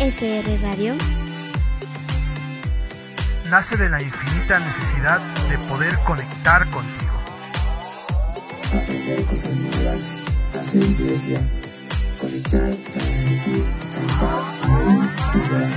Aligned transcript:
CSR 0.00 0.62
Radio 0.62 0.94
nace 3.50 3.76
de 3.76 3.90
la 3.90 4.00
infinita 4.00 4.58
necesidad 4.58 5.20
de 5.50 5.58
poder 5.68 5.94
conectar 6.06 6.66
contigo. 6.70 7.12
Aprender 8.80 9.26
cosas 9.26 9.58
nuevas, 9.58 10.14
hacer 10.58 10.84
iglesia, 10.84 11.42
conectar, 12.18 12.74
transmitir, 12.92 13.62
cantar, 13.92 14.42
y 15.34 15.38
llorar. 15.38 15.68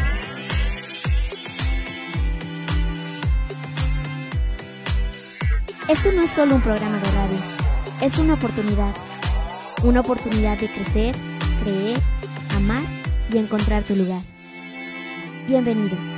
Esto 5.89 6.11
no 6.13 6.21
es 6.21 6.31
solo 6.31 6.55
un 6.55 6.61
programa 6.61 6.97
de 6.97 7.11
radio, 7.11 7.39
es 7.99 8.17
una 8.19 8.35
oportunidad. 8.35 8.95
Una 9.83 9.99
oportunidad 9.99 10.57
de 10.57 10.69
crecer, 10.69 11.13
creer, 11.61 11.99
amar 12.55 13.02
y 13.33 13.37
encontrar 13.39 13.83
tu 13.83 13.95
lugar. 13.95 14.21
Bienvenido. 15.47 16.12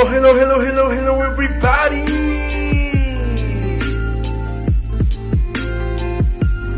Hello, 0.00 0.08
hello, 0.08 0.34
hello, 0.34 0.60
hello, 0.62 0.90
hello, 0.90 1.22
everybody. 1.22 2.06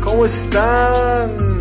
¿Cómo 0.01 0.25
están? 0.25 1.53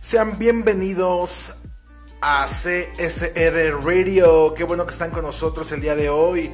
Sean 0.00 0.38
bienvenidos 0.38 1.56
a 2.24 2.44
CSR 2.44 3.84
Radio. 3.84 4.54
Qué 4.54 4.62
bueno 4.62 4.84
que 4.84 4.92
están 4.92 5.10
con 5.10 5.22
nosotros 5.22 5.72
el 5.72 5.80
día 5.80 5.96
de 5.96 6.08
hoy. 6.08 6.52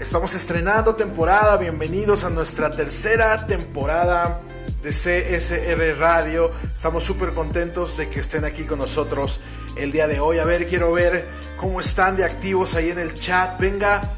Estamos 0.00 0.34
estrenando 0.34 0.96
temporada. 0.96 1.56
Bienvenidos 1.56 2.24
a 2.24 2.30
nuestra 2.30 2.74
tercera 2.74 3.46
temporada 3.46 4.40
de 4.82 4.90
CSR 4.90 5.96
Radio. 5.96 6.50
Estamos 6.74 7.04
súper 7.04 7.32
contentos 7.32 7.96
de 7.96 8.08
que 8.08 8.18
estén 8.18 8.44
aquí 8.44 8.64
con 8.64 8.80
nosotros 8.80 9.40
el 9.76 9.92
día 9.92 10.08
de 10.08 10.18
hoy. 10.18 10.40
A 10.40 10.44
ver, 10.44 10.66
quiero 10.66 10.90
ver 10.90 11.28
cómo 11.56 11.78
están 11.78 12.16
de 12.16 12.24
activos 12.24 12.74
ahí 12.74 12.90
en 12.90 12.98
el 12.98 13.14
chat. 13.14 13.60
Venga, 13.60 14.16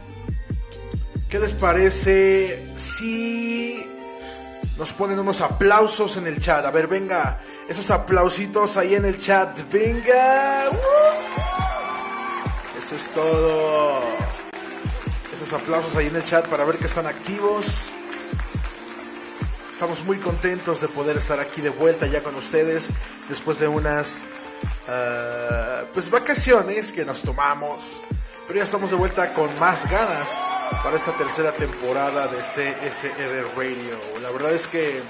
¿qué 1.29 1.39
les 1.39 1.53
parece 1.53 2.73
si 2.77 3.87
nos 4.79 4.95
ponen 4.95 5.19
unos 5.19 5.43
aplausos 5.43 6.17
en 6.17 6.27
el 6.27 6.41
chat? 6.41 6.65
A 6.65 6.71
ver, 6.71 6.87
venga 6.87 7.43
esos 7.69 7.91
aplausitos 7.91 8.77
ahí 8.77 8.95
en 8.95 9.05
el 9.05 9.19
chat. 9.19 9.59
Venga. 9.71 10.71
Eso 12.79 12.97
es 12.97 13.11
todo. 13.11 14.01
Esos 15.33 15.53
aplausos 15.53 15.97
ahí 15.97 16.07
en 16.07 16.17
el 16.17 16.25
chat 16.25 16.47
para 16.49 16.65
ver 16.65 16.79
que 16.79 16.87
están 16.87 17.07
activos. 17.07 17.91
Estamos 19.71 20.05
muy 20.05 20.19
contentos 20.19 20.81
de 20.81 20.89
poder 20.89 21.17
estar 21.17 21.41
aquí 21.41 21.61
de 21.61 21.71
vuelta 21.71 22.07
ya 22.07 22.23
con 22.23 22.37
ustedes 22.37 22.91
después 23.29 23.59
de 23.59 23.67
unas 23.67 24.23
uh, 24.87 25.87
pues 25.93 26.11
vacaciones 26.11 26.93
que 26.93 27.05
nos 27.05 27.23
tomamos. 27.23 28.01
Pero 28.47 28.59
ya 28.59 28.65
estamos 28.65 28.91
de 28.91 28.97
vuelta 28.97 29.33
con 29.35 29.59
más 29.59 29.89
ganas 29.91 30.39
para 30.83 30.97
esta 30.97 31.13
tercera 31.17 31.53
temporada 31.53 32.29
de 32.29 32.39
CSR 32.39 33.57
Radio. 33.57 33.99
La 34.21 34.31
verdad 34.31 34.53
es 34.53 34.67
que 34.69 35.03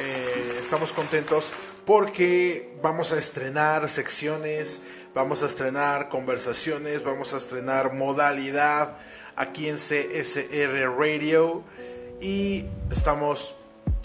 eh, 0.00 0.58
estamos 0.60 0.92
contentos 0.92 1.52
porque 1.84 2.74
vamos 2.82 3.12
a 3.12 3.18
estrenar 3.18 3.88
secciones, 3.88 4.80
vamos 5.14 5.42
a 5.42 5.46
estrenar 5.46 6.08
conversaciones, 6.08 7.04
vamos 7.04 7.34
a 7.34 7.36
estrenar 7.36 7.92
modalidad 7.92 8.96
aquí 9.36 9.68
en 9.68 9.76
CSR 9.76 10.96
Radio 10.96 11.62
y 12.20 12.66
estamos 12.90 13.54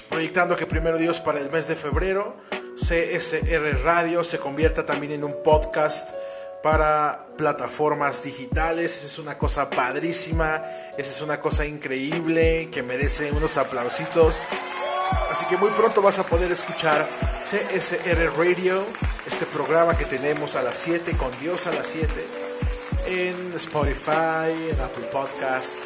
proyectando 0.09 0.55
que 0.55 0.65
primero 0.65 0.97
Dios 0.97 1.21
para 1.21 1.39
el 1.39 1.49
mes 1.49 1.67
de 1.67 1.75
febrero 1.75 2.35
CSR 2.75 3.83
Radio 3.83 4.23
se 4.23 4.37
convierta 4.37 4.85
también 4.85 5.13
en 5.13 5.23
un 5.23 5.41
podcast 5.41 6.11
para 6.61 7.27
plataformas 7.37 8.21
digitales. 8.21 8.97
Esa 8.97 9.07
es 9.07 9.17
una 9.17 9.37
cosa 9.37 9.69
padrísima, 9.69 10.63
esa 10.97 11.09
es 11.09 11.21
una 11.21 11.39
cosa 11.39 11.65
increíble 11.65 12.69
que 12.71 12.83
merece 12.83 13.31
unos 13.31 13.57
aplausitos. 13.57 14.43
Así 15.31 15.45
que 15.47 15.57
muy 15.57 15.69
pronto 15.71 16.01
vas 16.01 16.19
a 16.19 16.25
poder 16.25 16.51
escuchar 16.51 17.07
CSR 17.39 18.37
Radio, 18.37 18.85
este 19.27 19.45
programa 19.45 19.97
que 19.97 20.05
tenemos 20.05 20.55
a 20.55 20.63
las 20.63 20.77
7, 20.77 21.17
con 21.17 21.31
Dios 21.39 21.67
a 21.67 21.73
las 21.73 21.87
7, 21.87 22.07
en 23.07 23.53
Spotify, 23.53 24.69
en 24.71 24.79
Apple 24.79 25.05
Podcast, 25.11 25.85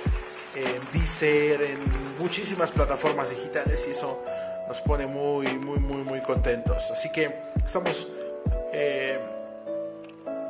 en 0.56 0.80
Deezer, 0.92 1.62
en 1.62 1.80
muchísimas 2.20 2.72
plataformas 2.72 3.30
digitales 3.30 3.86
y 3.88 3.92
eso 3.92 4.24
nos 4.68 4.82
pone 4.82 5.08
muy, 5.08 5.48
muy, 5.58 5.80
muy, 5.80 6.04
muy 6.04 6.22
contentos. 6.22 6.92
Así 6.92 7.12
que 7.12 7.36
estamos 7.66 8.08
eh, 8.72 9.20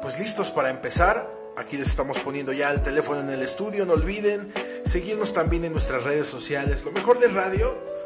pues 0.02 0.20
listos 0.20 0.52
para 0.52 0.70
empezar. 0.70 1.40
Aquí 1.58 1.78
les 1.78 1.88
estamos 1.88 2.20
poniendo 2.20 2.54
ya 2.54 2.70
el 2.72 2.82
teléfono 2.82 3.22
en 3.22 3.30
el 3.30 3.42
estudio. 3.42 3.86
No 3.86 3.94
olviden 3.94 4.54
seguirnos 4.86 5.34
también 5.34 5.66
en 5.66 5.72
nuestras 5.72 6.04
redes 6.04 6.28
sociales. 6.28 6.84
Lo 6.84 6.92
mejor 6.92 7.20
de 7.20 7.28
radio 7.28 7.99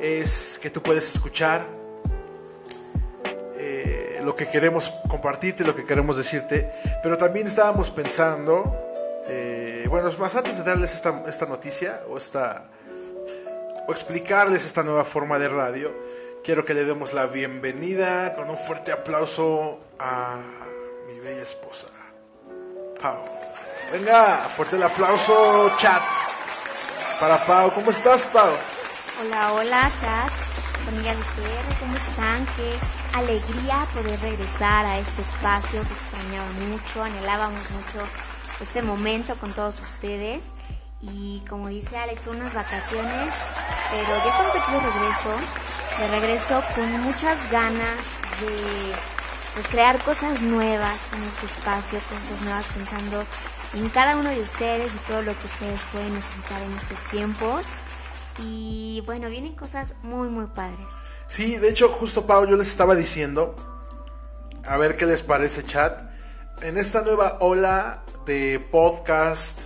es 0.00 0.58
que 0.60 0.70
tú 0.70 0.82
puedes 0.82 1.08
escuchar 1.12 1.66
eh, 3.56 4.20
lo 4.22 4.34
que 4.34 4.46
queremos 4.46 4.92
compartirte, 5.08 5.64
lo 5.64 5.74
que 5.74 5.84
queremos 5.84 6.16
decirte, 6.16 6.72
pero 7.02 7.18
también 7.18 7.46
estábamos 7.46 7.90
pensando, 7.90 8.76
eh, 9.26 9.86
bueno, 9.88 10.10
más, 10.18 10.36
antes 10.36 10.58
de 10.58 10.64
darles 10.64 10.94
esta, 10.94 11.24
esta 11.26 11.46
noticia 11.46 12.02
o, 12.08 12.16
esta, 12.16 12.70
o 13.86 13.92
explicarles 13.92 14.64
esta 14.64 14.82
nueva 14.82 15.04
forma 15.04 15.38
de 15.38 15.48
radio, 15.48 15.92
quiero 16.44 16.64
que 16.64 16.74
le 16.74 16.84
demos 16.84 17.12
la 17.12 17.26
bienvenida 17.26 18.34
con 18.34 18.48
un 18.48 18.56
fuerte 18.56 18.92
aplauso 18.92 19.80
a 19.98 20.40
mi 21.08 21.18
bella 21.20 21.42
esposa. 21.42 21.88
Pau. 23.00 23.24
Venga, 23.92 24.48
fuerte 24.48 24.76
el 24.76 24.82
aplauso, 24.82 25.72
chat. 25.76 26.02
Para 27.18 27.44
Pau. 27.44 27.72
¿Cómo 27.72 27.90
estás, 27.90 28.24
Pau? 28.26 28.50
Hola, 29.20 29.52
hola, 29.52 29.90
chat. 30.00 30.30
Familia 30.84 31.12
de 31.12 31.20
CR, 31.20 31.80
¿cómo 31.80 31.96
están? 31.96 32.46
Qué 32.54 32.78
alegría 33.18 33.84
poder 33.92 34.20
regresar 34.20 34.86
a 34.86 34.98
este 34.98 35.22
espacio 35.22 35.82
que 35.82 35.92
extrañaba 35.92 36.48
mucho, 36.52 37.02
anhelábamos 37.02 37.68
mucho 37.72 38.06
este 38.60 38.80
momento 38.80 39.34
con 39.40 39.52
todos 39.54 39.80
ustedes. 39.80 40.52
Y 41.00 41.42
como 41.48 41.66
dice 41.66 41.98
Alex, 41.98 42.28
unas 42.28 42.54
vacaciones, 42.54 43.34
pero 43.90 44.08
ya 44.24 44.30
estamos 44.30 44.54
aquí 44.54 44.72
de 44.72 44.80
regreso, 44.88 45.36
de 45.98 46.08
regreso 46.08 46.62
con 46.76 47.00
muchas 47.00 47.50
ganas 47.50 47.98
de 48.40 48.94
pues, 49.54 49.66
crear 49.66 50.00
cosas 50.04 50.42
nuevas 50.42 51.12
en 51.12 51.24
este 51.24 51.46
espacio, 51.46 51.98
cosas 52.08 52.40
nuevas 52.42 52.68
pensando 52.68 53.24
en 53.74 53.88
cada 53.88 54.16
uno 54.16 54.30
de 54.30 54.40
ustedes 54.40 54.94
y 54.94 54.98
todo 54.98 55.22
lo 55.22 55.36
que 55.36 55.46
ustedes 55.46 55.84
pueden 55.86 56.14
necesitar 56.14 56.62
en 56.62 56.72
estos 56.76 57.04
tiempos. 57.06 57.74
Y 58.38 59.02
bueno, 59.04 59.28
vienen 59.28 59.54
cosas 59.56 59.96
muy, 60.02 60.28
muy 60.28 60.46
padres. 60.46 61.12
Sí, 61.26 61.56
de 61.56 61.68
hecho, 61.68 61.88
justo 61.90 62.26
Pau, 62.26 62.46
yo 62.46 62.56
les 62.56 62.68
estaba 62.68 62.94
diciendo, 62.94 63.56
a 64.64 64.76
ver 64.76 64.96
qué 64.96 65.06
les 65.06 65.22
parece 65.22 65.64
chat, 65.64 66.02
en 66.62 66.76
esta 66.78 67.02
nueva 67.02 67.38
ola 67.40 68.04
de 68.26 68.60
podcast 68.60 69.62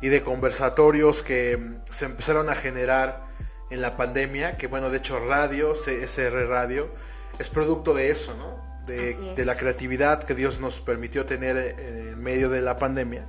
y 0.00 0.08
de 0.08 0.22
conversatorios 0.22 1.22
que 1.22 1.80
se 1.90 2.04
empezaron 2.06 2.48
a 2.48 2.54
generar 2.54 3.26
en 3.70 3.82
la 3.82 3.96
pandemia, 3.96 4.56
que 4.56 4.66
bueno, 4.66 4.88
de 4.88 4.98
hecho 4.98 5.18
radio, 5.18 5.74
CSR 5.74 6.48
Radio, 6.48 6.94
es 7.38 7.48
producto 7.48 7.92
de 7.92 8.10
eso, 8.10 8.34
¿no? 8.34 8.66
De, 8.86 9.34
de, 9.34 9.44
la 9.44 9.54
creatividad 9.54 10.22
que 10.22 10.34
Dios 10.34 10.60
nos 10.60 10.80
permitió 10.80 11.26
tener 11.26 11.76
en 11.78 12.18
medio 12.22 12.48
de 12.48 12.62
la 12.62 12.78
pandemia. 12.78 13.28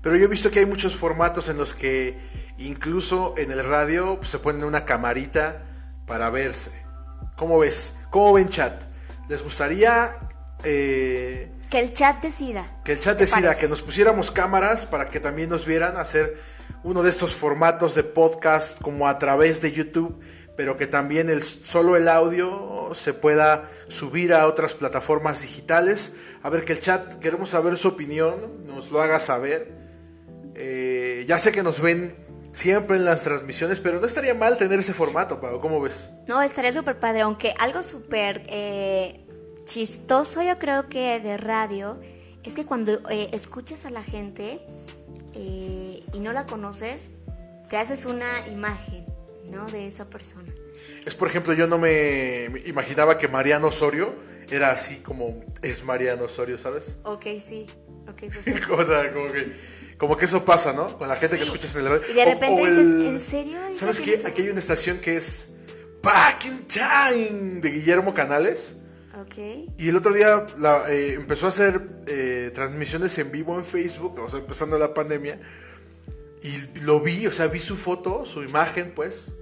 Pero 0.00 0.16
yo 0.16 0.24
he 0.24 0.28
visto 0.28 0.48
que 0.52 0.60
hay 0.60 0.66
muchos 0.66 0.94
formatos 0.94 1.48
en 1.48 1.56
los 1.56 1.74
que 1.74 2.16
incluso 2.66 3.34
en 3.36 3.50
el 3.50 3.64
radio 3.64 4.16
pues, 4.16 4.28
se 4.28 4.38
ponen 4.38 4.64
una 4.64 4.84
camarita 4.84 5.62
para 6.06 6.30
verse. 6.30 6.72
¿Cómo 7.36 7.58
ves? 7.58 7.94
¿Cómo 8.10 8.32
ven 8.34 8.48
chat? 8.48 8.82
¿Les 9.28 9.42
gustaría... 9.42 10.16
Eh, 10.64 11.50
que 11.70 11.78
el 11.78 11.92
chat 11.92 12.20
decida. 12.20 12.80
Que 12.84 12.92
el 12.92 13.00
chat 13.00 13.18
decida, 13.18 13.56
que 13.56 13.68
nos 13.68 13.82
pusiéramos 13.82 14.30
cámaras 14.30 14.86
para 14.86 15.06
que 15.06 15.20
también 15.20 15.48
nos 15.48 15.64
vieran 15.64 15.96
hacer 15.96 16.36
uno 16.82 17.02
de 17.02 17.10
estos 17.10 17.32
formatos 17.34 17.94
de 17.94 18.02
podcast 18.02 18.80
como 18.80 19.06
a 19.06 19.18
través 19.18 19.60
de 19.60 19.70
YouTube, 19.70 20.20
pero 20.56 20.76
que 20.76 20.88
también 20.88 21.30
el, 21.30 21.44
solo 21.44 21.96
el 21.96 22.08
audio 22.08 22.90
se 22.92 23.14
pueda 23.14 23.70
subir 23.88 24.34
a 24.34 24.46
otras 24.46 24.74
plataformas 24.74 25.42
digitales. 25.42 26.12
A 26.42 26.50
ver 26.50 26.64
que 26.64 26.72
el 26.72 26.80
chat, 26.80 27.14
queremos 27.20 27.50
saber 27.50 27.76
su 27.76 27.88
opinión, 27.88 28.66
nos 28.66 28.90
lo 28.90 29.00
haga 29.00 29.20
saber. 29.20 29.72
Eh, 30.56 31.24
ya 31.28 31.38
sé 31.38 31.52
que 31.52 31.62
nos 31.62 31.80
ven 31.80 32.29
siempre 32.52 32.96
en 32.96 33.04
las 33.04 33.22
transmisiones, 33.22 33.80
pero 33.80 34.00
no 34.00 34.06
estaría 34.06 34.34
mal 34.34 34.56
tener 34.58 34.78
ese 34.78 34.92
formato, 34.92 35.40
Pau, 35.40 35.60
¿cómo 35.60 35.80
ves? 35.80 36.08
No, 36.26 36.42
estaría 36.42 36.72
súper 36.72 36.98
padre, 36.98 37.22
aunque 37.22 37.54
algo 37.58 37.82
súper... 37.82 38.42
Eh 38.48 39.26
chistoso 39.70 40.42
yo 40.42 40.58
creo 40.58 40.88
que 40.88 41.20
de 41.20 41.36
radio 41.36 42.00
es 42.42 42.54
que 42.54 42.66
cuando 42.66 43.08
eh, 43.08 43.28
escuchas 43.32 43.86
a 43.86 43.90
la 43.90 44.02
gente 44.02 44.60
eh, 45.34 46.02
y 46.12 46.18
no 46.18 46.32
la 46.32 46.46
conoces, 46.46 47.12
te 47.68 47.76
haces 47.76 48.04
una 48.04 48.48
imagen, 48.48 49.04
¿no? 49.50 49.70
De 49.70 49.86
esa 49.86 50.06
persona. 50.06 50.52
Es 51.04 51.14
por 51.14 51.28
ejemplo, 51.28 51.52
yo 51.52 51.68
no 51.68 51.78
me 51.78 52.46
imaginaba 52.66 53.16
que 53.16 53.28
Mariano 53.28 53.68
Osorio 53.68 54.14
era 54.50 54.72
así 54.72 54.96
como 54.96 55.44
es 55.62 55.84
Mariano 55.84 56.24
Osorio, 56.24 56.58
¿sabes? 56.58 56.96
Ok, 57.04 57.26
sí. 57.46 57.66
Ok, 58.08 58.24
como 58.66 59.32
que, 59.32 59.52
como 60.00 60.16
que 60.16 60.24
eso 60.24 60.46
pasa, 60.46 60.72
¿no? 60.72 60.96
Con 60.96 61.08
la 61.08 61.16
gente 61.16 61.36
que 61.36 61.42
escuchas 61.42 61.74
en 61.74 61.82
el 61.82 61.90
radio. 61.90 62.10
Y 62.10 62.14
de 62.14 62.24
repente 62.24 62.62
dices, 62.62 62.78
¿en 62.78 63.20
serio? 63.20 63.58
¿Sabes 63.74 64.00
qué? 64.00 64.18
Aquí 64.26 64.40
hay 64.40 64.48
una 64.48 64.58
estación 64.58 64.98
que 64.98 65.18
es 65.18 65.48
Back 66.02 66.46
in 66.46 66.66
Time 66.66 67.60
de 67.60 67.70
Guillermo 67.70 68.14
Canales. 68.14 68.76
Y 69.76 69.90
el 69.90 69.96
otro 69.96 70.14
día 70.14 70.46
eh, 70.88 71.12
empezó 71.18 71.44
a 71.44 71.48
hacer 71.50 71.82
eh, 72.06 72.50
transmisiones 72.54 73.18
en 73.18 73.30
vivo 73.30 73.56
en 73.56 73.64
Facebook, 73.66 74.18
o 74.18 74.30
sea, 74.30 74.40
empezando 74.40 74.78
la 74.78 74.94
pandemia. 74.94 75.38
Y 76.42 76.80
lo 76.80 77.00
vi, 77.00 77.26
o 77.26 77.32
sea, 77.32 77.48
vi 77.48 77.60
su 77.60 77.76
foto, 77.76 78.24
su 78.24 78.42
imagen, 78.42 78.94
pues. 78.96 79.34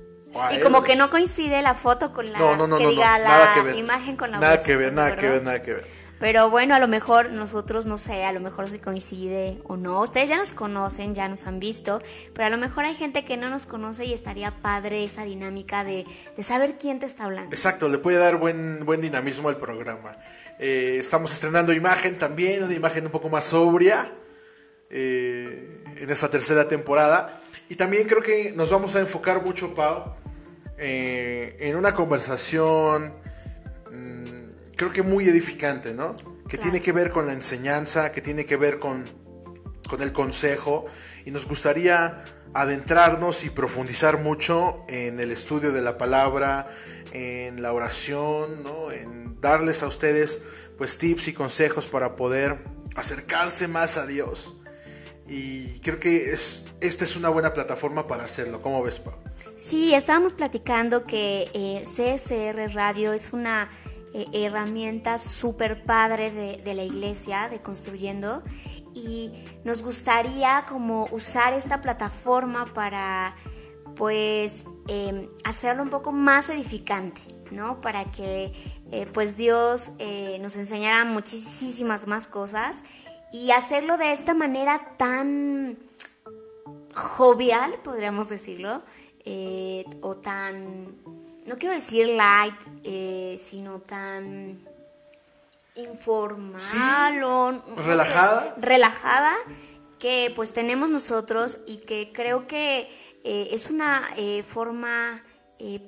Y 0.51 0.59
como 0.59 0.83
que 0.83 0.97
no 0.97 1.09
coincide 1.09 1.63
la 1.63 1.75
foto 1.75 2.13
con 2.13 2.33
la 2.33 2.39
que 2.79 2.87
diga 2.89 3.17
la 3.21 3.77
imagen 3.77 4.17
con 4.17 4.33
la 4.33 4.41
nada 4.41 4.59
que 4.59 4.75
ver, 4.75 4.93
nada 4.93 5.15
que 5.15 5.29
ver, 5.29 5.43
nada 5.45 5.63
que 5.63 5.75
ver. 5.75 5.87
Pero 6.19 6.51
bueno, 6.51 6.75
a 6.75 6.81
lo 6.81 6.89
mejor 6.89 7.31
nosotros, 7.31 7.87
no 7.87 7.97
sé, 7.97 8.25
a 8.25 8.33
lo 8.33 8.41
mejor 8.41 8.71
si 8.71 8.79
coincide 8.79 9.61
o 9.65 9.77
no. 9.77 10.03
Ustedes 10.03 10.29
ya 10.29 10.37
nos 10.37 10.53
conocen, 10.53 11.15
ya 11.15 11.29
nos 11.29 11.47
han 11.47 11.61
visto, 11.61 12.01
pero 12.35 12.47
a 12.47 12.51
lo 12.51 12.59
mejor 12.59 12.85
hay 12.85 12.95
gente 12.95 13.25
que 13.25 13.37
no 13.37 13.49
nos 13.51 13.67
conoce 13.67 14.05
y 14.05 14.13
estaría 14.13 14.61
padre 14.61 15.05
esa 15.05 15.25
dinámica 15.25 15.85
de, 15.85 16.07
saber 16.43 16.77
quién 16.79 16.99
te 16.99 17.07
está 17.07 17.25
hablando. 17.25 17.55
Exacto, 17.55 17.89
le 17.89 17.99
puede 17.99 18.19
dar 18.19 18.37
buen, 18.37 18.85
buen 18.85 19.01
dinamismo 19.01 19.49
al 19.49 19.59
programa. 19.59 20.19
Eh, 20.59 20.97
estamos 20.99 21.33
estrenando 21.33 21.73
imagen 21.73 22.19
también, 22.19 22.65
una 22.65 22.75
imagen 22.75 23.05
un 23.07 23.13
poco 23.13 23.29
más 23.29 23.45
sobria 23.45 24.13
eh, 24.91 25.85
en 25.99 26.11
esta 26.11 26.29
tercera 26.29 26.67
temporada. 26.67 27.41
Y 27.69 27.77
también 27.77 28.09
creo 28.09 28.23
que 28.23 28.53
nos 28.53 28.71
vamos 28.71 28.97
a 28.97 29.01
enfocar 29.01 29.45
mucho, 29.45 29.73
Pau, 29.75 30.17
eh, 30.79 31.57
en 31.61 31.77
una 31.77 31.95
conversación 31.95 33.13
creo 34.79 34.93
que 34.93 35.03
muy 35.03 35.29
edificante, 35.29 35.93
¿no? 35.93 36.17
Que 36.49 36.57
tiene 36.57 36.81
que 36.81 36.93
ver 36.93 37.11
con 37.11 37.27
la 37.27 37.33
enseñanza, 37.33 38.13
que 38.13 38.23
tiene 38.23 38.47
que 38.47 38.57
ver 38.57 38.79
con, 38.79 39.11
con 39.91 40.01
el 40.01 40.13
consejo 40.13 40.87
y 41.27 41.33
nos 41.33 41.47
gustaría 41.47 42.25
adentrarnos 42.55 43.45
y 43.45 43.51
profundizar 43.51 44.21
mucho 44.21 44.85
en 44.89 45.19
el 45.19 45.33
estudio 45.33 45.73
de 45.73 45.83
la 45.83 45.99
palabra, 45.99 46.71
en 47.13 47.61
la 47.61 47.73
oración, 47.73 48.63
¿no? 48.63 48.93
en 48.93 49.41
darles 49.41 49.83
a 49.83 49.89
ustedes 49.89 50.41
pues 50.79 50.97
tips 50.97 51.27
y 51.27 51.33
consejos 51.33 51.89
para 51.89 52.15
poder 52.15 52.59
acercarse 52.95 53.67
más 53.67 53.97
a 53.97 54.07
Dios. 54.07 54.57
Y 55.27 55.81
creo 55.81 55.99
que 55.99 56.33
es, 56.33 56.65
esta 56.81 57.03
es 57.03 57.17
una 57.17 57.31
buena 57.31 57.53
plataforma 57.53 58.07
para 58.07 58.25
hacerlo. 58.25 58.63
¿Cómo 58.63 58.81
ves, 58.83 59.01
Pau? 59.01 59.15
Sí, 59.57 59.93
estábamos 59.93 60.33
platicando 60.33 61.03
que 61.03 61.51
eh, 61.53 61.83
CSR 61.83 62.73
Radio 62.73 63.13
es 63.13 63.33
una 63.33 63.69
eh, 64.15 64.27
herramienta 64.33 65.19
súper 65.19 65.83
padre 65.83 66.31
de, 66.31 66.75
la 66.75 66.83
iglesia, 66.83 67.49
de 67.49 67.61
construyendo, 67.61 68.43
y 68.95 69.33
nos 69.65 69.83
gustaría 69.83 70.65
como 70.69 71.07
usar 71.13 71.53
esta 71.53 71.81
plataforma 71.81 72.73
para 72.73 73.37
pues 73.97 74.65
em, 74.89 75.29
hacerlo 75.45 75.83
un 75.83 75.91
poco 75.91 76.13
más 76.13 76.49
edificante, 76.49 77.21
¿no? 77.51 77.81
Para 77.81 78.05
que 78.07 78.53
eh, 78.91 79.07
pues 79.13 79.37
Dios 79.37 79.91
eh, 79.99 80.39
nos 80.41 80.57
enseñara 80.57 81.05
muchísimas 81.05 82.07
más 82.07 82.27
cosas 82.27 82.83
y 83.33 83.51
hacerlo 83.51 83.99
de 83.99 84.13
esta 84.13 84.33
manera 84.33 84.95
tan 84.97 85.79
jovial, 86.95 87.75
podríamos 87.85 88.29
decirlo, 88.29 88.83
o 90.01 90.17
tan 90.17 91.18
no 91.49 91.57
quiero 91.57 91.75
decir 91.75 92.09
light, 92.09 92.55
eh, 92.85 93.41
sino 93.43 93.81
tan 93.81 94.61
informal 95.75 97.23
o 97.23 97.63
relajada. 97.77 98.55
relajada 98.61 99.35
que 99.99 100.33
pues 100.37 100.53
tenemos 100.53 100.89
nosotros 100.91 101.59
y 101.67 101.79
que 101.79 102.13
creo 102.13 102.47
que 102.47 102.91
eh, 103.25 103.49
es 103.53 103.71
una 103.71 104.03
eh, 104.17 104.43
forma 104.43 105.23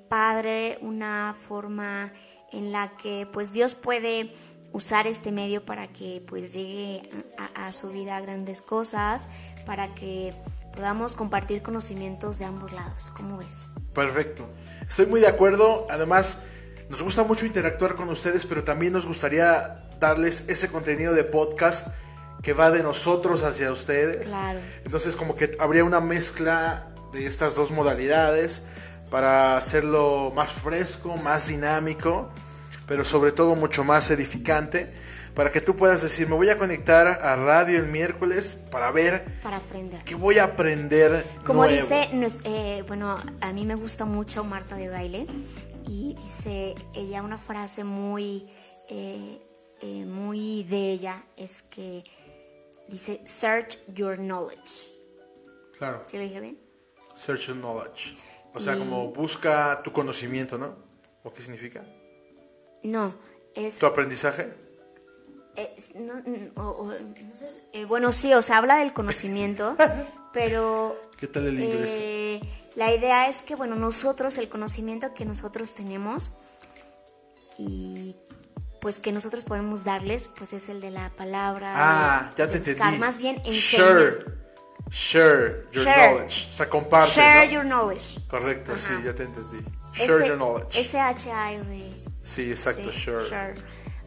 padre, 0.09 0.79
una 0.81 1.37
forma 1.47 2.13
en 2.51 2.73
la 2.73 2.97
que 2.97 3.29
pues 3.33 3.53
Dios 3.53 3.77
puede 3.77 4.35
usar 4.73 5.07
este 5.07 5.31
medio 5.31 5.65
para 5.65 5.93
que 5.93 6.23
pues 6.27 6.53
llegue 6.53 7.09
a, 7.39 7.69
a 7.69 7.73
su 7.73 7.91
vida 7.91 8.21
grandes 8.21 8.63
cosas, 8.63 9.29
para 9.67 9.95
que 9.95 10.35
podamos 10.75 11.15
compartir 11.15 11.63
conocimientos 11.63 12.39
de 12.39 12.47
ambos 12.47 12.73
lados. 12.73 13.13
¿Cómo 13.17 13.39
ves? 13.39 13.69
Perfecto. 13.95 14.49
Estoy 14.91 15.07
muy 15.07 15.21
de 15.21 15.29
acuerdo. 15.29 15.87
Además, 15.89 16.39
nos 16.89 17.01
gusta 17.01 17.23
mucho 17.23 17.47
interactuar 17.47 17.95
con 17.95 18.09
ustedes, 18.09 18.45
pero 18.45 18.65
también 18.65 18.93
nos 18.93 19.07
gustaría 19.07 19.89
darles 20.01 20.43
ese 20.49 20.67
contenido 20.67 21.15
de 21.15 21.23
podcast 21.23 21.87
que 22.43 22.55
va 22.55 22.73
de 22.73 22.83
nosotros 22.83 23.45
hacia 23.45 23.71
ustedes. 23.71 24.27
Claro. 24.27 24.59
Entonces, 24.85 25.15
como 25.15 25.37
que 25.37 25.57
habría 25.61 25.85
una 25.85 26.01
mezcla 26.01 26.89
de 27.13 27.27
estas 27.27 27.55
dos 27.55 27.71
modalidades 27.71 28.63
para 29.13 29.57
hacerlo 29.57 30.33
más 30.35 30.51
fresco, 30.51 31.17
más 31.17 31.47
dinámico, 31.47 32.33
pero 32.89 33.05
sobre 33.05 33.31
todo 33.31 33.55
mucho 33.55 33.85
más 33.85 34.11
edificante 34.11 34.93
para 35.35 35.51
que 35.53 35.61
tú 35.61 35.77
puedas 35.77 36.03
decir, 36.03 36.29
me 36.29 36.35
voy 36.35 36.49
a 36.51 36.59
conectar 36.59 37.07
a 37.07 37.37
radio 37.37 37.79
el 37.79 37.87
miércoles 37.87 38.59
para 38.71 38.91
ver... 38.91 39.25
Para 39.43 39.57
aprender. 39.59 40.03
¿Qué 40.05 40.15
voy 40.15 40.39
a 40.39 40.45
aprender? 40.45 41.25
Como 41.45 41.67
dice, 41.67 42.09
eh, 42.45 42.85
bueno, 42.87 43.17
a 43.41 43.53
mí 43.53 43.65
me 43.65 43.75
gusta 43.75 44.05
mucho 44.05 44.45
Marta 44.45 44.77
de 44.77 44.89
Baile 44.89 45.27
y 45.89 46.15
dice 46.15 46.75
ella 46.95 47.23
una 47.23 47.39
frase 47.39 47.85
muy, 47.85 48.49
eh, 48.89 49.41
eh, 49.81 50.05
muy 50.05 50.65
de 50.65 50.93
ella 50.93 51.23
es 51.37 51.63
que 51.63 52.05
dice 52.89 53.23
search 53.25 53.79
your 53.95 54.17
knowledge. 54.17 54.91
Claro. 55.79 56.03
¿Sí 56.07 56.17
lo 56.19 56.25
dije 56.25 56.41
bien? 56.41 56.59
Search 57.15 57.47
your 57.47 57.57
knowledge. 57.57 58.17
O 58.53 58.61
sea, 58.61 58.75
Y- 58.77 58.79
como 58.81 59.09
busca 59.13 59.81
tu 59.83 59.93
conocimiento, 59.93 60.59
¿no? 60.59 60.77
¿O 61.23 61.33
qué 61.33 61.41
significa? 61.43 61.85
No, 62.83 63.15
es... 63.55 63.79
¿Tu 63.79 63.87
aprendizaje? 63.87 64.53
Eh, 65.57 65.75
no, 65.97 66.15
o- 66.63 66.71
o- 66.71 66.93
no 66.93 67.37
sé, 67.37 67.49
eh, 67.73 67.85
bueno, 67.85 68.13
sí, 68.13 68.33
o 68.35 68.43
sea, 68.43 68.59
habla 68.59 68.77
del 68.77 68.93
conocimiento, 68.93 69.77
pero... 70.33 70.97
¿Qué 71.19 71.27
tal 71.27 71.47
el 71.47 71.61
inglés? 71.61 71.91
eh, 71.99 72.41
la 72.77 72.95
idea 72.95 73.29
es 73.29 73.43
que, 73.43 73.55
bueno, 73.57 73.75
nosotros, 73.77 74.39
el 74.39 74.49
conocimiento 74.49 75.13
que 75.15 75.25
nosotros 75.25 75.75
tenemos 75.75 76.33
y 77.59 78.17
pues 78.81 78.99
que 78.99 79.13
nosotros 79.13 79.45
podemos 79.45 79.85
darles, 79.85 80.29
pues 80.29 80.55
es 80.55 80.71
el 80.71 80.81
de 80.81 80.91
la 80.91 81.11
palabra. 81.11 81.73
Ah, 81.75 82.33
ya 82.37 82.49
te 82.49 82.57
entendí. 82.57 82.99
Más 82.99 83.19
bien. 83.19 83.43
Share. 83.43 84.25
Share 84.91 85.67
your 85.73 85.85
Share. 85.85 86.11
knowledge. 86.13 86.49
O 86.49 86.53
sea, 86.55 86.71
comparte. 86.71 87.11
Share 87.11 87.47
¿no? 87.49 87.53
your 87.53 87.65
knowledge. 87.65 88.19
Correcto, 88.29 88.75
sí, 88.79 88.93
ya 89.05 89.15
te 89.15 89.25
entendí. 89.25 89.59
Share 89.93 90.27
your 90.27 90.37
knowledge. 90.37 90.81
S-H-I-R. 90.81 92.05
Sí, 92.23 92.51
exacto, 92.51 92.91
sí, 92.91 92.99
share. 93.01 93.57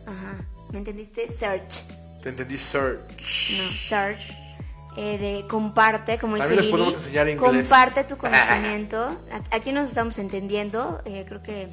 Ajá. 0.07 0.47
¿Me 0.73 0.79
entendiste? 0.79 1.27
Search. 1.29 1.83
Te 2.21 2.29
entendí 2.29 2.57
search. 2.57 3.01
No, 3.57 3.69
search. 3.77 4.19
Eh, 4.95 5.17
de 5.17 5.47
comparte, 5.47 6.19
como 6.19 6.35
dice 6.35 6.55
les 6.55 6.65
podemos 6.67 6.93
enseñar 6.93 7.27
inglés. 7.27 7.51
Comparte 7.69 8.03
tu 8.03 8.17
conocimiento. 8.17 9.17
Aquí 9.51 9.71
nos 9.71 9.89
estamos 9.89 10.19
entendiendo. 10.19 11.01
eh, 11.05 11.25
creo 11.27 11.41
que 11.41 11.69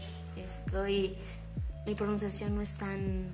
estoy. 0.66 1.16
Mi 1.86 1.94
pronunciación 1.94 2.54
no 2.54 2.62
es 2.62 2.74
tan. 2.74 3.26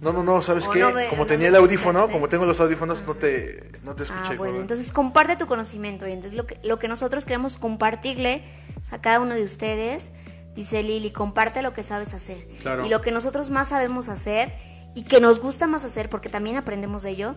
No, 0.00 0.12
no, 0.12 0.22
no, 0.24 0.40
¿sabes 0.40 0.66
O 0.66 0.70
qué? 0.70 0.80
no 0.80 0.92
me- 0.92 1.08
como 1.08 1.22
no 1.22 1.26
tenía 1.26 1.48
el 1.48 1.56
audífono, 1.56 2.08
como 2.08 2.28
tengo 2.28 2.46
los 2.46 2.58
audífonos, 2.60 3.04
no 3.06 3.14
te, 3.14 3.62
no 3.82 3.94
te 3.94 4.04
escuché. 4.04 4.32
Ah, 4.32 4.36
bueno, 4.38 4.58
entonces 4.60 4.90
comparte 4.92 5.36
tu 5.36 5.46
conocimiento. 5.46 6.08
Y 6.08 6.12
entonces 6.12 6.36
lo 6.36 6.46
que, 6.46 6.58
lo 6.62 6.78
que 6.78 6.88
nosotros 6.88 7.24
queremos 7.24 7.58
compartirle 7.58 8.42
a 8.90 9.00
cada 9.00 9.20
uno 9.20 9.34
de 9.34 9.44
ustedes, 9.44 10.12
dice 10.56 10.82
Lili, 10.82 11.10
comparte 11.12 11.60
lo 11.62 11.74
que 11.74 11.82
sabes 11.82 12.14
hacer. 12.14 12.48
Claro. 12.62 12.86
Y 12.86 12.88
lo 12.88 13.02
que 13.02 13.10
nosotros 13.10 13.50
más 13.50 13.68
sabemos 13.68 14.08
hacer 14.08 14.54
y 14.94 15.04
que 15.04 15.20
nos 15.20 15.40
gusta 15.40 15.66
más 15.66 15.84
hacer, 15.84 16.08
porque 16.10 16.28
también 16.28 16.56
aprendemos 16.56 17.02
de 17.02 17.10
ello, 17.10 17.34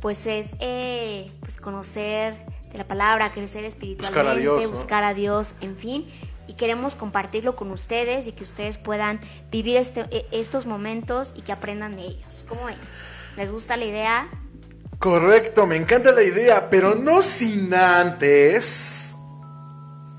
pues 0.00 0.26
es 0.26 0.50
eh, 0.60 1.30
pues 1.40 1.60
conocer 1.60 2.34
de 2.72 2.78
la 2.78 2.86
palabra, 2.86 3.32
crecer 3.32 3.64
espiritualmente, 3.64 4.18
Buscar 4.20 4.26
a 4.26 4.38
Dios, 4.38 4.62
¿no? 4.62 4.70
buscar 4.70 5.04
a 5.04 5.14
Dios, 5.14 5.54
en 5.60 5.76
fin. 5.76 6.04
Y 6.48 6.54
queremos 6.54 6.94
compartirlo 6.94 7.56
con 7.56 7.70
ustedes 7.72 8.26
y 8.26 8.32
que 8.32 8.44
ustedes 8.44 8.78
puedan 8.78 9.20
vivir 9.50 9.76
este, 9.76 10.02
e- 10.10 10.26
estos 10.30 10.64
momentos 10.66 11.32
y 11.36 11.42
que 11.42 11.52
aprendan 11.52 11.96
de 11.96 12.02
ellos. 12.02 12.44
¿Cómo 12.48 12.64
ven? 12.66 12.76
¿Les 13.36 13.50
gusta 13.50 13.76
la 13.76 13.84
idea? 13.84 14.28
Correcto, 14.98 15.66
me 15.66 15.76
encanta 15.76 16.12
la 16.12 16.22
idea, 16.22 16.70
pero 16.70 16.94
no 16.94 17.20
sin 17.22 17.74
antes 17.74 19.16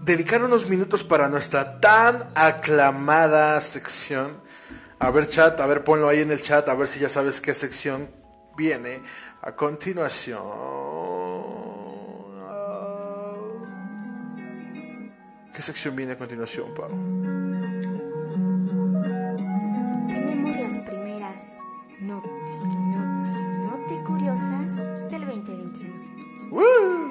dedicar 0.04 0.44
unos 0.44 0.70
minutos 0.70 1.04
para 1.04 1.28
nuestra 1.30 1.80
tan 1.80 2.30
aclamada 2.36 3.60
sección. 3.60 4.32
A 5.00 5.12
ver 5.12 5.28
chat, 5.28 5.60
a 5.60 5.68
ver 5.68 5.84
ponlo 5.84 6.10
ahí 6.10 6.22
en 6.22 6.32
el 6.32 6.42
chat, 6.42 6.68
a 6.70 6.74
ver 6.74 6.88
si 6.88 7.00
ya 7.00 7.08
sabes 7.08 7.40
qué 7.40 7.54
sección 7.54 8.10
viene 8.58 9.02
a 9.44 9.56
continuación. 9.56 10.42
¿Qué 15.54 15.62
sección 15.62 15.96
viene 15.96 16.14
a 16.14 16.18
continuación, 16.18 16.74
Pau? 16.74 16.90
Tenemos 20.08 20.58
las 20.58 20.80
primeras 20.80 21.60
noti, 22.00 22.30
noti, 22.94 23.32
noti 23.66 23.96
curiosas 24.06 24.86
del 25.12 25.26
2021. 25.26 26.50
¡Woo! 26.52 27.10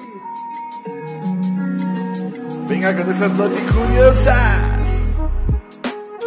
Venga 2.67 2.97
con 2.97 3.09
esas 3.09 3.33
noti 3.33 3.59
curiosas. 3.61 5.06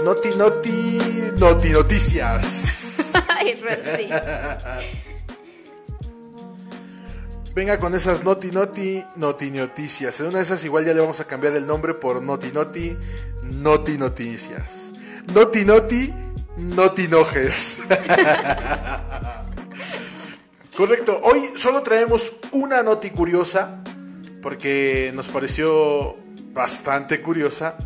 Noti, 0.04 0.34
noti, 0.34 0.98
noti 1.36 1.70
noticias. 1.70 3.12
Ay, 3.28 3.60
Rosy. 3.60 4.08
Venga 7.54 7.78
con 7.78 7.94
esas 7.94 8.24
noti, 8.24 8.50
noti, 8.50 9.04
noti 9.16 9.50
noticias. 9.50 10.18
En 10.20 10.28
una 10.28 10.38
de 10.38 10.44
esas 10.44 10.64
igual 10.64 10.86
ya 10.86 10.94
le 10.94 11.00
vamos 11.00 11.20
a 11.20 11.26
cambiar 11.26 11.52
el 11.54 11.66
nombre 11.66 11.92
por 11.94 12.22
noti, 12.22 12.50
noti, 12.50 12.96
noti 13.42 13.98
noticias. 13.98 14.94
Noti, 15.34 15.66
noti, 15.66 16.14
noti 16.56 17.08
nojes. 17.08 17.78
Correcto. 20.76 21.20
Hoy 21.22 21.40
solo 21.56 21.82
traemos 21.82 22.32
una 22.52 22.82
noti 22.82 23.10
curiosa 23.10 23.82
porque 24.40 25.12
nos 25.14 25.28
pareció 25.28 26.16
bastante 26.54 27.20
curiosa. 27.20 27.76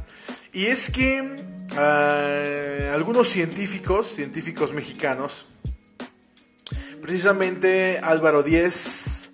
Y 0.53 0.67
es 0.67 0.91
que 0.91 1.54
ah, 1.73 2.93
algunos 2.93 3.29
científicos, 3.29 4.07
científicos 4.07 4.73
mexicanos, 4.73 5.47
precisamente 7.01 8.01
Álvaro 8.03 8.43
Díez 8.43 9.31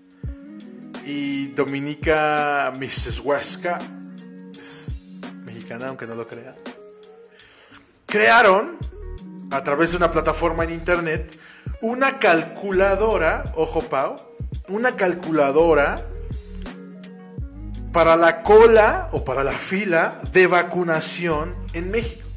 y 1.05 1.49
Dominica 1.49 2.73
Huesca, 3.23 3.81
es 4.59 4.95
mexicana 5.45 5.89
aunque 5.89 6.07
no 6.07 6.15
lo 6.15 6.27
crean, 6.27 6.55
crearon 8.07 8.79
a 9.51 9.63
través 9.63 9.91
de 9.91 9.97
una 9.97 10.11
plataforma 10.11 10.65
en 10.65 10.71
internet 10.71 11.39
una 11.81 12.19
calculadora, 12.19 13.53
ojo 13.55 13.83
Pau, 13.83 14.21
una 14.69 14.97
calculadora 14.97 16.07
para 17.93 18.17
la 18.17 18.43
cola 18.43 19.09
o 19.13 19.25
para 19.25 19.45
la 19.45 19.53
fila 19.53 20.21
de 20.33 20.47
vacunación 20.47 21.55
en 21.73 21.91
México. 21.91 22.29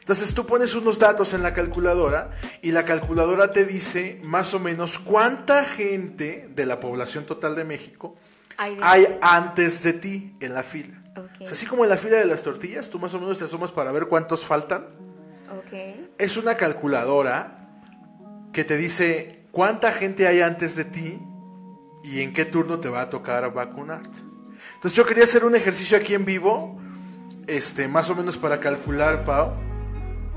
Entonces 0.00 0.34
tú 0.34 0.46
pones 0.46 0.74
unos 0.74 0.98
datos 0.98 1.34
en 1.34 1.42
la 1.42 1.54
calculadora 1.54 2.30
y 2.62 2.72
la 2.72 2.84
calculadora 2.84 3.52
te 3.52 3.64
dice 3.64 4.20
más 4.24 4.54
o 4.54 4.58
menos 4.58 4.98
cuánta 4.98 5.64
gente 5.64 6.48
de 6.54 6.66
la 6.66 6.80
población 6.80 7.26
total 7.26 7.54
de 7.54 7.64
México 7.64 8.16
Hay 8.56 9.18
antes 9.22 9.82
de 9.82 9.92
ti 9.92 10.36
en 10.40 10.52
la 10.52 10.62
fila. 10.62 11.00
Ok. 11.16 11.42
O 11.42 11.44
sea, 11.44 11.52
así 11.52 11.66
como 11.66 11.84
en 11.84 11.90
la 11.90 11.96
fila 11.96 12.16
de 12.16 12.24
las 12.24 12.42
tortillas, 12.42 12.90
tú 12.90 12.98
más 12.98 13.14
o 13.14 13.20
menos 13.20 13.38
te 13.38 13.44
asomas 13.44 13.72
para 13.72 13.92
ver 13.92 14.06
cuántos 14.06 14.44
faltan. 14.44 14.86
Es 16.18 16.36
una 16.36 16.56
calculadora 16.56 17.68
que 18.52 18.64
te 18.64 18.76
dice 18.76 19.42
cuánta 19.52 19.92
gente 19.92 20.26
hay 20.26 20.40
antes 20.40 20.74
de 20.74 20.84
ti 20.84 21.20
y 22.02 22.22
en 22.22 22.32
qué 22.32 22.44
turno 22.44 22.80
te 22.80 22.88
va 22.88 23.02
a 23.02 23.10
tocar 23.10 23.52
vacunarte. 23.52 24.29
Entonces 24.80 24.96
yo 24.96 25.04
quería 25.04 25.24
hacer 25.24 25.44
un 25.44 25.54
ejercicio 25.54 25.98
aquí 25.98 26.14
en 26.14 26.24
vivo, 26.24 26.80
este, 27.46 27.86
más 27.86 28.08
o 28.08 28.14
menos 28.14 28.38
para 28.38 28.60
calcular, 28.60 29.24
Pau, 29.26 29.52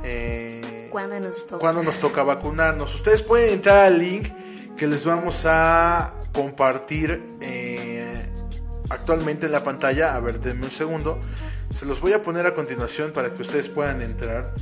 eh, 0.03 0.89
¿Cuándo 0.91 1.17
nos 1.21 1.47
toca? 1.47 1.59
cuándo 1.59 1.81
nos 1.81 1.97
toca 1.99 2.23
vacunarnos. 2.23 2.93
Ustedes 2.93 3.23
pueden 3.23 3.53
entrar 3.53 3.77
al 3.77 3.99
link 3.99 4.27
que 4.75 4.85
les 4.85 5.05
vamos 5.05 5.45
a 5.45 6.13
compartir 6.33 7.23
eh, 7.39 8.29
actualmente 8.89 9.45
en 9.45 9.53
la 9.53 9.63
pantalla. 9.63 10.13
A 10.13 10.19
ver, 10.19 10.41
denme 10.41 10.65
un 10.65 10.71
segundo. 10.71 11.21
Se 11.71 11.85
los 11.85 12.01
voy 12.01 12.11
a 12.11 12.21
poner 12.21 12.45
a 12.45 12.53
continuación 12.53 13.13
para 13.13 13.29
que 13.29 13.41
ustedes 13.43 13.69
puedan 13.69 14.01
entrar, 14.01 14.53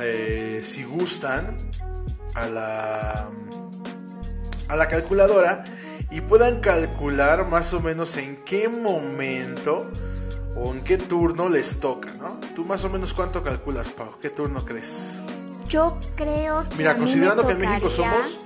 eh, 0.00 0.60
si 0.62 0.84
gustan, 0.84 1.56
a 2.34 2.46
la, 2.46 3.30
a 4.68 4.76
la 4.76 4.86
calculadora 4.86 5.64
y 6.10 6.20
puedan 6.22 6.60
calcular 6.60 7.46
más 7.46 7.72
o 7.74 7.80
menos 7.80 8.16
en 8.16 8.36
qué 8.44 8.68
momento 8.68 9.90
o 10.56 10.72
en 10.72 10.82
qué 10.82 10.98
turno 10.98 11.48
les 11.48 11.80
toca, 11.80 12.12
¿no? 12.14 12.40
¿Tú 12.54 12.64
más 12.64 12.84
o 12.84 12.88
menos 12.88 13.12
cuánto 13.12 13.42
calculas, 13.42 13.90
Pau? 13.90 14.12
¿Qué 14.20 14.30
turno 14.30 14.64
crees? 14.64 15.18
Yo 15.68 15.98
creo 16.16 16.64
que. 16.64 16.74
a 16.74 16.78
Mira, 16.78 16.92
me 16.94 17.00
considerando 17.00 17.46
que 17.46 17.52
en 17.52 17.60
México 17.60 17.90
somos 17.90 18.40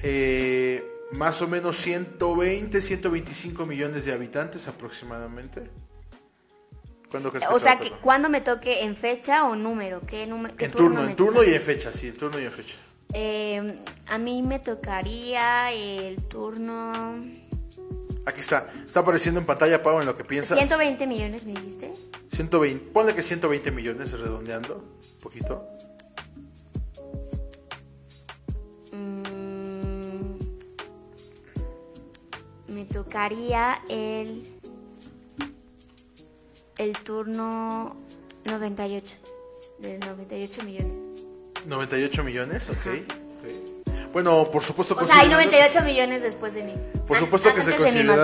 eh, 0.00 0.86
más 1.12 1.40
o 1.40 1.48
menos 1.48 1.76
120, 1.76 2.80
125 2.80 3.66
millones 3.66 4.04
de 4.04 4.12
habitantes 4.12 4.68
aproximadamente. 4.68 5.70
¿Cuándo 7.10 7.30
crees 7.30 7.46
que 7.46 7.54
O 7.54 7.58
sea, 7.58 7.78
que? 7.78 7.90
¿cuándo 7.90 8.28
me 8.28 8.40
toque 8.40 8.84
en 8.84 8.96
fecha 8.96 9.44
o 9.44 9.56
número? 9.56 10.00
¿Qué, 10.02 10.26
número, 10.26 10.54
qué 10.56 10.66
En 10.66 10.72
turno, 10.72 11.04
en 11.04 11.16
turno 11.16 11.42
y 11.42 11.52
en 11.52 11.60
fecha, 11.60 11.92
sí, 11.92 12.08
en 12.08 12.16
turno 12.16 12.38
y 12.38 12.44
en 12.44 12.52
fecha. 12.52 12.76
Eh, 13.14 13.78
a 14.08 14.18
mí 14.18 14.42
me 14.42 14.58
tocaría 14.58 15.72
el 15.72 16.22
turno. 16.24 17.14
Aquí 18.24 18.40
está, 18.40 18.68
está 18.86 19.00
apareciendo 19.00 19.40
en 19.40 19.46
pantalla, 19.46 19.82
Pau, 19.82 20.00
en 20.00 20.06
lo 20.06 20.16
que 20.16 20.24
piensas. 20.24 20.56
120 20.56 21.06
millones, 21.06 21.44
me 21.44 21.52
dijiste. 21.52 21.92
120, 22.32 22.90
ponle 22.90 23.14
que 23.14 23.22
120 23.22 23.70
millones 23.72 24.18
redondeando, 24.18 24.76
un 24.76 25.20
poquito. 25.20 25.66
Mm, 28.92 30.38
me 32.68 32.84
tocaría 32.86 33.82
el. 33.88 34.46
El 36.78 36.98
turno 36.98 37.96
98. 38.44 39.16
De 39.78 39.98
98 39.98 40.62
millones. 40.62 41.11
98 41.66 42.24
millones, 42.24 42.68
ok. 42.68 42.76
Ajá. 42.76 42.90
ok. 42.90 44.12
Bueno, 44.12 44.50
por 44.50 44.62
supuesto 44.62 44.94
O 44.94 45.04
sea, 45.06 45.20
hay 45.20 45.28
considerando- 45.28 45.50
98 45.50 45.84
millones 45.84 46.22
después 46.22 46.54
de 46.54 46.64
mí. 46.64 46.74
Por 47.06 47.18
supuesto 47.18 47.54
que 47.54 47.62
se 47.62 47.70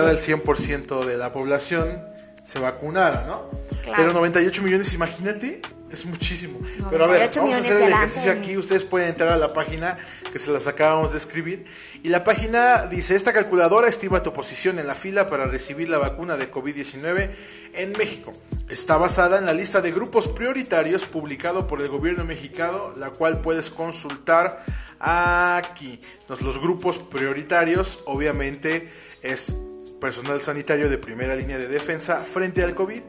madre. 0.01 0.11
el 0.11 0.19
100% 0.19 1.05
de 1.05 1.17
la 1.17 1.31
población 1.31 2.01
se 2.49 2.57
vacunara, 2.57 3.25
¿no? 3.27 3.47
Claro. 3.83 3.95
Pero 3.97 4.13
98 4.13 4.63
millones, 4.63 4.91
imagínate, 4.95 5.61
es 5.91 6.03
muchísimo. 6.05 6.59
Pero 6.89 7.03
a 7.03 7.07
ver, 7.07 7.29
98 7.29 7.39
vamos 7.41 7.55
a 7.55 7.59
hacer 7.59 7.83
el 7.83 7.93
ejercicio 7.93 8.31
aquí. 8.31 8.57
Ustedes 8.57 8.83
pueden 8.83 9.09
entrar 9.09 9.29
a 9.29 9.37
la 9.37 9.53
página 9.53 9.99
que 10.33 10.39
se 10.39 10.49
las 10.49 10.65
acabamos 10.65 11.11
de 11.11 11.19
escribir. 11.19 11.65
Y 12.01 12.09
la 12.09 12.23
página 12.23 12.87
dice, 12.87 13.15
esta 13.15 13.33
calculadora 13.33 13.87
estima 13.87 14.23
tu 14.23 14.33
posición 14.33 14.79
en 14.79 14.87
la 14.87 14.95
fila 14.95 15.29
para 15.29 15.45
recibir 15.45 15.89
la 15.89 15.99
vacuna 15.99 16.37
de 16.37 16.51
COVID-19 16.51 17.29
en 17.73 17.91
México. 17.91 18.33
Está 18.67 18.97
basada 18.97 19.37
en 19.37 19.45
la 19.45 19.53
lista 19.53 19.81
de 19.81 19.91
grupos 19.91 20.27
prioritarios 20.27 21.05
publicado 21.05 21.67
por 21.67 21.81
el 21.81 21.89
gobierno 21.89 22.25
mexicano, 22.25 22.93
la 22.97 23.11
cual 23.11 23.41
puedes 23.41 23.69
consultar 23.69 24.63
aquí. 24.99 26.01
Entonces, 26.21 26.43
los 26.43 26.59
grupos 26.59 26.97
prioritarios, 26.97 27.99
obviamente, 28.05 28.89
es 29.21 29.55
personal 29.99 30.41
sanitario 30.41 30.89
de 30.89 30.97
primera 30.97 31.35
línea 31.35 31.57
de 31.57 31.67
defensa 31.67 32.23
frente 32.23 32.63
al 32.63 32.75
COVID. 32.75 33.01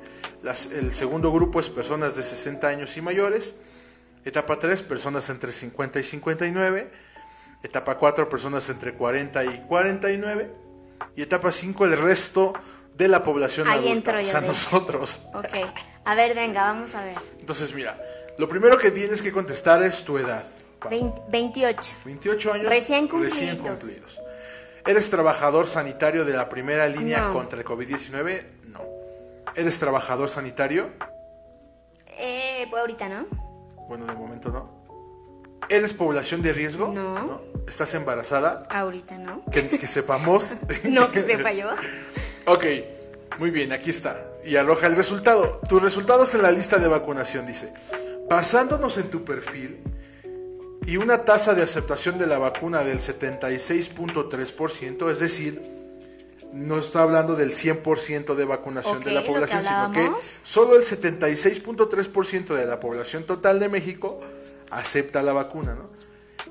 Las- 0.42 0.66
el 0.66 0.94
segundo 0.94 1.32
grupo 1.32 1.60
es 1.60 1.70
personas 1.70 2.16
de 2.16 2.22
60 2.22 2.68
años 2.68 2.96
y 2.96 3.02
mayores. 3.02 3.54
Etapa 4.24 4.58
3, 4.58 4.82
personas 4.82 5.28
entre 5.30 5.52
50 5.52 6.00
y 6.00 6.04
59. 6.04 6.90
Etapa 7.62 7.96
4, 7.98 8.28
personas 8.28 8.68
entre 8.70 8.94
40 8.94 9.44
y 9.44 9.64
49. 9.68 10.50
Y 11.16 11.22
etapa 11.22 11.50
5, 11.52 11.84
el 11.84 11.96
resto 11.96 12.52
de 12.96 13.08
la 13.08 13.22
población 13.22 13.66
Ahí 13.68 13.78
adulta, 13.78 13.92
entro 13.92 14.18
o 14.18 14.20
yo, 14.20 14.26
sea, 14.26 14.40
de 14.40 14.48
nosotros. 14.48 15.22
Ok. 15.34 15.48
A 16.04 16.14
ver, 16.14 16.34
venga, 16.34 16.62
vamos 16.62 16.94
a 16.94 17.04
ver. 17.04 17.16
Entonces, 17.38 17.74
mira, 17.74 17.98
lo 18.38 18.48
primero 18.48 18.76
que 18.78 18.90
tienes 18.90 19.22
que 19.22 19.32
contestar 19.32 19.82
es 19.82 20.04
tu 20.04 20.18
edad. 20.18 20.44
Pa. 20.80 20.88
Vein- 20.88 21.12
28. 21.30 21.96
28 22.04 22.52
años 22.54 22.66
Recién 22.68 23.06
cumplidos. 23.08 23.38
recién 23.38 23.56
cumplidos. 23.58 24.20
¿Eres 24.86 25.10
trabajador 25.10 25.66
sanitario 25.66 26.24
de 26.24 26.32
la 26.34 26.48
primera 26.48 26.88
línea 26.88 27.20
No. 27.22 27.32
contra 27.34 27.58
el 27.58 27.64
COVID-19? 27.64 28.44
No. 28.68 28.80
¿Eres 29.54 29.78
trabajador 29.78 30.28
sanitario? 30.28 30.90
Eh, 32.18 32.66
pues 32.70 32.80
ahorita, 32.80 33.08
¿no? 33.08 33.26
Bueno, 33.88 34.06
de 34.06 34.14
momento 34.14 34.50
no. 34.50 34.80
¿Eres 35.68 35.94
población 35.94 36.42
de 36.42 36.52
riesgo? 36.52 36.88
No. 36.88 37.40
¿Estás 37.68 37.94
embarazada? 37.94 38.66
Ahorita, 38.70 39.18
¿no? 39.18 39.44
Que, 39.52 39.68
que 39.68 39.86
sepamos. 39.86 40.54
No 40.84 41.10
que 41.12 41.22
sepa 41.22 41.52
yo. 41.52 41.68
Ok, 42.46 42.64
muy 43.38 43.50
bien, 43.50 43.70
aquí 43.72 43.90
está. 43.90 44.26
Y 44.44 44.56
arroja 44.56 44.86
el 44.86 44.96
resultado. 44.96 45.60
Tus 45.68 45.80
resultados 45.82 46.34
en 46.34 46.42
la 46.42 46.50
lista 46.50 46.78
de 46.78 46.88
vacunación 46.88 47.46
dice, 47.46 47.72
basándonos 48.30 48.96
en 48.96 49.10
tu 49.10 49.24
perfil 49.24 49.82
y 50.86 50.96
una 50.96 51.24
tasa 51.24 51.54
de 51.54 51.62
aceptación 51.62 52.18
de 52.18 52.26
la 52.26 52.38
vacuna 52.38 52.82
del 52.82 53.00
76.3%, 53.00 55.10
es 55.10 55.18
decir, 55.18 55.62
no 56.52 56.78
está 56.78 57.02
hablando 57.02 57.36
del 57.36 57.52
100% 57.52 58.34
de 58.34 58.44
vacunación 58.44 59.00
de 59.00 59.12
la 59.12 59.22
que 59.22 59.28
población, 59.28 59.62
sino 59.62 59.92
que 59.92 60.10
solo 60.42 60.76
el 60.76 60.82
76.3% 60.82 62.54
de 62.54 62.66
la 62.66 62.80
población 62.80 63.24
total 63.24 63.60
de 63.60 63.68
México 63.68 64.20
acepta 64.70 65.22
la 65.22 65.32
vacuna, 65.32 65.74
¿no? 65.74 65.90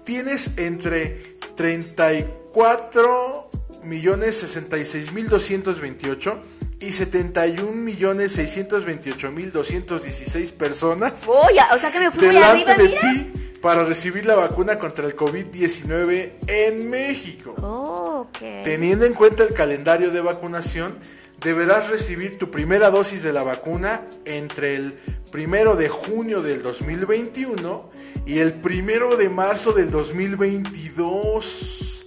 Tienes 0.05 0.57
entre 0.57 1.38
34 1.55 3.50
millones 3.83 4.38
66 4.38 5.12
mil 5.12 5.27
228 5.27 6.41
y 6.79 6.91
71 6.91 7.71
millones 7.71 8.31
628 8.33 9.31
mil 9.31 9.51
216 9.51 10.51
personas 10.53 11.25
Uy, 11.27 11.55
ya, 11.55 11.67
o 11.74 11.77
sea 11.77 11.91
que 11.91 12.00
me 12.00 12.12
fui 12.12 12.27
delante 12.27 12.71
arriba, 12.71 12.75
de 12.75 12.83
mira. 12.83 13.01
ti 13.01 13.31
para 13.62 13.83
recibir 13.83 14.25
la 14.25 14.36
vacuna 14.36 14.79
contra 14.79 15.05
el 15.05 15.15
COVID-19 15.15 16.31
en 16.48 16.89
México. 16.89 17.55
Oh. 17.62 18.27
Teniendo 18.63 19.05
en 19.05 19.13
cuenta 19.13 19.43
el 19.43 19.53
calendario 19.53 20.12
de 20.12 20.21
vacunación, 20.21 20.97
deberás 21.41 21.89
recibir 21.89 22.38
tu 22.38 22.49
primera 22.51 22.89
dosis 22.89 23.23
de 23.23 23.34
la 23.34 23.43
vacuna 23.43 24.01
entre 24.25 24.75
el 24.75 24.93
primero 25.32 25.75
de 25.75 25.89
junio 25.89 26.41
del 26.41 26.63
2021 26.63 27.89
y 28.25 28.39
el 28.39 28.53
primero 28.53 29.17
de 29.17 29.30
marzo 29.30 29.73
del 29.73 29.91
2022. 29.91 32.06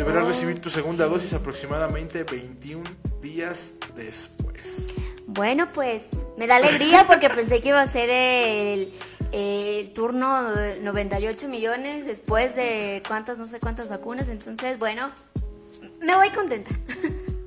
Deberás 0.00 0.26
recibir 0.26 0.62
tu 0.62 0.70
segunda 0.70 1.04
dosis 1.06 1.34
aproximadamente 1.34 2.24
21 2.24 2.82
días 3.20 3.74
después. 3.94 4.86
Bueno, 5.26 5.70
pues 5.72 6.04
me 6.38 6.46
da 6.46 6.56
alegría 6.56 7.06
porque 7.06 7.28
pensé 7.28 7.60
que 7.60 7.68
iba 7.68 7.82
a 7.82 7.86
ser 7.86 8.08
el, 8.08 8.94
el 9.32 9.92
turno 9.92 10.54
de 10.54 10.80
98 10.80 11.48
millones 11.48 12.06
después 12.06 12.56
de 12.56 13.02
cuántas, 13.06 13.36
no 13.36 13.44
sé 13.44 13.60
cuántas 13.60 13.90
vacunas. 13.90 14.30
Entonces, 14.30 14.78
bueno, 14.78 15.12
me 16.00 16.14
voy 16.16 16.30
contenta. 16.30 16.70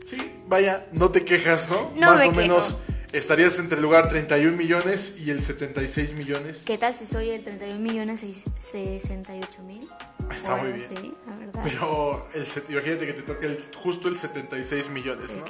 Sí, 0.05 0.31
vaya, 0.47 0.85
no 0.91 1.09
te 1.09 1.25
quejas, 1.25 1.71
¿no? 1.71 1.91
No 1.95 2.11
Más 2.11 2.19
me 2.19 2.27
o 2.27 2.31
menos 2.33 2.75
estarías 3.13 3.57
entre 3.57 3.77
el 3.77 3.81
lugar 3.83 4.09
31 4.09 4.55
millones 4.55 5.15
y 5.17 5.31
el 5.31 5.41
76 5.41 6.13
millones. 6.13 6.61
¿Qué 6.67 6.77
tal 6.77 6.93
si 6.93 7.07
soy 7.07 7.31
el 7.31 7.43
31 7.43 7.79
millones 7.79 8.19
seis- 8.19 8.43
68 8.55 9.63
mil? 9.63 9.89
Está 10.31 10.55
muy 10.57 10.73
bien. 10.73 10.79
Sí, 10.89 11.13
la 11.27 11.35
verdad. 11.35 11.61
Pero 11.63 12.27
el, 12.33 12.47
imagínate 12.69 13.05
que 13.07 13.13
te 13.13 13.21
toque 13.23 13.45
el- 13.47 13.63
justo 13.81 14.07
el 14.07 14.17
76 14.17 14.89
millones, 14.89 15.35
¿no? 15.37 15.45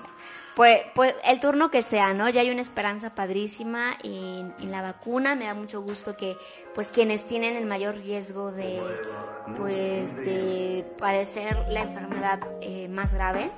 Pues, 0.55 0.81
pues 0.93 1.15
el 1.25 1.39
turno 1.39 1.71
que 1.71 1.81
sea, 1.81 2.13
¿no? 2.13 2.29
Ya 2.29 2.41
hay 2.41 2.51
una 2.51 2.61
esperanza 2.61 3.15
padrísima 3.15 3.97
en, 4.03 4.53
en 4.59 4.71
la 4.71 4.83
vacuna. 4.83 5.33
Me 5.35 5.45
da 5.45 5.55
mucho 5.55 5.81
gusto 5.81 6.15
que, 6.15 6.37
pues, 6.75 6.91
quienes 6.91 7.25
tienen 7.25 7.55
el 7.55 7.65
mayor 7.65 7.95
riesgo 7.95 8.51
de, 8.51 8.79
pues, 9.57 10.17
de 10.17 10.85
padecer 10.99 11.57
la 11.69 11.81
enfermedad 11.81 12.39
eh, 12.61 12.87
más 12.87 13.13
grave, 13.15 13.49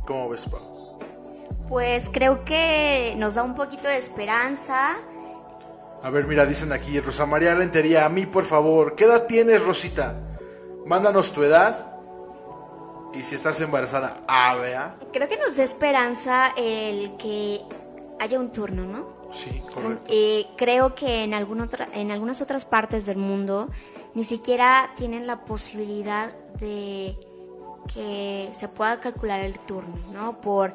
¿Cómo 0.07 0.29
ves, 0.29 0.45
Pau? 0.47 0.88
Pues 1.69 2.09
creo 2.09 2.45
que 2.45 3.15
nos 3.19 3.35
da 3.35 3.43
un 3.43 3.55
poquito 3.55 3.89
de 3.89 3.97
esperanza. 3.97 4.97
A 6.03 6.11
ver, 6.11 6.27
mira, 6.27 6.47
dicen 6.47 6.73
aquí, 6.73 6.99
Rosa 7.01 7.27
María 7.27 7.55
Rentería, 7.55 8.07
a 8.07 8.09
mí 8.09 8.25
por 8.25 8.45
favor, 8.45 8.95
¿qué 8.95 9.05
edad 9.05 9.27
tienes, 9.27 9.63
Rosita? 9.63 10.15
Mándanos 10.87 11.33
tu 11.33 11.43
edad 11.43 11.89
y 13.13 13.21
si 13.21 13.35
estás 13.35 13.61
embarazada, 13.61 14.17
ah, 14.29 14.55
vea. 14.61 14.97
Creo 15.13 15.29
que 15.29 15.37
nos 15.37 15.57
da 15.57 15.65
esperanza 15.65 16.53
el 16.57 17.17
que 17.17 17.61
haya 18.21 18.39
un 18.39 18.53
turno, 18.53 18.85
¿no? 18.87 19.19
Sí, 19.33 19.63
correcto. 19.73 20.05
Eh, 20.09 20.47
creo 20.57 20.95
que 20.95 21.25
en, 21.25 21.35
algún 21.35 21.61
otra, 21.61 21.89
en 21.93 22.11
algunas 22.11 22.41
otras 22.41 22.65
partes 22.65 23.07
del 23.07 23.19
mundo 23.19 23.69
ni 24.15 24.25
siquiera 24.25 24.93
tienen 24.97 25.27
la 25.27 25.45
posibilidad 25.45 26.35
de 26.59 27.19
que 27.93 28.51
se 28.53 28.69
pueda 28.69 29.01
calcular 29.01 29.41
el 29.45 29.59
turno, 29.59 29.99
¿no? 30.13 30.41
Por 30.41 30.75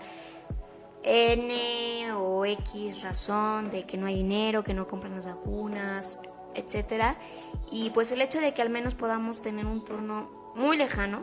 N 1.04 2.12
o 2.14 2.46
X 2.46 3.02
razón 3.02 3.70
de 3.72 3.86
que 3.86 3.98
no 3.98 4.08
hay 4.08 4.16
dinero, 4.16 4.64
que 4.64 4.74
no 4.74 4.88
compran 4.88 5.16
las 5.16 5.26
vacunas, 5.26 6.20
etcétera. 6.56 7.18
Y 7.72 7.90
pues 7.92 8.12
el 8.12 8.22
hecho 8.22 8.40
de 8.40 8.54
que 8.54 8.62
al 8.62 8.70
menos 8.70 8.96
podamos 8.96 9.42
tener 9.42 9.66
un 9.66 9.84
turno 9.84 10.54
muy 10.56 10.78
lejano 10.78 11.22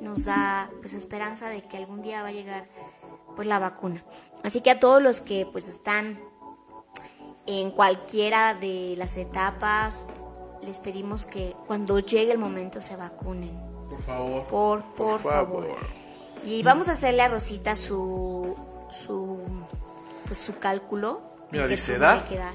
nos 0.00 0.24
da 0.24 0.70
pues 0.80 0.94
esperanza 0.94 1.48
de 1.48 1.62
que 1.62 1.76
algún 1.76 2.02
día 2.02 2.22
va 2.22 2.28
a 2.28 2.32
llegar 2.32 2.64
pues 3.36 3.46
la 3.46 3.58
vacuna. 3.58 4.02
Así 4.42 4.60
que 4.60 4.70
a 4.70 4.80
todos 4.80 5.02
los 5.02 5.20
que 5.20 5.46
pues 5.50 5.68
están 5.68 6.20
en 7.46 7.70
cualquiera 7.70 8.54
de 8.54 8.94
las 8.96 9.16
etapas 9.16 10.04
les 10.62 10.78
pedimos 10.80 11.26
que 11.26 11.56
cuando 11.66 11.98
llegue 11.98 12.32
el 12.32 12.38
momento 12.38 12.80
se 12.80 12.96
vacunen. 12.96 13.58
Por 13.88 14.02
favor. 14.02 14.46
Por, 14.46 14.84
por, 14.94 15.20
favor. 15.20 15.66
Y 16.44 16.62
vamos 16.62 16.88
a 16.88 16.92
hacerle 16.92 17.22
a 17.22 17.28
Rosita 17.28 17.76
su 17.76 18.56
su 18.90 19.38
pues 20.26 20.38
su 20.38 20.58
cálculo. 20.58 21.22
Mira, 21.50 21.66
dice 21.66 21.94
edad. 21.94 22.22
hay 22.22 22.28
que 22.28 22.38
dar. 22.38 22.54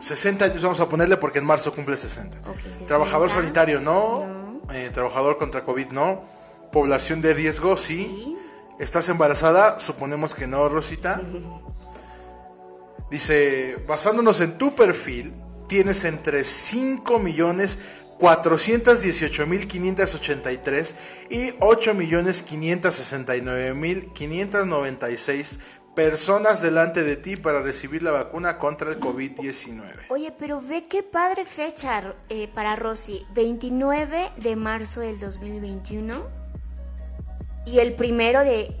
60 0.00 0.46
años 0.46 0.62
vamos 0.62 0.80
a 0.80 0.88
ponerle 0.88 1.16
porque 1.16 1.38
en 1.38 1.44
marzo 1.44 1.72
cumple 1.72 1.96
60. 1.96 2.38
Ok, 2.48 2.60
60. 2.60 2.86
Trabajador 2.86 3.30
sanitario 3.30 3.80
no. 3.80 4.26
No. 4.26 4.72
Eh, 4.74 4.90
trabajador 4.92 5.36
contra 5.36 5.64
COVID 5.64 5.88
no. 5.92 6.24
Población 6.72 7.20
de 7.20 7.34
riesgo 7.34 7.76
sí. 7.76 8.04
Sí. 8.24 8.38
¿Estás 8.78 9.08
embarazada? 9.08 9.78
Suponemos 9.78 10.34
que 10.34 10.46
no, 10.46 10.68
Rosita. 10.68 11.20
Dice, 13.10 13.76
basándonos 13.86 14.40
en 14.40 14.56
tu 14.56 14.74
perfil, 14.74 15.34
tienes 15.68 16.04
entre 16.04 16.44
5 16.44 17.18
millones 17.18 17.78
418 18.22 19.46
mil 19.48 19.66
583 19.66 20.94
y 21.28 21.54
8 21.58 21.92
millones 21.94 22.44
569 22.44 23.74
mil 23.74 24.12
596 24.12 25.58
personas 25.96 26.62
delante 26.62 27.02
de 27.02 27.16
ti 27.16 27.34
para 27.34 27.62
recibir 27.62 28.04
la 28.04 28.12
vacuna 28.12 28.58
contra 28.58 28.90
el 28.90 29.00
COVID-19. 29.00 30.06
Oye, 30.10 30.32
pero 30.38 30.60
ve 30.60 30.84
qué 30.84 31.02
padre 31.02 31.46
fecha 31.46 32.14
eh, 32.28 32.46
para 32.46 32.76
Rosy. 32.76 33.26
29 33.34 34.30
de 34.36 34.54
marzo 34.54 35.00
del 35.00 35.18
2021 35.18 36.24
y 37.66 37.80
el 37.80 37.94
primero 37.94 38.44
de 38.44 38.72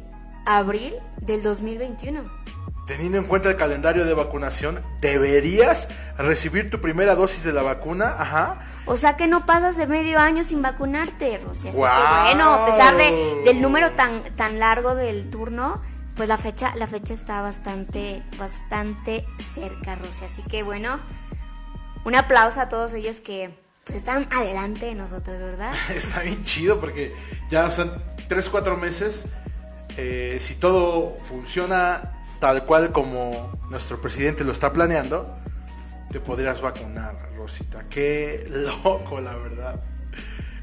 abril 0.46 0.94
del 1.20 1.42
2021. 1.42 2.41
Teniendo 2.86 3.18
en 3.18 3.24
cuenta 3.24 3.48
el 3.48 3.56
calendario 3.56 4.04
de 4.04 4.12
vacunación, 4.12 4.82
deberías 5.00 5.88
recibir 6.18 6.68
tu 6.68 6.80
primera 6.80 7.14
dosis 7.14 7.44
de 7.44 7.52
la 7.52 7.62
vacuna, 7.62 8.14
ajá, 8.18 8.58
O 8.86 8.96
sea 8.96 9.16
que 9.16 9.28
no 9.28 9.46
pasas 9.46 9.76
de 9.76 9.86
medio 9.86 10.18
año 10.18 10.42
sin 10.42 10.62
vacunarte, 10.62 11.38
¡Guau! 11.38 11.62
que 11.62 11.70
bueno, 11.70 12.52
a 12.52 12.66
pesar 12.66 12.96
de, 12.96 13.42
del 13.44 13.62
número 13.62 13.92
tan, 13.92 14.22
tan 14.34 14.58
largo 14.58 14.96
del 14.96 15.30
turno, 15.30 15.80
pues 16.16 16.28
la 16.28 16.36
fecha, 16.38 16.74
la 16.74 16.88
fecha 16.88 17.14
está 17.14 17.40
bastante, 17.40 18.22
bastante 18.36 19.24
cerca, 19.38 19.94
Rosy. 19.94 20.24
Así 20.24 20.42
que 20.42 20.64
bueno, 20.64 21.00
un 22.04 22.16
aplauso 22.16 22.60
a 22.60 22.68
todos 22.68 22.92
ellos 22.94 23.20
que 23.20 23.56
pues, 23.84 23.98
están 23.98 24.26
adelante 24.32 24.86
de 24.86 24.94
nosotros, 24.96 25.38
¿verdad? 25.38 25.72
Está 25.94 26.20
bien 26.22 26.42
chido 26.42 26.80
porque 26.80 27.14
ya 27.48 27.70
son 27.70 27.92
3, 28.28 28.48
4 28.48 28.76
meses. 28.76 29.26
eh, 29.96 30.38
si 30.40 30.56
todo 30.56 31.16
funciona 31.28 32.11
tal 32.42 32.64
cual 32.64 32.90
como 32.90 33.56
nuestro 33.70 34.00
presidente 34.00 34.42
lo 34.42 34.50
está 34.50 34.72
planeando, 34.72 35.32
te 36.10 36.18
podrías 36.18 36.60
vacunar, 36.60 37.14
Rosita. 37.36 37.84
Qué 37.88 38.44
loco, 38.82 39.20
la 39.20 39.36
verdad. 39.36 39.80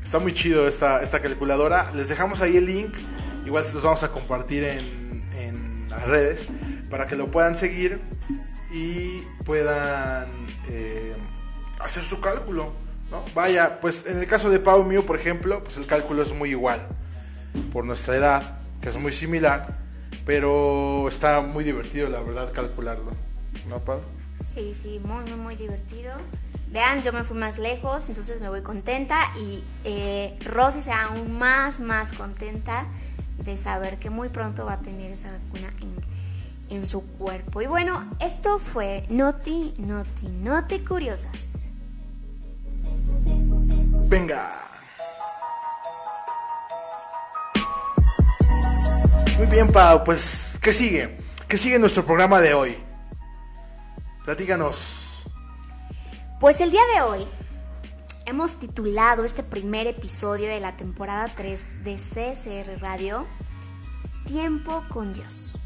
Está 0.03 0.19
muy 0.19 0.33
chido 0.33 0.67
esta, 0.67 1.01
esta 1.01 1.21
calculadora. 1.21 1.89
Les 1.95 2.09
dejamos 2.09 2.41
ahí 2.41 2.57
el 2.57 2.65
link. 2.65 2.97
Igual 3.45 3.63
se 3.63 3.73
los 3.75 3.83
vamos 3.83 4.03
a 4.03 4.11
compartir 4.11 4.65
en, 4.65 5.23
en 5.37 5.87
las 5.89 6.05
redes 6.05 6.49
para 6.89 7.07
que 7.07 7.15
lo 7.15 7.31
puedan 7.31 7.55
seguir 7.55 8.01
y 8.73 9.21
puedan 9.45 10.47
eh, 10.67 11.15
hacer 11.79 12.03
su 12.03 12.19
cálculo. 12.19 12.73
¿no? 13.09 13.23
Vaya, 13.33 13.79
pues 13.79 14.05
en 14.05 14.19
el 14.19 14.27
caso 14.27 14.49
de 14.49 14.59
Pau 14.59 14.83
mío, 14.83 15.05
por 15.05 15.15
ejemplo, 15.15 15.63
pues 15.63 15.77
el 15.77 15.85
cálculo 15.85 16.23
es 16.23 16.33
muy 16.33 16.49
igual 16.49 16.85
por 17.71 17.85
nuestra 17.85 18.17
edad, 18.17 18.59
que 18.81 18.89
es 18.89 18.97
muy 18.97 19.13
similar, 19.13 19.78
pero 20.25 21.07
está 21.07 21.41
muy 21.41 21.63
divertido, 21.63 22.07
la 22.09 22.21
verdad, 22.21 22.51
calcularlo. 22.53 23.11
¿No, 23.67 23.79
Pau? 23.79 24.01
Sí, 24.45 24.73
sí, 24.73 24.99
muy, 25.03 25.23
muy, 25.25 25.39
muy 25.39 25.55
divertido. 25.55 26.13
Vean, 26.71 27.01
yo 27.01 27.11
me 27.11 27.23
fui 27.23 27.37
más 27.37 27.57
lejos, 27.57 28.09
entonces 28.09 28.39
me 28.39 28.49
voy 28.49 28.61
contenta 28.61 29.31
y 29.37 29.63
eh, 29.83 30.37
Rosy 30.45 30.81
se 30.81 30.91
aún 30.91 31.37
más, 31.37 31.79
más 31.79 32.13
contenta 32.13 32.85
de 33.43 33.57
saber 33.57 33.97
que 33.97 34.09
muy 34.09 34.29
pronto 34.29 34.65
va 34.65 34.73
a 34.73 34.79
tener 34.79 35.11
esa 35.11 35.31
vacuna 35.31 35.73
en, 35.81 36.77
en 36.77 36.85
su 36.85 37.01
cuerpo. 37.01 37.61
Y 37.61 37.65
bueno, 37.65 38.07
esto 38.19 38.59
fue 38.59 39.03
Noti, 39.09 39.73
Noti, 39.79 40.27
Noti 40.27 40.79
Curiosas. 40.79 41.69
Venga. 44.07 44.59
Muy 49.39 49.47
bien, 49.47 49.71
Pau, 49.71 50.03
pues, 50.03 50.59
¿qué 50.61 50.73
sigue? 50.73 51.17
¿Qué 51.47 51.57
sigue 51.57 51.79
nuestro 51.79 52.05
programa 52.05 52.41
de 52.41 52.53
hoy? 52.53 52.75
Platícanos. 54.25 55.23
Pues 56.41 56.59
el 56.59 56.71
día 56.71 56.81
de 56.93 57.01
hoy 57.03 57.25
hemos 58.25 58.59
titulado 58.59 59.23
este 59.23 59.41
primer 59.41 59.87
episodio 59.87 60.49
de 60.49 60.59
la 60.59 60.75
temporada 60.75 61.31
3 61.37 61.85
de 61.85 61.95
CSR 61.95 62.81
Radio 62.81 63.25
Tiempo 64.25 64.83
con 64.89 65.13
Dios. 65.13 65.61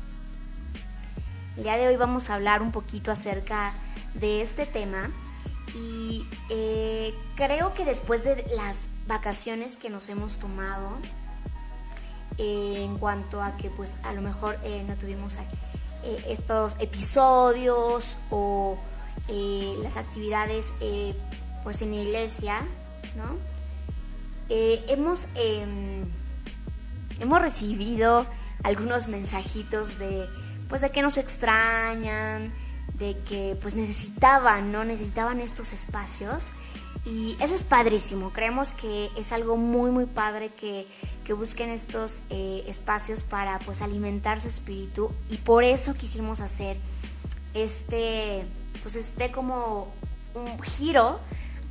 El 1.57 1.63
día 1.63 1.75
de 1.75 1.87
hoy 1.87 1.95
vamos 1.95 2.29
a 2.29 2.35
hablar 2.35 2.61
un 2.61 2.71
poquito 2.71 3.11
acerca 3.11 3.73
de 4.13 4.43
este 4.43 4.67
tema 4.67 5.09
y 5.73 6.27
eh, 6.51 7.15
creo 7.35 7.73
que 7.73 7.85
después 7.85 8.23
de 8.23 8.45
las 8.55 8.89
vacaciones 9.07 9.77
que 9.77 9.89
nos 9.89 10.09
hemos 10.09 10.37
tomado, 10.37 10.99
en 12.37 12.97
cuanto 12.97 13.41
a 13.41 13.57
que 13.57 13.69
pues 13.69 13.99
a 14.03 14.13
lo 14.13 14.21
mejor 14.21 14.57
eh, 14.63 14.83
no 14.87 14.95
tuvimos 14.95 15.35
eh, 15.35 16.25
estos 16.27 16.75
episodios 16.79 18.17
o 18.29 18.77
eh, 19.27 19.73
las 19.83 19.97
actividades 19.97 20.73
pues 21.63 21.81
en 21.81 21.91
la 21.91 22.01
iglesia, 22.01 22.61
¿no? 23.15 23.37
Hemos, 24.49 25.27
em, 25.35 26.05
hemos 27.19 27.41
recibido 27.41 28.27
algunos 28.63 29.07
mensajitos 29.07 29.97
de 29.97 30.27
pues 30.67 30.81
de 30.81 30.89
que 30.89 31.01
nos 31.01 31.17
extrañan, 31.17 32.53
de 32.99 33.17
que 33.19 33.57
pues 33.61 33.75
necesitaban, 33.75 34.71
¿no? 34.71 34.83
Necesitaban 34.83 35.39
estos 35.39 35.73
espacios. 35.73 36.53
Y 37.05 37.35
eso 37.41 37.53
es 37.53 37.65
padrísimo, 37.65 38.31
creemos 38.31 38.71
que 38.71 39.11
es 39.17 39.33
algo 39.33 39.57
muy 39.57 39.91
muy 39.91 40.05
padre 40.05 40.49
que, 40.53 40.87
que 41.25 41.33
busquen 41.33 41.69
estos 41.69 42.21
eh, 42.29 42.63
espacios 42.65 43.25
para 43.25 43.59
pues 43.59 43.81
alimentar 43.81 44.39
su 44.39 44.47
espíritu 44.47 45.11
y 45.29 45.37
por 45.37 45.65
eso 45.65 45.95
quisimos 45.95 46.39
hacer 46.39 46.77
este, 47.53 48.45
pues 48.81 48.95
este 48.95 49.31
como 49.31 49.89
un 50.33 50.57
giro 50.61 51.19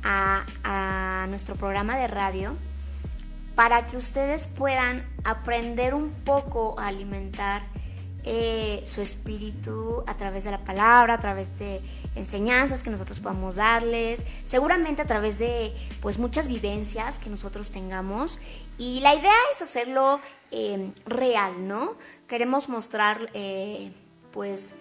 a, 0.03 0.45
a 0.63 1.25
nuestro 1.27 1.55
programa 1.55 1.97
de 1.97 2.07
radio 2.07 2.55
para 3.55 3.87
que 3.87 3.97
ustedes 3.97 4.47
puedan 4.47 5.03
aprender 5.23 5.95
un 5.95 6.11
poco 6.11 6.79
a 6.79 6.87
alimentar 6.87 7.63
eh, 8.25 8.83
su 8.85 9.01
espíritu 9.01 10.03
a 10.07 10.15
través 10.15 10.45
de 10.45 10.51
la 10.51 10.59
palabra, 10.59 11.15
a 11.15 11.19
través 11.19 11.57
de 11.59 11.81
enseñanzas 12.15 12.83
que 12.83 12.89
nosotros 12.89 13.19
podamos 13.19 13.55
darles, 13.55 14.25
seguramente 14.43 15.01
a 15.01 15.05
través 15.05 15.39
de 15.39 15.73
pues 16.01 16.17
muchas 16.17 16.47
vivencias 16.47 17.19
que 17.19 17.29
nosotros 17.29 17.71
tengamos 17.71 18.39
y 18.77 18.99
la 19.01 19.15
idea 19.15 19.33
es 19.51 19.61
hacerlo 19.61 20.19
eh, 20.51 20.91
real, 21.05 21.67
¿no? 21.67 21.95
Queremos 22.27 22.69
mostrar 22.69 23.29
eh, 23.33 23.91
pues 24.31 24.71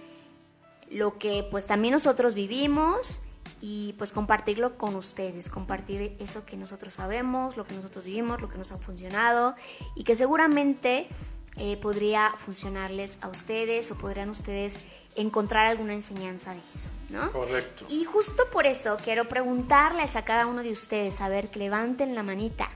lo 0.90 1.18
que 1.18 1.46
pues 1.50 1.66
también 1.66 1.92
nosotros 1.92 2.34
vivimos 2.34 3.20
y 3.60 3.94
pues 3.96 4.12
compartirlo 4.12 4.76
con 4.76 4.96
ustedes, 4.96 5.48
compartir 5.48 6.16
eso 6.18 6.44
que 6.44 6.56
nosotros 6.56 6.94
sabemos, 6.94 7.56
lo 7.56 7.64
que 7.64 7.74
nosotros 7.74 8.04
vivimos, 8.04 8.40
lo 8.40 8.48
que 8.48 8.58
nos 8.58 8.72
ha 8.72 8.78
funcionado 8.78 9.54
y 9.94 10.04
que 10.04 10.16
seguramente 10.16 11.08
eh, 11.56 11.76
podría 11.76 12.32
funcionarles 12.38 13.18
a 13.20 13.28
ustedes 13.28 13.90
o 13.90 13.96
podrían 13.96 14.30
ustedes 14.30 14.78
encontrar 15.16 15.66
alguna 15.66 15.92
enseñanza 15.92 16.54
de 16.54 16.60
eso, 16.68 16.88
¿no? 17.10 17.30
Correcto. 17.30 17.84
Y 17.88 18.04
justo 18.04 18.48
por 18.50 18.66
eso 18.66 18.96
quiero 19.02 19.28
preguntarles 19.28 20.16
a 20.16 20.24
cada 20.24 20.46
uno 20.46 20.62
de 20.62 20.72
ustedes, 20.72 21.20
a 21.20 21.28
ver, 21.28 21.48
que 21.48 21.58
levanten 21.58 22.14
la 22.14 22.22
manita. 22.22 22.70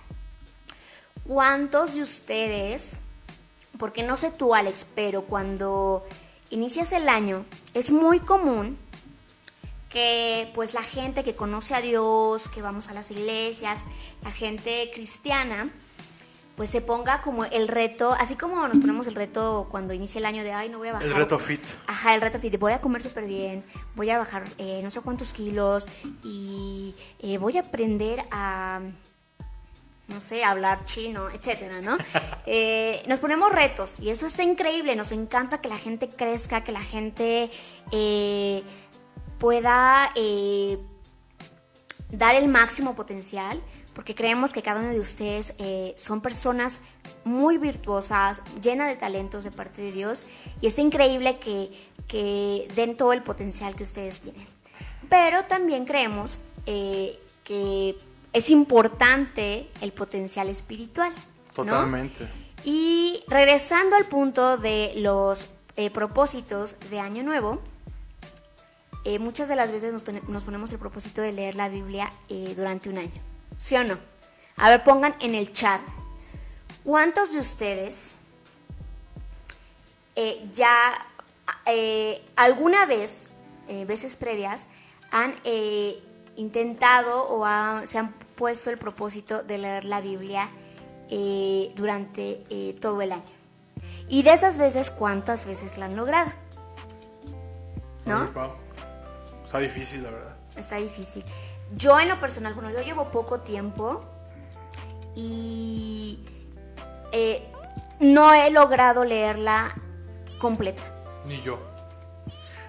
¿Cuántos 1.25 1.95
de 1.95 2.03
ustedes, 2.03 3.01
porque 3.79 4.03
no 4.03 4.17
sé 4.17 4.31
tú 4.31 4.55
Alex, 4.55 4.87
pero 4.95 5.23
cuando 5.23 6.07
inicias 6.51 6.93
el 6.93 7.09
año 7.09 7.45
es 7.75 7.91
muy 7.91 8.21
común 8.21 8.79
que 9.89 10.51
pues 10.55 10.75
la 10.75 10.83
gente 10.83 11.25
que 11.25 11.35
conoce 11.35 11.75
a 11.75 11.81
Dios, 11.81 12.49
que 12.49 12.61
vamos 12.61 12.89
a 12.89 12.95
las 12.95 13.11
iglesias, 13.11 13.83
la 14.23 14.31
gente 14.31 14.91
cristiana, 14.93 15.71
pues 16.57 16.71
se 16.71 16.81
ponga 16.81 17.21
como 17.21 17.45
el 17.45 17.69
reto, 17.69 18.13
así 18.19 18.35
como 18.35 18.67
nos 18.67 18.79
ponemos 18.79 19.07
el 19.07 19.15
reto 19.15 19.69
cuando 19.71 19.93
inicia 19.93 20.19
el 20.19 20.25
año 20.25 20.43
de, 20.43 20.53
ay, 20.53 20.71
no 20.71 20.79
voy 20.79 20.89
a 20.89 20.95
bajar. 20.95 21.07
El 21.07 21.15
reto 21.15 21.39
fit. 21.39 21.61
Ajá, 21.87 22.15
el 22.15 22.23
reto 22.23 22.39
fit, 22.39 22.59
voy 22.59 22.73
a 22.73 22.81
comer 22.81 23.03
súper 23.03 23.27
bien, 23.27 23.63
voy 23.95 24.09
a 24.09 24.17
bajar 24.19 24.45
eh, 24.57 24.81
no 24.83 24.91
sé 24.91 25.03
cuántos 25.03 25.35
kilos 25.35 25.87
y 26.25 26.95
eh, 27.21 27.37
voy 27.37 27.59
a 27.59 27.61
aprender 27.61 28.25
a, 28.31 28.81
no 30.09 30.21
sé, 30.23 30.45
hablar 30.45 30.87
chino, 30.87 31.29
etcétera, 31.29 31.81
¿no? 31.81 31.97
Eh, 32.49 33.03
nos 33.09 33.19
ponemos 33.19 33.51
retos 33.51 33.99
y 33.99 34.09
esto 34.09 34.25
está 34.25 34.45
increíble, 34.45 34.95
nos 34.95 35.11
encanta 35.11 35.61
que 35.61 35.69
la 35.69 35.79
gente 35.79 36.09
crezca, 36.09 36.63
que 36.63 36.71
la 36.71 36.85
gente 36.85 37.51
pueda 39.41 40.13
dar 42.13 42.37
el 42.37 42.47
máximo 42.47 42.95
potencial, 42.95 43.61
porque 43.97 44.15
creemos 44.15 44.53
que 44.53 44.63
cada 44.63 44.79
uno 44.79 44.91
de 44.91 45.01
ustedes 45.01 45.55
eh, 45.59 45.95
son 45.97 46.21
personas 46.21 46.81
muy 47.25 47.59
virtuosas, 47.59 48.43
llenas 48.63 48.89
de 48.89 48.97
talentos 48.97 49.43
de 49.43 49.51
parte 49.51 49.83
de 49.83 49.91
Dios, 49.91 50.27
y 50.61 50.69
está 50.69 50.83
increíble 50.83 51.39
que, 51.39 51.71
que 52.07 52.69
den 52.77 52.97
todo 52.97 53.13
el 53.15 53.23
potencial 53.23 53.75
que 53.75 53.83
ustedes 53.83 54.21
tienen. 54.21 54.47
Pero 55.09 55.47
también 55.47 55.87
creemos 55.87 56.39
eh, 56.67 57.19
que 57.43 57.97
es 58.33 58.51
importante 58.51 59.69
el 59.81 59.93
potencial 59.93 60.49
espiritual. 60.51 61.13
¿no? 61.57 61.65
Totalmente. 61.65 62.29
Y 62.65 63.25
regresando 63.29 63.97
al 63.97 64.05
punto 64.05 64.59
de 64.59 64.93
los 64.97 65.49
eh, 65.77 65.91
propósitos 65.91 66.77
de 66.91 67.01
Año 67.01 67.23
Nuevo, 67.23 67.63
eh, 69.05 69.21
muchas 69.21 69.49
de 69.49 69.55
las 69.55 69.71
veces 69.71 69.93
nos, 69.93 70.43
ponemos 70.43 70.73
el 70.73 70.79
propósito 70.81 71.23
de 71.23 71.33
leer 71.33 71.55
la 71.55 71.69
Biblia 71.69 72.13
eh, 72.29 72.55
durante 72.57 72.89
un 72.89 72.99
año. 72.99 73.36
¿Sí 73.59 73.77
o 73.77 73.85
no? 73.85 73.99
A 74.57 74.71
ver, 74.71 74.85
pongan 74.85 75.15
en 75.21 75.35
el 75.35 75.53
chat. 75.53 75.81
¿Cuántos 76.85 77.33
de 77.33 77.41
ustedes 77.41 78.17
eh, 80.15 80.49
ya 80.53 80.93
eh, 81.67 82.23
alguna 82.37 82.87
vez, 82.87 83.31
eh, 83.69 83.85
veces 83.85 84.17
previas, 84.17 84.67
han 85.11 85.35
intentado 86.37 87.29
o 87.29 87.47
se 87.87 87.99
han 87.99 88.13
puesto 88.35 88.71
el 88.71 88.79
propósito 88.79 89.43
de 89.43 89.59
leer 89.59 89.85
la 89.85 90.01
Biblia 90.01 90.49
eh, 91.11 91.73
durante 91.77 92.77
todo 92.81 93.03
el 93.03 93.13
año? 93.13 93.37
Y 94.09 94.23
de 94.23 94.33
esas 94.33 94.59
veces, 94.59 94.91
¿cuántas 94.91 95.45
veces 95.45 95.79
la 95.79 95.87
han 95.87 95.97
logrado? 95.97 96.33
¿No? 98.05 98.31
Está 99.45 99.59
difícil, 99.59 100.03
la 100.03 100.11
verdad. 100.11 100.37
Está 100.57 100.77
difícil. 100.77 101.25
Yo 101.75 101.99
en 101.99 102.09
lo 102.09 102.21
personal, 102.21 102.55
bueno, 102.55 102.71
yo 102.71 102.81
llevo 102.81 103.11
poco 103.11 103.41
tiempo 103.41 104.05
y 105.15 106.25
eh, 107.13 107.51
no 108.01 108.33
he 108.35 108.51
logrado 108.51 109.05
leerla 109.05 109.75
completa. 110.39 110.83
Ni 111.27 111.41
yo. 111.43 111.59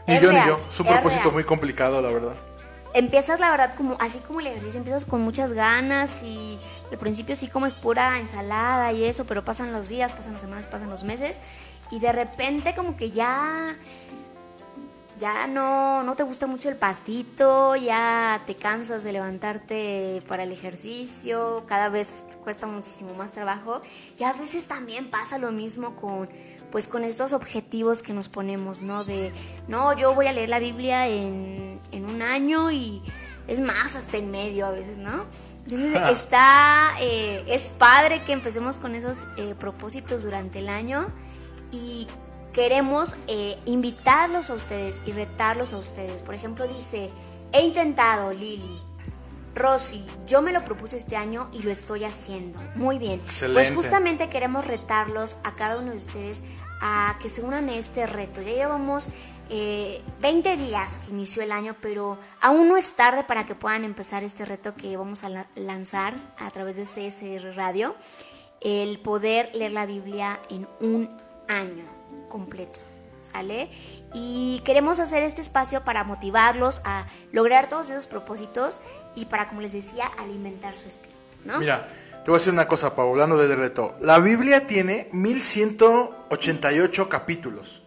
Ni 0.08 0.16
Es 0.16 0.22
yo, 0.22 0.32
real, 0.32 0.44
ni 0.44 0.50
yo. 0.50 0.60
Es 0.68 0.80
un 0.80 0.88
es 0.88 0.94
propósito 0.94 1.24
real. 1.24 1.34
muy 1.34 1.44
complicado, 1.44 2.02
la 2.02 2.10
verdad. 2.10 2.36
Empiezas, 2.94 3.40
la 3.40 3.52
verdad, 3.52 3.76
como 3.76 3.96
así 4.00 4.20
como 4.20 4.40
el 4.40 4.48
ejercicio, 4.48 4.78
empiezas 4.80 5.06
con 5.06 5.22
muchas 5.22 5.54
ganas 5.54 6.24
y 6.24 6.58
al 6.92 6.98
principio 6.98 7.36
sí 7.36 7.48
como 7.48 7.66
es 7.68 7.76
pura 7.76 8.18
ensalada 8.18 8.92
y 8.94 9.04
eso, 9.04 9.26
pero 9.26 9.44
pasan 9.44 9.72
los 9.72 9.90
días, 9.90 10.14
pasan 10.14 10.34
las 10.34 10.42
semanas, 10.42 10.66
pasan 10.66 10.90
los 10.90 11.04
meses 11.04 11.40
y 11.92 12.00
de 12.00 12.12
repente 12.12 12.74
como 12.76 12.98
que 12.98 13.12
ya 13.12 13.78
ya 15.20 15.48
no, 15.48 16.04
no 16.04 16.16
te 16.16 16.24
gusta 16.24 16.48
mucho 16.48 16.70
el 16.70 16.76
pastito, 16.76 17.76
ya 17.76 18.44
te 18.46 18.56
cansas 18.56 19.04
de 19.04 19.12
levantarte 19.12 20.24
para 20.28 20.44
el 20.44 20.52
ejercicio, 20.52 21.64
cada 21.68 21.90
vez 21.90 22.26
cuesta 22.44 22.68
muchísimo 22.68 23.14
más 23.14 23.32
trabajo 23.32 23.82
y 24.20 24.24
a 24.24 24.34
veces 24.34 24.68
también 24.68 25.10
pasa 25.10 25.38
lo 25.38 25.52
mismo 25.52 25.96
con 25.96 26.30
pues 26.72 26.88
con 26.90 27.04
estos 27.06 27.32
objetivos 27.32 28.04
que 28.04 28.14
nos 28.14 28.28
ponemos, 28.28 28.84
¿no? 28.84 29.06
De, 29.06 29.32
no, 29.70 29.96
yo 29.96 30.14
voy 30.14 30.28
a 30.28 30.34
leer 30.34 30.50
la 30.50 30.60
Biblia 30.60 31.08
en, 31.08 31.80
en 31.94 32.06
un 32.06 32.22
año 32.22 32.72
y 32.72 33.02
es 33.48 33.62
más, 33.62 33.96
hasta 33.96 34.18
en 34.18 34.32
medio 34.32 34.66
a 34.66 34.72
veces, 34.72 34.98
¿no? 34.98 35.26
Entonces 35.64 36.02
está, 36.12 36.96
eh, 37.00 37.44
es 37.48 37.70
padre 37.70 38.24
que 38.24 38.34
empecemos 38.34 38.78
con 38.78 38.96
esos 38.96 39.28
eh, 39.38 39.56
propósitos 39.58 40.24
durante 40.24 40.60
el 40.60 40.70
año 40.70 41.08
y 41.72 42.08
queremos 42.58 43.16
eh, 43.28 43.56
invitarlos 43.66 44.50
a 44.50 44.56
ustedes 44.56 45.00
y 45.06 45.12
retarlos 45.12 45.74
a 45.74 45.78
ustedes. 45.78 46.24
Por 46.24 46.34
ejemplo, 46.34 46.68
dice, 46.68 47.12
he 47.52 47.62
intentado, 47.62 48.34
Lili, 48.34 48.82
Rosy, 49.54 50.04
yo 50.26 50.42
me 50.42 50.52
lo 50.52 50.66
propuse 50.66 50.98
este 50.98 51.16
año 51.16 51.52
y 51.54 51.62
lo 51.62 51.70
estoy 51.70 52.04
haciendo. 52.04 52.60
Muy 52.74 52.98
bien. 52.98 53.20
Excelente. 53.20 53.54
Pues 53.62 53.72
justamente 53.76 54.30
queremos 54.30 54.66
retarlos 54.66 55.38
a 55.44 55.54
cada 55.56 55.78
uno 55.78 55.92
de 55.92 55.98
ustedes 55.98 56.42
a 56.82 57.20
que 57.22 57.30
se 57.30 57.44
unan 57.44 57.70
a 57.70 57.76
este 57.76 58.08
reto. 58.08 58.42
Ya 58.42 58.54
llevamos 58.54 59.10
eh, 59.52 60.02
20 60.22 60.58
días 60.58 60.98
que 60.98 61.12
inició 61.12 61.44
el 61.44 61.52
año, 61.52 61.76
pero 61.80 62.18
aún 62.42 62.68
no 62.70 62.76
es 62.76 62.92
tarde 62.96 63.24
para 63.24 63.46
que 63.46 63.54
puedan 63.54 63.84
empezar 63.84 64.24
este 64.24 64.46
reto 64.46 64.74
que 64.74 64.98
vamos 64.98 65.24
a 65.24 65.30
la- 65.30 65.48
lanzar 65.56 66.16
a 66.40 66.50
través 66.50 66.76
de 66.76 66.86
CSR 66.86 67.56
Radio. 67.56 67.96
El 68.62 69.00
poder 69.00 69.52
leer 69.56 69.74
la 69.74 69.86
Biblia 69.86 70.40
en 70.50 70.68
un 70.82 71.16
año 71.48 71.97
completo. 72.30 72.80
¿Sale? 73.22 73.70
Y 74.14 74.62
queremos 74.64 75.00
hacer 75.00 75.24
este 75.24 75.42
espacio 75.42 75.84
para 75.84 76.04
motivarlos 76.04 76.82
a 76.86 77.08
lograr 77.32 77.68
todos 77.68 77.90
esos 77.90 78.08
propósitos 78.08 78.80
y 79.16 79.26
para, 79.26 79.50
como 79.50 79.62
les 79.62 79.74
decía, 79.74 80.06
alimentar 80.18 80.76
su 80.76 80.88
espíritu, 80.88 81.18
¿no? 81.44 81.60
Mira, 81.60 81.86
te 82.28 82.32
voy 82.32 82.36
a 82.36 82.40
decir 82.40 82.54
una 82.54 82.68
cosa, 82.68 82.96
Pau, 82.96 83.10
hablando 83.10 83.38
de 83.38 83.54
reto. 83.56 83.96
La 84.00 84.20
Biblia 84.20 84.68
tiene 84.68 85.10
1188 85.12 87.10
capítulos. 87.10 87.82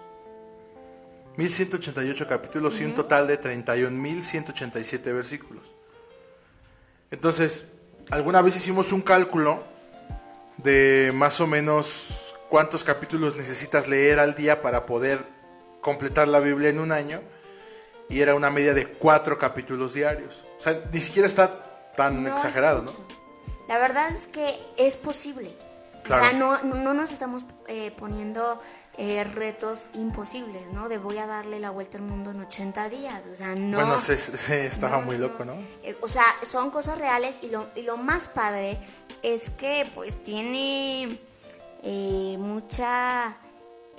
1188 1.36 2.26
capítulos 2.26 2.80
y 2.80 2.84
un 2.84 2.94
total 2.94 3.26
de 3.26 3.40
31.187 3.40 5.02
versículos. 5.14 5.72
Entonces, 7.10 7.66
alguna 8.10 8.42
vez 8.42 8.56
hicimos 8.56 8.92
un 8.92 9.00
cálculo 9.02 9.64
de 10.58 11.12
más 11.14 11.40
o 11.40 11.46
menos 11.46 12.19
cuántos 12.50 12.84
capítulos 12.84 13.36
necesitas 13.36 13.88
leer 13.88 14.18
al 14.20 14.34
día 14.34 14.60
para 14.60 14.84
poder 14.84 15.24
completar 15.80 16.28
la 16.28 16.40
Biblia 16.40 16.68
en 16.68 16.78
un 16.80 16.92
año. 16.92 17.22
Y 18.10 18.20
era 18.20 18.34
una 18.34 18.50
media 18.50 18.74
de 18.74 18.86
cuatro 18.88 19.38
capítulos 19.38 19.94
diarios. 19.94 20.44
O 20.58 20.62
sea, 20.62 20.82
ni 20.92 21.00
siquiera 21.00 21.26
está 21.26 21.92
tan 21.96 22.22
No 22.24 22.34
exagerado, 22.34 22.82
¿no? 22.82 22.92
La 23.68 23.78
verdad 23.78 24.10
es 24.12 24.26
que 24.26 24.58
es 24.76 24.96
posible. 24.96 25.56
Claro. 26.02 26.24
O 26.24 26.28
sea, 26.28 26.36
no, 26.36 26.62
no, 26.64 26.74
no 26.74 26.92
nos 26.94 27.12
estamos 27.12 27.44
eh, 27.68 27.92
poniendo 27.96 28.60
eh, 28.98 29.22
retos 29.22 29.86
imposibles, 29.94 30.72
¿no? 30.72 30.88
De 30.88 30.98
voy 30.98 31.18
a 31.18 31.26
darle 31.26 31.60
la 31.60 31.70
vuelta 31.70 31.98
al 31.98 32.04
mundo 32.04 32.32
en 32.32 32.40
80 32.40 32.88
días. 32.88 33.22
O 33.32 33.36
sea, 33.36 33.54
no. 33.54 33.78
Bueno, 33.78 34.00
se, 34.00 34.18
se- 34.18 34.66
estaba 34.66 34.98
No, 34.98 35.02
muy 35.06 35.16
loco, 35.18 35.44
¿no? 35.44 35.54
Eh, 35.84 35.96
o 36.00 36.08
sea, 36.08 36.24
son 36.42 36.70
cosas 36.72 36.98
reales 36.98 37.38
y 37.42 37.48
lo, 37.50 37.68
y 37.76 37.82
lo 37.82 37.96
más 37.96 38.28
padre 38.28 38.80
es 39.22 39.50
que 39.50 39.88
pues 39.94 40.24
tiene 40.24 41.20
eh, 41.82 42.36
mucha 42.38 43.36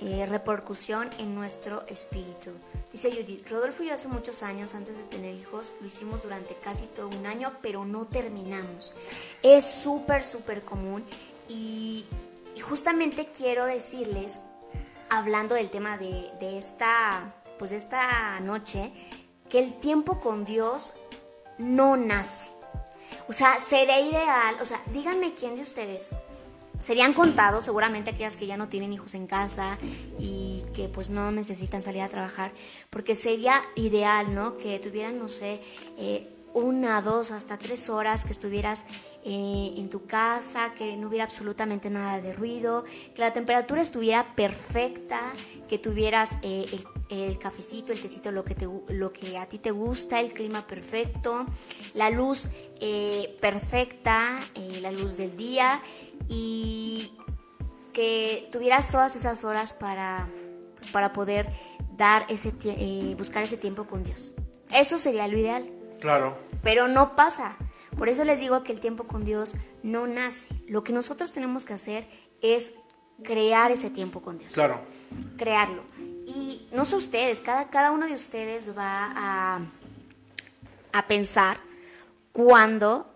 eh, 0.04 0.26
repercusión 0.26 1.10
en 1.18 1.34
nuestro 1.34 1.86
espíritu. 1.86 2.50
Dice 2.90 3.12
Judith, 3.12 3.48
Rodolfo 3.48 3.82
y 3.82 3.88
yo 3.88 3.94
hace 3.94 4.08
muchos 4.08 4.42
años, 4.42 4.74
antes 4.74 4.98
de 4.98 5.04
tener 5.04 5.34
hijos, 5.34 5.72
lo 5.80 5.86
hicimos 5.86 6.24
durante 6.24 6.54
casi 6.56 6.86
todo 6.86 7.08
un 7.08 7.24
año, 7.24 7.52
pero 7.62 7.84
no 7.84 8.06
terminamos. 8.06 8.94
Es 9.42 9.64
súper, 9.64 10.24
súper 10.24 10.62
común 10.64 11.04
y, 11.48 12.06
justamente 12.60 13.28
quiero 13.36 13.64
decirles, 13.64 14.40
hablando 15.08 15.54
del 15.54 15.70
tema 15.70 15.96
de, 15.98 16.30
de 16.40 16.58
esta, 16.58 17.34
pues 17.58 17.70
esta 17.70 18.40
noche, 18.40 18.92
que 19.48 19.60
el 19.60 19.78
tiempo 19.78 20.18
con 20.18 20.44
Dios 20.44 20.94
no 21.58 21.96
nace. 21.96 22.50
O 23.28 23.32
sea, 23.32 23.60
sería 23.60 24.00
ideal, 24.00 24.56
o 24.60 24.64
sea, 24.64 24.82
díganme 24.92 25.34
quién 25.34 25.54
de 25.54 25.62
ustedes 25.62 26.12
serían 26.82 27.14
contados, 27.14 27.64
seguramente 27.64 28.10
aquellas 28.10 28.36
que 28.36 28.46
ya 28.46 28.56
no 28.56 28.68
tienen 28.68 28.92
hijos 28.92 29.14
en 29.14 29.26
casa 29.26 29.78
y 30.18 30.64
que 30.74 30.88
pues 30.88 31.10
no 31.10 31.30
necesitan 31.30 31.82
salir 31.82 32.02
a 32.02 32.08
trabajar, 32.08 32.52
porque 32.90 33.14
sería 33.14 33.62
ideal, 33.76 34.34
¿no? 34.34 34.58
Que 34.58 34.80
tuvieran, 34.80 35.18
no 35.18 35.28
sé, 35.28 35.62
eh, 35.96 36.28
una, 36.54 37.00
dos, 37.00 37.30
hasta 37.30 37.56
tres 37.56 37.88
horas 37.88 38.24
que 38.24 38.32
estuvieras 38.32 38.86
eh, 39.24 39.74
en 39.76 39.88
tu 39.88 40.06
casa, 40.06 40.74
que 40.74 40.96
no 40.96 41.08
hubiera 41.08 41.24
absolutamente 41.24 41.88
nada 41.88 42.20
de 42.20 42.32
ruido, 42.32 42.84
que 43.14 43.22
la 43.22 43.32
temperatura 43.32 43.80
estuviera 43.80 44.34
perfecta, 44.34 45.20
que 45.68 45.78
tuvieras 45.78 46.38
eh, 46.42 46.66
el, 46.72 46.84
el 47.12 47.38
cafecito, 47.38 47.92
el 47.92 48.00
tecito, 48.00 48.32
lo 48.32 48.44
que, 48.44 48.54
te, 48.54 48.66
lo 48.88 49.12
que 49.12 49.36
a 49.38 49.46
ti 49.46 49.58
te 49.58 49.70
gusta, 49.70 50.18
el 50.20 50.32
clima 50.32 50.66
perfecto, 50.66 51.44
la 51.94 52.08
luz 52.10 52.48
eh, 52.80 53.36
perfecta, 53.40 54.48
eh, 54.54 54.78
la 54.80 54.90
luz 54.90 55.16
del 55.18 55.36
día 55.36 55.82
y 56.28 57.12
que 57.92 58.48
tuvieras 58.50 58.90
todas 58.90 59.14
esas 59.16 59.44
horas 59.44 59.72
para, 59.72 60.28
pues, 60.76 60.88
para 60.88 61.12
poder 61.12 61.48
dar 61.96 62.24
ese 62.28 62.52
eh, 62.64 63.14
buscar 63.18 63.42
ese 63.42 63.56
tiempo 63.58 63.86
con 63.86 64.02
Dios. 64.02 64.32
Eso 64.70 64.96
sería 64.96 65.28
lo 65.28 65.36
ideal, 65.38 65.70
Claro. 66.00 66.38
pero 66.62 66.88
no 66.88 67.14
pasa. 67.14 67.56
Por 67.98 68.08
eso 68.08 68.24
les 68.24 68.40
digo 68.40 68.62
que 68.64 68.72
el 68.72 68.80
tiempo 68.80 69.04
con 69.06 69.24
Dios 69.24 69.54
no 69.82 70.06
nace. 70.06 70.48
Lo 70.66 70.82
que 70.82 70.94
nosotros 70.94 71.30
tenemos 71.32 71.66
que 71.66 71.74
hacer 71.74 72.08
es 72.40 72.72
crear 73.22 73.70
ese 73.70 73.90
tiempo 73.90 74.22
con 74.22 74.38
Dios. 74.38 74.52
Claro. 74.54 74.80
crearlo. 75.36 75.82
Y 76.26 76.66
no 76.72 76.84
sé 76.84 76.96
ustedes, 76.96 77.40
cada, 77.40 77.68
cada 77.68 77.90
uno 77.92 78.06
de 78.06 78.14
ustedes 78.14 78.76
va 78.76 79.10
a, 79.14 79.60
a 80.92 81.06
pensar 81.06 81.58
cuándo 82.32 83.06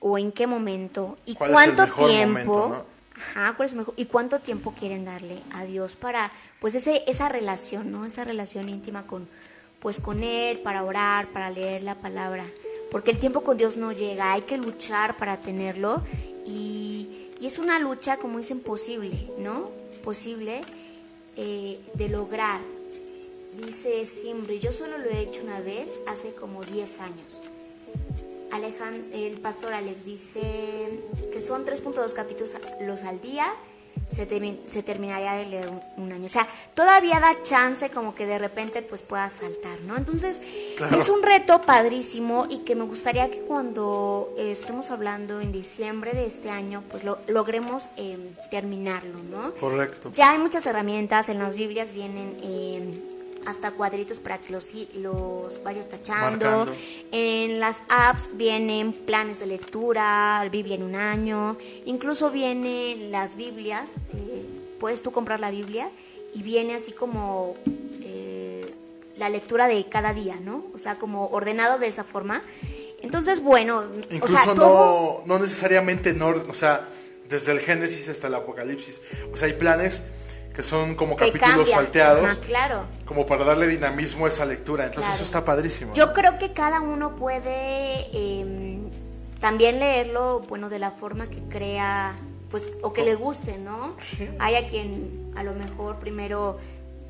o 0.00 0.18
en 0.18 0.32
qué 0.32 0.46
momento 0.46 1.18
y 1.26 1.34
¿Cuál 1.34 1.50
es 1.50 1.56
el 1.68 1.74
cuánto 1.74 1.94
tiempo. 2.06 2.52
momento, 2.54 2.68
no? 2.68 2.92
Ajá, 3.14 3.54
cuál 3.56 3.66
es 3.66 3.72
el 3.72 3.78
mejor- 3.80 3.94
y 3.96 4.06
cuánto 4.06 4.40
tiempo 4.40 4.72
quieren 4.76 5.04
darle 5.04 5.42
a 5.54 5.64
Dios 5.64 5.94
para 5.96 6.32
pues 6.60 6.74
ese 6.74 7.04
esa 7.06 7.28
relación, 7.28 7.92
¿no? 7.92 8.04
Esa 8.06 8.24
relación 8.24 8.68
íntima 8.68 9.06
con 9.06 9.28
pues 9.80 10.00
con 10.00 10.22
él 10.22 10.58
para 10.60 10.82
orar, 10.82 11.28
para 11.28 11.50
leer 11.50 11.82
la 11.82 11.96
palabra, 11.96 12.44
porque 12.90 13.10
el 13.10 13.18
tiempo 13.18 13.42
con 13.42 13.56
Dios 13.56 13.76
no 13.76 13.92
llega, 13.92 14.32
hay 14.32 14.42
que 14.42 14.56
luchar 14.56 15.16
para 15.16 15.36
tenerlo 15.38 16.02
y, 16.46 17.30
y 17.40 17.46
es 17.46 17.58
una 17.58 17.78
lucha, 17.80 18.16
como 18.16 18.38
dicen, 18.38 18.60
posible, 18.60 19.28
¿no? 19.38 19.70
Posible 20.04 20.62
eh, 21.36 21.80
de 21.94 22.08
lograr. 22.08 22.60
Dice 23.64 24.06
Simbri, 24.06 24.58
yo 24.58 24.72
solo 24.72 24.98
lo 24.98 25.10
he 25.10 25.20
hecho 25.20 25.42
una 25.42 25.60
vez 25.60 25.98
hace 26.06 26.34
como 26.34 26.64
10 26.64 27.00
años. 27.00 27.40
Alejan, 28.50 29.06
el 29.12 29.40
pastor 29.40 29.72
Alex 29.72 30.04
dice 30.04 31.00
que 31.32 31.40
son 31.40 31.64
3.2 31.64 32.12
capítulos 32.12 32.54
los 32.82 33.02
al 33.02 33.20
día, 33.20 33.54
se, 34.08 34.26
se 34.66 34.82
terminaría 34.82 35.32
de 35.34 35.46
leer 35.46 35.68
un, 35.68 35.80
un 35.96 36.12
año. 36.12 36.26
O 36.26 36.28
sea, 36.28 36.46
todavía 36.74 37.18
da 37.20 37.42
chance 37.42 37.90
como 37.90 38.14
que 38.14 38.26
de 38.26 38.38
repente 38.38 38.82
pues 38.82 39.02
pueda 39.02 39.28
saltar, 39.30 39.80
¿no? 39.82 39.96
Entonces, 39.96 40.40
Claro. 40.76 40.98
es 40.98 41.08
un 41.08 41.22
reto 41.22 41.60
padrísimo 41.62 42.46
y 42.50 42.58
que 42.58 42.74
me 42.74 42.84
gustaría 42.84 43.30
que 43.30 43.40
cuando 43.40 44.34
eh, 44.38 44.52
estemos 44.52 44.90
hablando 44.90 45.40
en 45.40 45.52
diciembre 45.52 46.12
de 46.12 46.26
este 46.26 46.50
año, 46.50 46.82
pues 46.90 47.04
lo, 47.04 47.18
logremos 47.28 47.88
eh, 47.96 48.32
terminarlo, 48.50 49.18
¿no? 49.30 49.54
Correcto. 49.54 50.10
Ya 50.14 50.32
hay 50.32 50.38
muchas 50.38 50.66
herramientas, 50.66 51.28
en 51.28 51.38
las 51.38 51.56
Biblias 51.56 51.92
vienen 51.92 52.36
eh, 52.42 53.00
hasta 53.46 53.72
cuadritos 53.72 54.20
para 54.20 54.38
que 54.38 54.52
los, 54.52 54.72
los 54.94 55.62
vayas 55.62 55.88
tachando. 55.88 56.46
Marcando. 56.46 56.76
En 57.10 57.60
las 57.60 57.82
apps 57.88 58.30
vienen 58.34 58.92
planes 58.92 59.40
de 59.40 59.46
lectura, 59.46 60.46
Biblia 60.50 60.76
en 60.76 60.82
un 60.82 60.94
año, 60.94 61.56
incluso 61.84 62.30
vienen 62.30 63.10
las 63.10 63.36
Biblias, 63.36 63.96
eh, 64.14 64.46
puedes 64.78 65.02
tú 65.02 65.12
comprar 65.12 65.40
la 65.40 65.50
Biblia 65.50 65.90
y 66.34 66.42
viene 66.42 66.74
así 66.74 66.92
como 66.92 67.56
eh, 68.02 68.74
la 69.16 69.28
lectura 69.28 69.68
de 69.68 69.86
cada 69.88 70.12
día, 70.14 70.36
¿no? 70.40 70.64
O 70.74 70.78
sea, 70.78 70.98
como 70.98 71.26
ordenado 71.28 71.78
de 71.78 71.88
esa 71.88 72.04
forma. 72.04 72.42
Entonces, 73.02 73.42
bueno, 73.42 73.84
Incluso 74.10 74.34
o 74.34 74.44
sea, 74.44 74.54
todo... 74.54 75.22
no, 75.26 75.38
no 75.38 75.42
necesariamente 75.42 76.10
en 76.10 76.22
orden, 76.22 76.48
o 76.48 76.54
sea, 76.54 76.88
desde 77.28 77.52
el 77.52 77.60
Génesis 77.60 78.08
hasta 78.08 78.28
el 78.28 78.34
Apocalipsis. 78.34 79.00
O 79.32 79.36
sea, 79.36 79.48
hay 79.48 79.54
planes 79.54 80.02
que 80.54 80.62
son 80.62 80.94
como 80.94 81.16
que 81.16 81.32
capítulos 81.32 81.70
salteados, 81.70 82.24
Ajá, 82.24 82.40
claro. 82.40 82.84
como 83.04 83.24
para 83.26 83.44
darle 83.44 83.66
dinamismo 83.66 84.26
a 84.26 84.28
esa 84.28 84.44
lectura. 84.44 84.84
Entonces 84.84 85.06
Claro. 85.10 85.14
eso 85.16 85.24
está 85.24 85.44
padrísimo. 85.44 85.94
Yo 85.94 86.06
¿no? 86.06 86.12
creo 86.12 86.38
que 86.38 86.52
cada 86.52 86.80
uno 86.80 87.16
puede 87.16 88.06
eh, 88.12 88.78
también 89.40 89.78
leerlo, 89.78 90.40
bueno, 90.48 90.68
de 90.68 90.78
la 90.78 90.90
forma 90.90 91.26
que 91.26 91.40
crea, 91.48 92.14
pues, 92.50 92.66
o 92.82 92.92
que 92.92 93.02
le 93.04 93.14
guste, 93.14 93.58
¿no? 93.58 93.96
Sí. 94.02 94.28
Hay 94.38 94.56
a 94.56 94.66
quien 94.68 95.32
a 95.36 95.42
lo 95.42 95.54
mejor 95.54 95.98
primero 95.98 96.58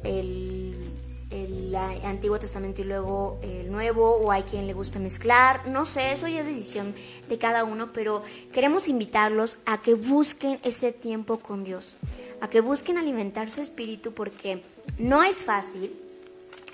el, 0.05 0.93
el 1.33 1.75
Antiguo 2.05 2.39
Testamento 2.39 2.83
y 2.83 2.85
luego 2.85 3.39
el 3.43 3.73
Nuevo, 3.73 4.17
o 4.17 4.31
hay 4.31 4.43
quien 4.43 4.67
le 4.67 4.75
gusta 4.75 4.99
mezclar, 4.99 5.67
no 5.69 5.85
sé, 5.85 6.13
eso 6.13 6.29
ya 6.29 6.41
es 6.41 6.47
decisión 6.47 6.95
de 7.29 7.39
cada 7.39 7.65
uno, 7.65 7.93
pero 7.93 8.23
queremos 8.53 8.89
invitarlos 8.89 9.59
a 9.65 9.81
que 9.81 9.95
busquen 9.95 10.61
este 10.63 10.93
tiempo 10.93 11.39
con 11.39 11.65
Dios, 11.65 11.97
a 12.41 12.49
que 12.49 12.61
busquen 12.61 12.99
alimentar 12.99 13.51
su 13.51 13.61
espíritu 13.63 14.13
porque 14.13 14.63
no 14.99 15.23
es 15.23 15.43
fácil, 15.43 15.99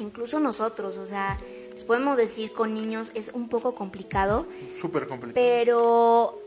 incluso 0.01 0.41
nosotros, 0.41 0.99
o 0.99 1.07
sea, 1.07 1.39
les 1.73 1.85
podemos 1.85 2.17
decir 2.17 2.53
con 2.53 2.75
niños 2.75 3.13
es 3.15 3.31
un 3.33 3.49
poco 3.49 3.75
complicado, 3.75 4.47
Súper 4.75 5.07
complicado. 5.07 5.35
pero 5.35 6.43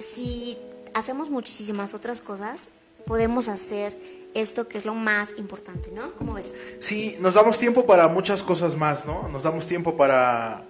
si 0.00 0.58
hacemos 0.94 1.30
muchísimas 1.30 1.94
otras 1.94 2.20
cosas, 2.20 2.70
podemos 3.06 3.48
hacer 3.48 3.96
esto 4.34 4.68
que 4.68 4.78
es 4.78 4.84
lo 4.84 4.94
más 4.94 5.34
importante, 5.38 5.90
¿no? 5.90 6.12
¿Cómo 6.14 6.34
ves? 6.34 6.54
Sí, 6.80 7.16
nos 7.20 7.34
damos 7.34 7.58
tiempo 7.58 7.86
para 7.86 8.08
muchas 8.08 8.42
cosas 8.42 8.76
más, 8.76 9.06
¿no? 9.06 9.28
Nos 9.28 9.42
damos 9.42 9.66
tiempo 9.66 9.96
para, 9.96 10.64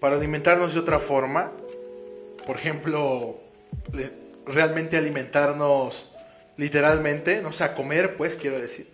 para 0.00 0.16
alimentarnos 0.16 0.74
de 0.74 0.80
otra 0.80 1.00
forma. 1.00 1.52
Por 2.46 2.56
ejemplo, 2.56 3.38
realmente 4.46 4.96
alimentarnos 4.96 6.08
literalmente, 6.56 7.40
no 7.40 7.50
o 7.50 7.52
sea, 7.52 7.74
comer, 7.74 8.16
pues, 8.16 8.36
quiero 8.36 8.60
decir. 8.60 8.88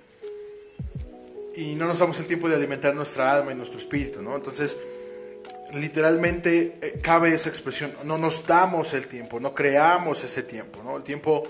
Y 1.56 1.74
no 1.76 1.86
nos 1.86 1.98
damos 1.98 2.18
el 2.20 2.26
tiempo 2.26 2.48
de 2.48 2.56
alimentar 2.56 2.94
nuestra 2.94 3.32
alma 3.32 3.52
y 3.52 3.54
nuestro 3.54 3.78
espíritu, 3.78 4.20
¿no? 4.22 4.36
Entonces, 4.36 4.76
literalmente 5.72 6.78
eh, 6.80 7.00
cabe 7.02 7.32
esa 7.32 7.48
expresión, 7.48 7.92
no 8.04 8.18
nos 8.18 8.46
damos 8.46 8.92
el 8.94 9.06
tiempo, 9.06 9.40
no 9.40 9.54
creamos 9.54 10.22
ese 10.24 10.42
tiempo, 10.42 10.82
¿no? 10.82 10.96
El 10.96 11.02
tiempo 11.02 11.44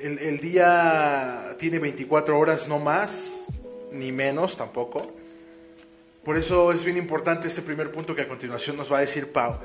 el, 0.00 0.18
el 0.18 0.40
día 0.40 1.56
tiene 1.58 1.78
24 1.78 2.38
horas, 2.38 2.68
no 2.68 2.78
más, 2.78 3.46
ni 3.92 4.12
menos 4.12 4.56
tampoco. 4.56 5.12
Por 6.24 6.36
eso 6.36 6.72
es 6.72 6.84
bien 6.84 6.96
importante 6.96 7.48
este 7.48 7.62
primer 7.62 7.90
punto 7.90 8.14
que 8.14 8.22
a 8.22 8.28
continuación 8.28 8.76
nos 8.76 8.92
va 8.92 8.98
a 8.98 9.00
decir 9.00 9.32
Pau. 9.32 9.58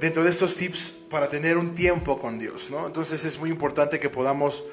Dentro 0.00 0.24
de 0.24 0.30
estos 0.30 0.54
tips 0.54 0.92
para 1.10 1.28
tener 1.28 1.56
un 1.56 1.72
tiempo 1.72 2.18
con 2.18 2.38
Dios, 2.38 2.70
¿no? 2.70 2.86
Entonces 2.86 3.24
es 3.24 3.38
muy 3.38 3.50
importante 3.50 3.98
que 3.98 4.10
podamos 4.10 4.64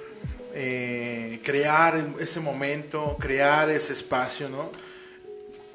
eh, 0.53 1.39
crear 1.43 2.13
ese 2.19 2.39
momento, 2.39 3.17
crear 3.19 3.69
ese 3.69 3.93
espacio, 3.93 4.49
¿no? 4.49 4.71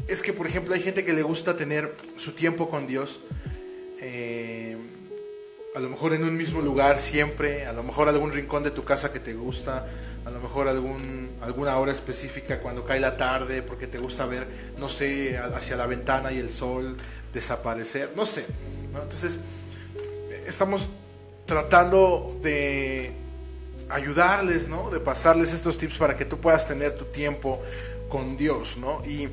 Es 0.07 0.23
que, 0.23 0.33
por 0.33 0.47
ejemplo, 0.47 0.75
hay 0.75 0.81
gente 0.81 1.05
que 1.05 1.13
le 1.13 1.23
gusta 1.23 1.57
tener 1.57 1.95
su 2.17 2.33
tiempo 2.33 2.69
con 2.69 2.87
Dios. 2.87 3.21
eh, 4.01 4.68
a 5.75 5.81
lo 5.81 5.89
mejor 5.89 6.15
en 6.15 6.25
un 6.25 6.37
mismo 6.37 6.61
lugar 6.61 6.99
siempre, 6.99 7.67
a 7.67 7.73
lo 7.73 7.83
mejor 7.83 8.09
algún 8.09 8.33
rincón 8.33 8.63
de 8.63 8.71
tu 8.71 8.85
casa 8.85 9.13
que 9.13 9.21
te 9.21 9.35
gusta, 9.35 9.87
a 10.25 10.31
lo 10.31 10.41
mejor 10.41 10.69
algún, 10.69 11.31
alguna 11.41 11.77
hora 11.79 11.93
específica 11.93 12.61
cuando 12.61 12.85
cae 12.85 13.01
la 13.01 13.17
tarde 13.17 13.63
porque 13.63 13.87
te 13.87 13.99
gusta 13.99 14.27
ver, 14.27 14.47
no 14.79 14.89
sé, 14.89 15.39
hacia 15.39 15.77
la 15.77 15.87
ventana 15.87 16.33
y 16.33 16.39
el 16.39 16.51
sol 16.51 16.97
desaparecer, 17.33 18.13
no 18.17 18.27
sé. 18.27 18.47
¿no? 18.93 19.03
Entonces, 19.03 19.41
estamos 20.47 20.89
tratando 21.47 22.39
de 22.43 23.13
ayudarles, 23.89 24.69
¿no? 24.69 24.91
De 24.91 25.01
pasarles 25.01 25.53
estos 25.53 25.79
tips 25.79 25.97
para 25.97 26.17
que 26.17 26.25
tú 26.25 26.39
puedas 26.39 26.67
tener 26.67 26.95
tu 26.95 27.07
tiempo 27.07 27.63
con 28.09 28.37
Dios, 28.37 28.77
¿no? 28.79 29.03
Y 29.07 29.29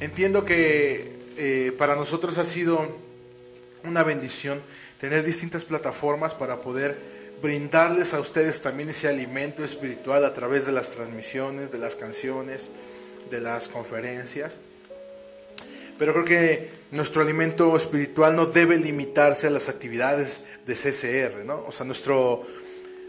entiendo 0.00 0.44
que 0.44 1.18
eh, 1.36 1.72
para 1.78 1.96
nosotros 1.96 2.38
ha 2.38 2.44
sido 2.44 2.88
una 3.84 4.02
bendición 4.02 4.62
tener 5.00 5.24
distintas 5.24 5.64
plataformas 5.64 6.34
para 6.34 6.60
poder 6.60 6.98
brindarles 7.42 8.12
a 8.12 8.20
ustedes 8.20 8.60
también 8.60 8.90
ese 8.90 9.08
alimento 9.08 9.64
espiritual 9.64 10.24
a 10.24 10.34
través 10.34 10.66
de 10.66 10.72
las 10.72 10.90
transmisiones, 10.90 11.70
de 11.70 11.78
las 11.78 11.96
canciones, 11.96 12.68
de 13.30 13.40
las 13.40 13.66
conferencias. 13.66 14.58
Pero 15.98 16.12
creo 16.12 16.24
que 16.24 16.70
nuestro 16.90 17.22
alimento 17.22 17.74
espiritual 17.76 18.36
no 18.36 18.46
debe 18.46 18.76
limitarse 18.76 19.46
a 19.46 19.50
las 19.50 19.68
actividades 19.68 20.42
de 20.66 20.74
CCR, 20.74 21.44
¿no? 21.44 21.64
O 21.66 21.72
sea, 21.72 21.86
nuestro, 21.86 22.46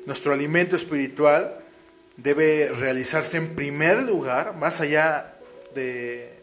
nuestro 0.06 0.34
alimento 0.34 0.78
espiritual 0.78 1.60
debe 2.16 2.72
realizarse 2.74 3.38
en 3.38 3.56
primer 3.56 4.02
lugar, 4.04 4.56
más 4.56 4.80
allá 4.80 5.36
de, 5.74 6.34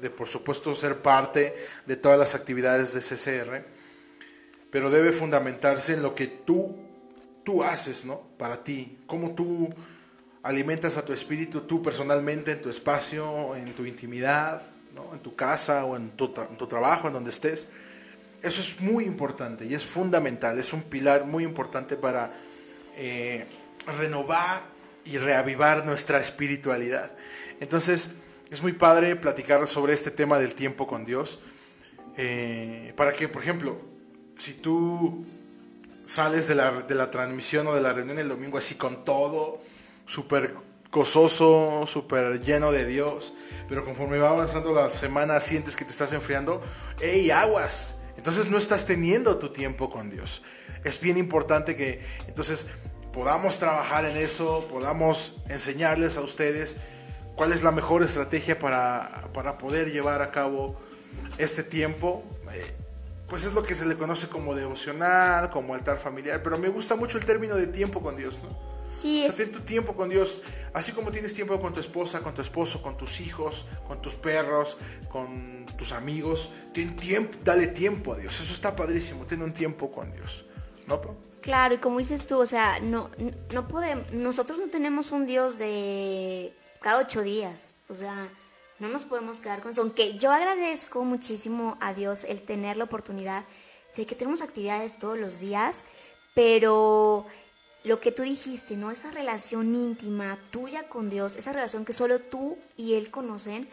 de, 0.00 0.10
por 0.10 0.28
supuesto, 0.28 0.74
ser 0.76 1.02
parte 1.02 1.54
de 1.86 1.96
todas 1.96 2.18
las 2.18 2.34
actividades 2.34 2.94
de 2.94 3.00
CCR, 3.00 3.77
pero 4.70 4.90
debe 4.90 5.12
fundamentarse 5.12 5.94
en 5.94 6.02
lo 6.02 6.14
que 6.14 6.26
tú, 6.26 6.76
tú 7.44 7.62
haces, 7.62 8.04
¿no? 8.04 8.20
Para 8.36 8.62
ti, 8.62 8.98
cómo 9.06 9.34
tú 9.34 9.68
alimentas 10.42 10.96
a 10.96 11.04
tu 11.04 11.12
espíritu, 11.12 11.62
tú 11.62 11.82
personalmente, 11.82 12.52
en 12.52 12.62
tu 12.62 12.70
espacio, 12.70 13.56
en 13.56 13.74
tu 13.74 13.84
intimidad, 13.84 14.70
¿no? 14.94 15.12
en 15.12 15.20
tu 15.20 15.34
casa 15.34 15.84
o 15.84 15.96
en 15.96 16.10
tu, 16.10 16.32
en 16.36 16.56
tu 16.56 16.66
trabajo, 16.66 17.08
en 17.08 17.14
donde 17.14 17.30
estés. 17.30 17.66
Eso 18.42 18.60
es 18.60 18.80
muy 18.80 19.04
importante 19.04 19.66
y 19.66 19.74
es 19.74 19.84
fundamental, 19.84 20.58
es 20.58 20.72
un 20.72 20.82
pilar 20.82 21.24
muy 21.24 21.44
importante 21.44 21.96
para 21.96 22.30
eh, 22.96 23.46
renovar 23.98 24.62
y 25.04 25.18
reavivar 25.18 25.84
nuestra 25.84 26.18
espiritualidad. 26.20 27.12
Entonces, 27.60 28.10
es 28.50 28.62
muy 28.62 28.72
padre 28.72 29.16
platicar 29.16 29.66
sobre 29.66 29.92
este 29.92 30.10
tema 30.10 30.38
del 30.38 30.54
tiempo 30.54 30.86
con 30.86 31.04
Dios, 31.04 31.40
eh, 32.16 32.92
para 32.96 33.12
que, 33.12 33.28
por 33.28 33.42
ejemplo, 33.42 33.80
si 34.38 34.54
tú 34.54 35.26
sales 36.06 36.48
de 36.48 36.54
la, 36.54 36.82
de 36.82 36.94
la 36.94 37.10
transmisión 37.10 37.66
o 37.66 37.74
de 37.74 37.80
la 37.80 37.92
reunión 37.92 38.18
el 38.18 38.28
domingo 38.28 38.58
así 38.58 38.76
con 38.76 39.04
todo, 39.04 39.60
súper 40.06 40.54
gozoso, 40.90 41.84
súper 41.86 42.40
lleno 42.40 42.72
de 42.72 42.86
Dios. 42.86 43.34
Pero 43.68 43.84
conforme 43.84 44.18
va 44.18 44.30
avanzando 44.30 44.72
la 44.72 44.88
semana, 44.88 45.40
sientes 45.40 45.76
que 45.76 45.84
te 45.84 45.90
estás 45.90 46.12
enfriando. 46.12 46.62
¡Ey, 47.00 47.30
aguas! 47.30 47.96
Entonces 48.16 48.50
no 48.50 48.58
estás 48.58 48.86
teniendo 48.86 49.38
tu 49.38 49.50
tiempo 49.50 49.90
con 49.90 50.10
Dios. 50.10 50.42
Es 50.84 51.00
bien 51.00 51.18
importante 51.18 51.76
que 51.76 52.02
entonces 52.26 52.66
podamos 53.12 53.58
trabajar 53.58 54.04
en 54.06 54.16
eso, 54.16 54.66
podamos 54.70 55.34
enseñarles 55.48 56.16
a 56.16 56.22
ustedes 56.22 56.76
cuál 57.36 57.52
es 57.52 57.62
la 57.62 57.70
mejor 57.70 58.02
estrategia 58.02 58.58
para, 58.58 59.28
para 59.34 59.58
poder 59.58 59.92
llevar 59.92 60.22
a 60.22 60.30
cabo 60.30 60.80
este 61.36 61.62
tiempo. 61.62 62.24
Pues 63.28 63.44
es 63.44 63.52
lo 63.52 63.62
que 63.62 63.74
se 63.74 63.84
le 63.86 63.96
conoce 63.96 64.28
como 64.28 64.54
devocional, 64.54 65.50
como 65.50 65.74
altar 65.74 65.98
familiar, 65.98 66.42
pero 66.42 66.58
me 66.58 66.68
gusta 66.68 66.96
mucho 66.96 67.18
el 67.18 67.26
término 67.26 67.56
de 67.56 67.66
tiempo 67.66 68.00
con 68.00 68.16
Dios, 68.16 68.38
¿no? 68.42 68.48
Sí, 68.96 69.22
O 69.24 69.28
es, 69.28 69.34
sea, 69.34 69.44
ten 69.44 69.54
tu 69.54 69.60
tiempo 69.60 69.94
con 69.94 70.08
Dios, 70.08 70.38
así 70.72 70.92
como 70.92 71.10
tienes 71.10 71.34
tiempo 71.34 71.60
con 71.60 71.74
tu 71.74 71.80
esposa, 71.80 72.20
con 72.20 72.34
tu 72.34 72.40
esposo, 72.40 72.82
con 72.82 72.96
tus 72.96 73.20
hijos, 73.20 73.66
con 73.86 74.00
tus 74.00 74.14
perros, 74.14 74.78
con 75.10 75.66
tus 75.76 75.92
amigos, 75.92 76.50
ten 76.72 76.96
tiempo, 76.96 77.36
dale 77.44 77.66
tiempo 77.68 78.14
a 78.14 78.16
Dios. 78.16 78.40
Eso 78.40 78.52
está 78.52 78.74
padrísimo, 78.74 79.26
ten 79.26 79.42
un 79.42 79.52
tiempo 79.52 79.92
con 79.92 80.10
Dios. 80.12 80.46
¿No? 80.86 81.00
Claro, 81.42 81.74
y 81.74 81.78
como 81.78 81.98
dices 81.98 82.26
tú, 82.26 82.38
o 82.38 82.46
sea, 82.46 82.80
no, 82.80 83.10
no 83.52 83.68
podemos, 83.68 84.10
nosotros 84.12 84.58
no 84.58 84.70
tenemos 84.70 85.12
un 85.12 85.26
Dios 85.26 85.58
de 85.58 86.52
cada 86.80 86.98
ocho 87.00 87.22
días, 87.22 87.74
o 87.88 87.94
sea, 87.94 88.28
no 88.78 88.88
nos 88.88 89.04
podemos 89.04 89.40
quedar 89.40 89.62
con 89.62 89.72
eso. 89.72 89.82
Aunque 89.82 90.18
yo 90.18 90.30
agradezco 90.30 91.04
muchísimo 91.04 91.76
a 91.80 91.94
Dios 91.94 92.24
el 92.24 92.42
tener 92.42 92.76
la 92.76 92.84
oportunidad 92.84 93.44
de 93.96 94.06
que 94.06 94.14
tenemos 94.14 94.42
actividades 94.42 94.98
todos 94.98 95.18
los 95.18 95.40
días, 95.40 95.84
pero 96.34 97.26
lo 97.84 98.00
que 98.00 98.12
tú 98.12 98.22
dijiste, 98.22 98.76
¿no? 98.76 98.90
Esa 98.90 99.10
relación 99.10 99.74
íntima 99.74 100.38
tuya 100.50 100.88
con 100.88 101.10
Dios, 101.10 101.36
esa 101.36 101.52
relación 101.52 101.84
que 101.84 101.92
solo 101.92 102.20
tú 102.20 102.58
y 102.76 102.94
Él 102.94 103.10
conocen, 103.10 103.68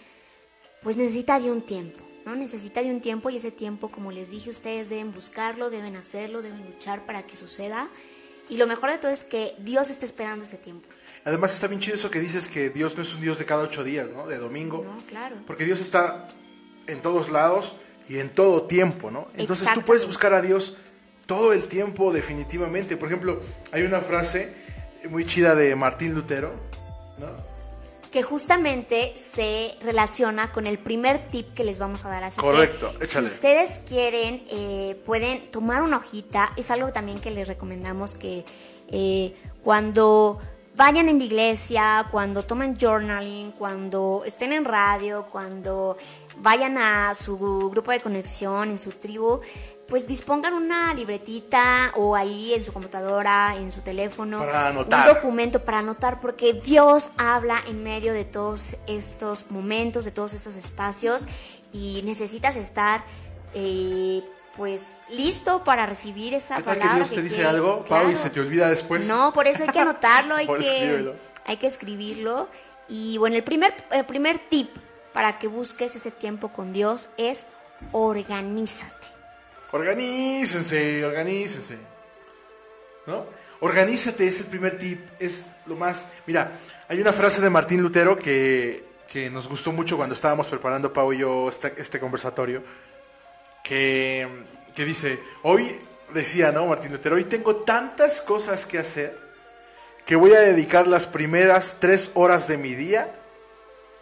pues 0.82 0.98
necesita 0.98 1.40
de 1.40 1.52
un 1.52 1.62
tiempo, 1.62 2.04
¿no? 2.26 2.36
Necesita 2.36 2.82
de 2.82 2.90
un 2.90 3.02
tiempo 3.02 3.30
y 3.30 3.38
ese 3.38 3.52
tiempo, 3.52 3.90
como 3.90 4.12
les 4.12 4.32
dije, 4.32 4.50
ustedes 4.50 4.90
deben 4.90 5.12
buscarlo, 5.12 5.70
deben 5.70 5.96
hacerlo, 5.96 6.42
deben 6.42 6.66
luchar 6.66 7.06
para 7.06 7.24
que 7.24 7.38
suceda. 7.38 7.90
Y 8.50 8.58
lo 8.58 8.68
mejor 8.68 8.92
de 8.92 8.98
todo 8.98 9.12
es 9.12 9.24
que 9.24 9.56
Dios 9.60 9.90
está 9.90 10.06
esperando 10.06 10.46
ese 10.46 10.58
tiempo. 10.58 10.88
Además 11.26 11.54
está 11.56 11.68
bien 11.68 11.82
chido 11.82 11.96
eso 11.96 12.12
que 12.12 12.20
dices 12.20 12.48
que 12.48 12.70
Dios 12.70 12.96
no 12.96 13.02
es 13.02 13.14
un 13.16 13.22
Dios 13.22 13.40
de 13.40 13.46
cada 13.46 13.64
ocho 13.64 13.84
días, 13.84 14.08
¿no? 14.16 14.28
De 14.28 14.38
domingo. 14.38 14.86
No, 14.86 15.04
claro. 15.08 15.38
Porque 15.48 15.66
Dios 15.66 15.82
está 15.82 16.28
en 16.86 17.02
todos 17.02 17.32
lados 17.32 17.76
y 18.08 18.20
en 18.20 18.30
todo 18.30 18.64
tiempo, 18.64 19.10
¿no? 19.10 19.28
Entonces 19.36 19.68
tú 19.74 19.82
puedes 19.82 20.06
buscar 20.06 20.36
a 20.36 20.42
Dios 20.42 20.76
todo 21.26 21.52
el 21.52 21.68
tiempo 21.68 22.14
definitivamente. 22.14 22.96
Por 22.96 23.08
ejemplo, 23.08 23.40
hay 23.72 23.82
una 23.82 24.02
frase 24.02 24.54
muy 25.10 25.26
chida 25.26 25.56
de 25.56 25.76
Martín 25.76 26.14
Lutero, 26.14 26.54
¿no? 27.18 27.28
Que 28.12 28.22
justamente 28.22 29.14
se 29.18 29.76
relaciona 29.82 30.52
con 30.52 30.68
el 30.68 30.78
primer 30.78 31.28
tip 31.32 31.56
que 31.56 31.64
les 31.64 31.80
vamos 31.80 32.06
a 32.06 32.10
dar. 32.10 32.24
Así 32.24 32.40
Correcto, 32.40 32.94
que 33.00 33.06
échale. 33.06 33.28
si 33.28 33.34
ustedes 33.34 33.80
quieren, 33.80 34.46
eh, 34.48 35.02
pueden 35.06 35.50
tomar 35.50 35.82
una 35.82 35.98
hojita. 35.98 36.54
Es 36.56 36.70
algo 36.70 36.94
también 36.94 37.20
que 37.20 37.32
les 37.32 37.48
recomendamos 37.48 38.14
que 38.14 38.46
eh, 38.90 39.36
cuando 39.64 40.40
vayan 40.76 41.10
en 41.10 41.20
la 41.20 41.24
iglesia, 41.24 42.06
cuando 42.12 42.44
tomen 42.44 42.78
journaling, 42.78 43.52
cuando 43.52 44.24
estén 44.26 44.52
en 44.54 44.66
radio, 44.66 45.28
cuando 45.32 45.98
vayan 46.38 46.78
a 46.78 47.14
su 47.16 47.38
grupo 47.70 47.92
de 47.92 48.00
conexión, 48.02 48.70
en 48.70 48.78
su 48.78 48.92
tribu, 48.92 49.40
pues 49.88 50.08
dispongan 50.08 50.54
una 50.54 50.94
libretita 50.94 51.92
o 51.96 52.16
ahí 52.16 52.54
en 52.54 52.62
su 52.64 52.74
computadora, 52.74 53.56
en 53.56 53.72
su 53.72 53.82
teléfono, 53.82 54.40
Para 54.40 54.62
un 54.72 54.78
anotar. 54.78 55.14
documento 55.16 55.64
para 55.64 55.80
anotar, 55.80 56.20
porque 56.20 56.54
Dios 56.54 57.12
habla 57.18 57.60
en 57.68 57.84
medio 57.84 58.14
de 58.14 58.26
todos 58.26 58.76
estos 58.88 59.50
momentos, 59.52 60.04
de 60.04 60.12
todos 60.12 60.34
estos 60.34 60.56
espacios 60.56 61.28
y 61.72 62.02
necesitas 62.04 62.56
estar 62.56 63.04
eh, 63.54 64.24
pues 64.56 64.94
listo 65.10 65.64
para 65.64 65.86
recibir 65.86 66.34
esa 66.34 66.58
¿Qué 66.58 66.64
tal 66.64 66.74
que 66.76 66.80
palabra. 66.82 67.04
Dios 67.04 67.10
te 67.16 67.22
dice 67.22 67.36
quiere. 67.36 67.50
algo, 67.50 67.84
Pau, 67.86 68.10
y 68.10 68.16
se 68.16 68.30
te 68.30 68.40
olvida 68.40 68.70
después? 68.70 69.08
No, 69.08 69.34
por 69.34 69.48
eso 69.48 69.64
hay 69.64 69.70
que 69.70 69.80
anotarlo, 69.82 70.36
hay 70.36 70.48
que, 70.48 70.54
escríbelo. 70.60 71.16
hay 71.46 71.58
que 71.58 71.68
escribirlo. 71.68 72.50
Y 72.88 73.18
bueno, 73.18 73.36
el 73.36 73.44
primer, 73.44 73.76
el 73.92 74.06
primer 74.06 74.40
tip 74.50 74.70
para 75.14 75.40
que 75.40 75.48
busques 75.48 75.96
ese 75.96 76.12
tiempo 76.12 76.50
con 76.50 76.74
Dios 76.74 77.10
es 77.18 77.46
organízate. 77.92 79.08
Organícense, 79.72 81.06
organícense. 81.06 81.78
¿No? 83.08 83.26
Organízate 83.60 84.28
es 84.28 84.40
el 84.42 84.48
primer 84.48 84.78
tip, 84.78 85.02
es 85.20 85.48
lo 85.66 85.76
más... 85.76 86.08
Mira, 86.26 86.52
hay 86.88 87.00
una 87.00 87.14
frase 87.14 87.42
de 87.42 87.50
Martín 87.50 87.82
Lutero 87.82 88.16
que, 88.16 88.86
que 89.12 89.30
nos 89.30 89.48
gustó 89.48 89.72
mucho 89.72 89.98
cuando 89.98 90.14
estábamos 90.16 90.48
preparando, 90.48 90.92
Pau 90.92 91.14
y 91.14 91.20
yo, 91.20 91.50
este, 91.50 91.74
este 91.78 92.00
conversatorio, 92.00 92.64
que, 93.66 94.28
que 94.76 94.86
dice, 94.86 95.20
hoy, 95.42 95.82
decía, 96.14 96.52
¿no? 96.52 96.68
Martín 96.68 96.92
Lutero, 96.92 97.16
hoy 97.16 97.26
tengo 97.26 97.58
tantas 97.58 98.22
cosas 98.22 98.66
que 98.66 98.78
hacer 98.78 99.18
que 100.06 100.16
voy 100.16 100.34
a 100.34 100.40
dedicar 100.40 100.88
las 100.88 101.08
primeras 101.08 101.78
tres 101.80 102.12
horas 102.14 102.48
de 102.48 102.60
mi 102.60 102.76
día 102.76 103.12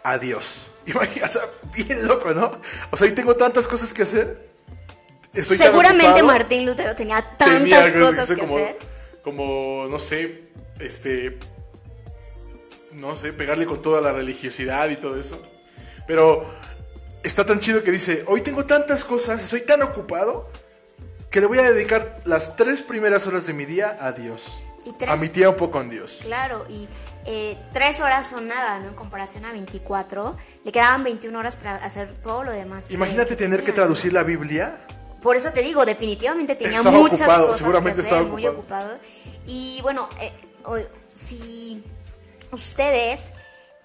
a 0.04 0.18
Dios. 0.18 0.70
Imagínate, 0.86 1.38
bien 1.74 2.06
loco, 2.06 2.32
¿no? 2.34 2.50
O 2.90 2.96
sea, 2.96 3.08
hoy 3.08 3.14
tengo 3.14 3.34
tantas 3.36 3.66
cosas 3.66 3.92
que 3.94 4.02
hacer. 4.02 4.50
Estoy 5.32 5.56
Seguramente 5.56 6.06
ocupado. 6.08 6.26
Martín 6.26 6.66
Lutero 6.66 6.94
tenía 6.94 7.22
tantas 7.22 7.58
Tenía, 7.58 7.92
cosas 7.98 8.28
que 8.28 8.36
como, 8.36 8.56
hacer. 8.56 8.78
como, 9.22 9.86
no 9.90 9.98
sé, 9.98 10.44
este, 10.78 11.38
no 12.92 13.16
sé, 13.16 13.32
pegarle 13.32 13.64
con 13.64 13.80
toda 13.80 14.02
la 14.02 14.12
religiosidad 14.12 14.90
y 14.90 14.96
todo 14.96 15.18
eso. 15.18 15.42
Pero 16.06 16.46
está 17.24 17.44
tan 17.44 17.58
chido 17.58 17.82
que 17.82 17.90
dice, 17.90 18.24
hoy 18.28 18.42
tengo 18.42 18.64
tantas 18.64 19.04
cosas, 19.04 19.42
estoy 19.42 19.62
tan 19.62 19.82
ocupado, 19.82 20.48
que 21.30 21.40
le 21.40 21.46
voy 21.46 21.58
a 21.58 21.62
dedicar 21.72 22.20
las 22.24 22.54
tres 22.56 22.80
primeras 22.82 23.26
horas 23.26 23.46
de 23.46 23.54
mi 23.54 23.64
día 23.64 23.96
a 24.00 24.12
Dios. 24.12 24.42
Y 24.84 24.92
tres- 24.92 25.10
A 25.10 25.16
mi 25.16 25.28
tiempo 25.30 25.70
con 25.70 25.88
Dios. 25.88 26.20
Claro, 26.22 26.66
y 26.68 26.86
eh, 27.24 27.58
tres 27.72 28.00
horas 28.00 28.28
son 28.28 28.46
nada, 28.48 28.78
¿no? 28.80 28.88
En 28.90 28.94
comparación 28.94 29.44
a 29.46 29.52
24. 29.52 30.36
Le 30.62 30.70
quedaban 30.72 31.02
21 31.02 31.36
horas 31.38 31.56
para 31.56 31.76
hacer 31.76 32.12
todo 32.22 32.44
lo 32.44 32.52
demás. 32.52 32.86
que 32.88 32.94
Imagínate 32.94 33.34
tener 33.34 33.64
que 33.64 33.72
traducir 33.72 34.12
la 34.12 34.22
Biblia. 34.22 34.86
Por 35.22 35.36
eso 35.36 35.50
te 35.52 35.62
digo, 35.62 35.86
definitivamente 35.86 36.54
tenía 36.54 36.78
Estaba 36.78 36.98
muchas 36.98 37.20
ocupado, 37.22 37.46
cosas 37.46 37.58
seguramente 37.58 37.94
que 37.96 38.00
hacer, 38.02 38.12
estaba 38.12 38.28
muy 38.30 38.46
ocupado. 38.46 38.98
Y 39.46 39.80
bueno, 39.80 40.08
eh, 40.20 40.32
si 41.14 41.82
ustedes 42.52 43.32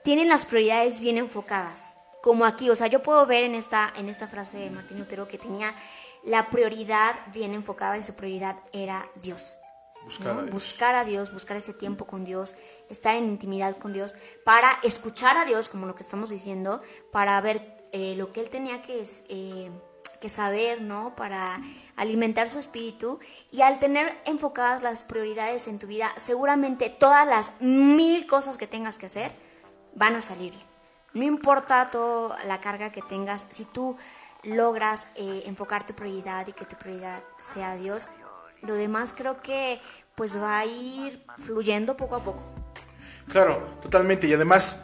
tienen 0.03 0.27
las 0.27 0.45
prioridades 0.45 0.99
bien 0.99 1.17
enfocadas, 1.17 1.93
como 2.21 2.45
aquí, 2.45 2.69
o 2.69 2.75
sea, 2.75 2.87
yo 2.87 3.01
puedo 3.01 3.25
ver 3.25 3.43
en 3.43 3.55
esta, 3.55 3.93
en 3.95 4.09
esta 4.09 4.27
frase 4.27 4.57
de 4.57 4.69
Martín 4.69 4.99
Lutero 4.99 5.27
que 5.27 5.37
tenía 5.37 5.73
la 6.23 6.49
prioridad 6.49 7.15
bien 7.33 7.53
enfocada 7.53 7.97
y 7.97 8.03
su 8.03 8.13
prioridad 8.15 8.57
era 8.73 9.09
Dios. 9.21 9.59
Buscar 10.03 10.35
¿no? 10.35 10.39
a 10.39 10.43
Dios. 10.43 10.53
Buscar 10.53 10.95
a 10.95 11.05
Dios, 11.05 11.33
buscar 11.33 11.57
ese 11.57 11.73
tiempo 11.73 12.05
con 12.05 12.23
Dios, 12.25 12.55
estar 12.89 13.15
en 13.15 13.29
intimidad 13.29 13.77
con 13.77 13.93
Dios, 13.93 14.15
para 14.43 14.79
escuchar 14.83 15.37
a 15.37 15.45
Dios, 15.45 15.69
como 15.69 15.85
lo 15.85 15.95
que 15.95 16.03
estamos 16.03 16.29
diciendo, 16.29 16.81
para 17.11 17.39
ver 17.41 17.89
eh, 17.91 18.15
lo 18.17 18.31
que 18.33 18.41
Él 18.41 18.49
tenía 18.49 18.81
que, 18.81 19.01
eh, 19.29 19.71
que 20.19 20.29
saber, 20.29 20.81
¿no? 20.81 21.15
Para 21.15 21.61
alimentar 21.95 22.49
su 22.49 22.59
espíritu. 22.59 23.19
Y 23.51 23.61
al 23.61 23.79
tener 23.79 24.17
enfocadas 24.25 24.83
las 24.83 25.03
prioridades 25.03 25.67
en 25.67 25.79
tu 25.79 25.87
vida, 25.87 26.13
seguramente 26.17 26.89
todas 26.89 27.27
las 27.27 27.61
mil 27.61 28.27
cosas 28.27 28.57
que 28.57 28.67
tengas 28.67 28.97
que 28.97 29.07
hacer 29.07 29.33
van 29.95 30.15
a 30.15 30.21
salir 30.21 30.51
bien. 30.51 30.68
No 31.13 31.23
importa 31.23 31.89
toda 31.89 32.43
la 32.45 32.61
carga 32.61 32.91
que 32.91 33.01
tengas, 33.01 33.45
si 33.49 33.65
tú 33.65 33.97
logras 34.43 35.09
eh, 35.15 35.43
enfocar 35.45 35.85
tu 35.85 35.93
prioridad 35.93 36.47
y 36.47 36.53
que 36.53 36.65
tu 36.65 36.75
prioridad 36.77 37.23
sea 37.37 37.75
Dios, 37.75 38.07
lo 38.61 38.73
demás 38.73 39.13
creo 39.15 39.41
que 39.41 39.81
pues 40.15 40.39
va 40.39 40.59
a 40.59 40.65
ir 40.65 41.23
fluyendo 41.37 41.95
poco 41.95 42.15
a 42.15 42.23
poco. 42.23 42.43
Claro, 43.29 43.77
totalmente. 43.81 44.27
Y 44.27 44.33
además, 44.33 44.81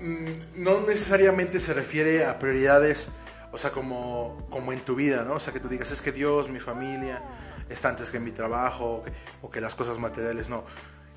mm, 0.00 0.62
no 0.62 0.80
necesariamente 0.82 1.58
se 1.58 1.74
refiere 1.74 2.24
a 2.24 2.38
prioridades, 2.38 3.08
o 3.52 3.58
sea, 3.58 3.72
como, 3.72 4.46
como 4.50 4.72
en 4.72 4.80
tu 4.80 4.94
vida, 4.94 5.24
¿no? 5.24 5.34
O 5.34 5.40
sea, 5.40 5.52
que 5.52 5.60
tú 5.60 5.68
digas, 5.68 5.90
es 5.90 6.00
que 6.00 6.12
Dios, 6.12 6.48
mi 6.48 6.60
familia, 6.60 7.22
está 7.68 7.88
antes 7.88 8.10
que 8.10 8.20
mi 8.20 8.30
trabajo, 8.30 8.96
o 8.96 9.02
que, 9.02 9.12
o 9.42 9.50
que 9.50 9.60
las 9.60 9.74
cosas 9.74 9.98
materiales, 9.98 10.48
no. 10.48 10.64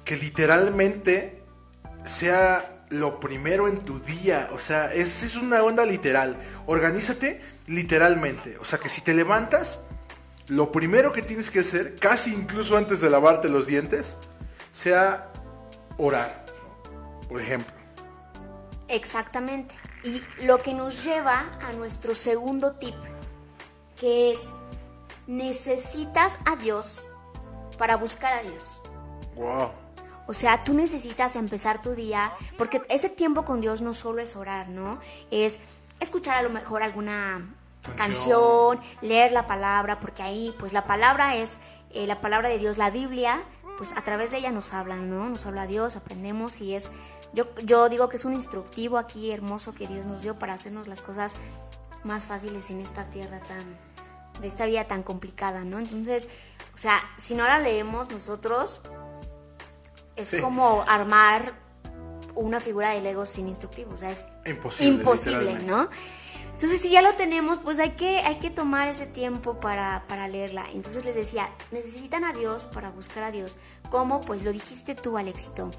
Que 0.04 0.16
literalmente 0.16 1.44
sea 2.06 2.83
lo 2.90 3.20
primero 3.20 3.68
en 3.68 3.80
tu 3.80 4.00
día, 4.00 4.50
o 4.54 4.60
sea, 4.60 4.94
es, 4.94 5.24
es 5.24 5.36
una 5.36 5.64
onda 5.64 5.86
literal. 5.86 6.38
Organízate 6.66 7.42
literalmente, 7.68 8.58
o 8.60 8.66
sea, 8.66 8.80
que 8.80 8.90
si 8.90 9.02
te 9.02 9.14
levantas, 9.14 9.80
lo 10.48 10.72
primero 10.72 11.12
que 11.12 11.22
tienes 11.22 11.50
que 11.50 11.60
hacer, 11.60 11.96
casi 11.98 12.34
incluso 12.34 12.78
antes 12.78 13.02
de 13.02 13.10
lavarte 13.10 13.50
los 13.50 13.68
dientes, 13.68 14.18
sea 14.72 15.32
orar, 15.98 16.46
por 17.30 17.40
ejemplo. 17.40 17.74
Exactamente. 18.88 19.76
Y 20.04 20.22
lo 20.46 20.62
que 20.62 20.74
nos 20.74 21.04
lleva 21.04 21.58
a 21.62 21.72
nuestro 21.74 22.14
segundo 22.14 22.74
tip, 22.74 22.96
que 23.98 24.34
es 24.34 24.40
necesitas 25.28 26.38
a 26.46 26.58
Dios 26.58 27.10
para 27.78 27.96
buscar 27.96 28.34
a 28.34 28.42
Dios. 28.42 28.82
Wow. 29.36 29.72
O 30.28 30.34
sea, 30.34 30.64
tú 30.64 30.74
necesitas 30.74 31.36
empezar 31.36 31.82
tu 31.82 31.92
día, 31.92 32.34
porque 32.58 32.82
ese 32.90 33.10
tiempo 33.10 33.44
con 33.46 33.62
Dios 33.62 33.82
no 33.82 33.94
solo 33.94 34.22
es 34.22 34.36
orar, 34.36 34.70
¿no? 34.70 35.00
Es 35.32 35.60
escuchar 36.00 36.38
a 36.38 36.42
lo 36.42 36.50
mejor 36.50 36.84
alguna 36.84 37.42
canción, 37.98 38.80
leer 39.02 39.32
la 39.32 39.48
palabra, 39.48 40.00
porque 40.00 40.24
ahí, 40.24 40.56
pues 40.58 40.74
la 40.74 40.86
palabra 40.86 41.36
es 41.36 41.60
eh, 41.92 42.08
la 42.08 42.22
palabra 42.22 42.50
de 42.50 42.58
Dios, 42.58 42.78
la 42.78 42.90
Biblia, 42.90 43.44
pues 43.78 43.94
a 43.94 44.04
través 44.04 44.32
de 44.32 44.38
ella 44.38 44.52
nos 44.52 44.74
hablan, 44.74 45.10
¿no? 45.10 45.30
Nos 45.30 45.46
habla 45.46 45.68
Dios, 45.68 45.96
aprendemos 45.96 46.62
y 46.62 46.76
es, 46.76 46.92
yo, 47.34 47.54
yo 47.64 47.90
digo 47.90 48.08
que 48.08 48.16
es 48.16 48.26
un 48.26 48.34
instructivo 48.34 48.98
aquí 48.98 49.32
hermoso 49.32 49.74
que 49.74 49.88
Dios 49.88 50.06
nos 50.06 50.22
dio 50.22 50.40
para 50.40 50.54
hacernos 50.54 50.88
las 50.88 51.02
cosas 51.02 51.36
más 52.04 52.26
fáciles 52.26 52.70
en 52.70 52.82
esta 52.82 53.10
tierra 53.10 53.40
tan, 53.42 53.78
de 54.42 54.48
esta 54.48 54.66
vida 54.66 54.86
tan 54.86 55.04
complicada, 55.04 55.66
¿no? 55.66 55.80
Entonces, 55.80 56.28
o 56.74 56.78
sea, 56.78 57.00
si 57.18 57.36
no 57.36 57.44
la 57.46 57.60
leemos 57.60 58.10
nosotros, 58.10 58.82
es 60.16 60.30
Sí. 60.30 60.40
como 60.40 60.84
armar 60.88 61.54
una 62.36 62.60
figura 62.60 62.90
de 62.90 63.02
Lego 63.02 63.26
sin 63.26 63.48
instructivo, 63.48 63.94
o 63.94 63.98
sea, 63.98 64.12
es 64.12 64.28
Imposible, 64.46 64.94
imposible. 64.96 65.60
¿no? 65.60 65.88
Entonces, 66.54 66.82
si 66.82 66.92
ya 66.92 67.02
lo 67.02 67.16
tenemos, 67.16 67.60
pues 67.60 67.80
hay 67.80 67.92
que, 67.92 68.20
hay 68.20 68.38
que 68.40 68.50
tomar 68.50 68.88
ese 68.88 69.06
tiempo 69.06 69.60
para, 69.60 70.04
para 70.08 70.28
leerla. 70.28 70.66
Entonces 70.74 71.04
les 71.04 71.16
decía, 71.16 71.50
necesitan 71.72 72.24
a 72.24 72.32
Dios 72.32 72.68
para 72.68 72.90
buscar 72.92 73.24
a 73.24 73.32
Dios. 73.32 73.58
¿Cómo? 73.90 74.22
Pues 74.22 74.44
lo 74.44 74.52
dijiste 74.52 74.96
tú 74.96 75.18
al 75.18 75.28
éxito. 75.28 75.72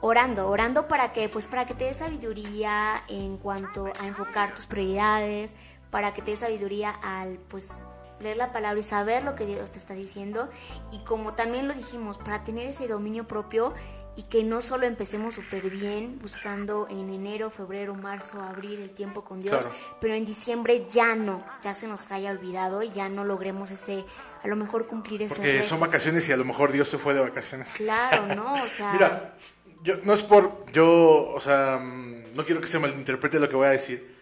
Orando, 0.00 0.48
orando 0.48 0.86
para 0.86 1.12
que, 1.12 1.28
pues 1.28 1.48
para 1.48 1.66
que 1.66 1.74
te 1.74 1.84
dé 1.86 1.94
sabiduría 1.94 3.02
en 3.08 3.38
cuanto 3.38 3.86
a 4.00 4.06
enfocar 4.06 4.54
tus 4.54 4.66
prioridades, 4.66 5.56
para 5.90 6.14
que 6.14 6.22
te 6.22 6.30
dé 6.32 6.36
sabiduría 6.36 6.90
al, 6.90 7.38
pues, 7.48 7.76
leer 8.20 8.36
la 8.36 8.52
palabra 8.52 8.78
y 8.78 8.82
saber 8.82 9.22
lo 9.22 9.34
que 9.34 9.46
Dios 9.46 9.70
te 9.72 9.78
está 9.78 9.94
diciendo. 9.94 10.48
Y 10.92 10.98
como 11.04 11.34
también 11.34 11.68
lo 11.68 11.74
dijimos, 11.74 12.18
para 12.18 12.44
tener 12.44 12.66
ese 12.66 12.88
dominio 12.88 13.26
propio 13.28 13.74
y 14.16 14.22
que 14.24 14.42
no 14.42 14.62
solo 14.62 14.84
empecemos 14.84 15.36
súper 15.36 15.70
bien 15.70 16.18
buscando 16.20 16.88
en 16.90 17.08
enero, 17.10 17.50
febrero, 17.50 17.94
marzo, 17.94 18.42
abril 18.42 18.80
el 18.80 18.90
tiempo 18.90 19.22
con 19.24 19.40
Dios, 19.40 19.60
Claro. 19.60 19.72
pero 20.00 20.14
en 20.14 20.26
diciembre 20.26 20.86
ya 20.88 21.14
no, 21.14 21.44
ya 21.62 21.72
se 21.76 21.86
nos 21.86 22.10
haya 22.10 22.32
olvidado 22.32 22.82
y 22.82 22.90
ya 22.90 23.08
no 23.08 23.24
logremos 23.24 23.70
ese, 23.70 24.04
a 24.42 24.48
lo 24.48 24.56
mejor 24.56 24.88
cumplir 24.88 25.22
ese 25.22 25.36
Porque 25.36 25.52
reto. 25.58 25.68
son 25.68 25.78
vacaciones 25.78 26.28
y 26.28 26.32
a 26.32 26.36
lo 26.36 26.44
mejor 26.44 26.72
Dios 26.72 26.88
se 26.88 26.98
fue 26.98 27.14
de 27.14 27.20
vacaciones. 27.20 27.74
Claro, 27.76 28.34
¿no? 28.34 28.54
O 28.64 28.66
sea, 28.66 28.92
Mira, 28.92 29.36
yo, 29.84 29.94
no 30.02 30.12
es 30.14 30.24
por. 30.24 30.64
Yo, 30.72 31.30
o 31.32 31.38
sea, 31.38 31.78
mm, 31.80 32.34
no 32.34 32.44
quiero 32.44 32.60
que 32.60 32.66
se 32.66 32.80
malinterprete 32.80 33.38
lo 33.38 33.48
que 33.48 33.54
voy 33.54 33.66
a 33.68 33.70
decir. 33.70 34.16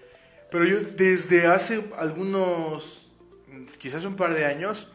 Pero 0.50 0.66
yo 0.66 0.78
desde 0.78 1.46
hace 1.46 1.90
algunos. 1.96 3.05
Quizás 3.86 4.02
un 4.02 4.16
par 4.16 4.34
de 4.34 4.44
años. 4.44 4.88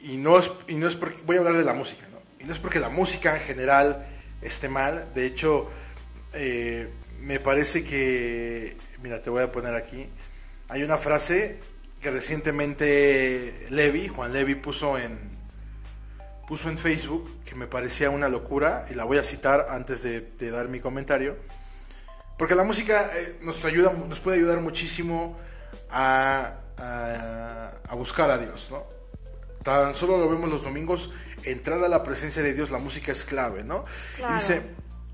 Y 0.00 0.16
no 0.16 0.38
es, 0.38 0.50
y 0.68 0.76
no 0.76 0.86
es 0.86 0.96
porque. 0.96 1.18
Voy 1.26 1.36
a 1.36 1.40
hablar 1.40 1.54
de 1.54 1.64
la 1.64 1.74
música, 1.74 2.08
¿no? 2.10 2.16
Y 2.40 2.44
no 2.44 2.52
es 2.54 2.58
porque 2.58 2.80
la 2.80 2.88
música 2.88 3.36
en 3.36 3.42
general 3.42 4.06
esté 4.40 4.70
mal. 4.70 5.12
De 5.14 5.26
hecho, 5.26 5.68
eh, 6.32 6.88
me 7.20 7.40
parece 7.40 7.84
que. 7.84 8.78
Mira, 9.02 9.20
te 9.20 9.28
voy 9.28 9.42
a 9.42 9.52
poner 9.52 9.74
aquí. 9.74 10.08
Hay 10.70 10.82
una 10.82 10.96
frase 10.96 11.60
que 12.00 12.10
recientemente 12.10 13.66
Levi, 13.68 14.08
Juan 14.08 14.32
Levi, 14.32 14.54
puso 14.54 14.96
en, 14.96 15.18
puso 16.46 16.70
en 16.70 16.78
Facebook 16.78 17.44
que 17.44 17.54
me 17.54 17.66
parecía 17.66 18.08
una 18.08 18.30
locura 18.30 18.86
y 18.90 18.94
la 18.94 19.04
voy 19.04 19.18
a 19.18 19.22
citar 19.22 19.66
antes 19.68 20.02
de, 20.02 20.22
de 20.22 20.50
dar 20.50 20.68
mi 20.68 20.80
comentario. 20.80 21.36
Porque 22.38 22.54
la 22.54 22.64
música 22.64 23.10
eh, 23.14 23.36
nos, 23.42 23.62
ayuda, 23.66 23.92
nos 23.92 24.20
puede 24.20 24.38
ayudar 24.38 24.58
muchísimo 24.62 25.36
a, 25.90 26.60
a- 26.78 27.72
a 27.88 27.94
buscar 27.94 28.30
a 28.30 28.38
Dios, 28.38 28.68
¿no? 28.70 28.84
Tan 29.62 29.94
solo 29.94 30.16
lo 30.18 30.28
vemos 30.28 30.48
los 30.48 30.62
domingos, 30.62 31.10
entrar 31.44 31.82
a 31.84 31.88
la 31.88 32.02
presencia 32.04 32.42
de 32.42 32.54
Dios, 32.54 32.70
la 32.70 32.78
música 32.78 33.12
es 33.12 33.24
clave, 33.24 33.64
¿no? 33.64 33.84
Y 34.14 34.16
Claro. 34.18 34.34
Dice, 34.34 34.62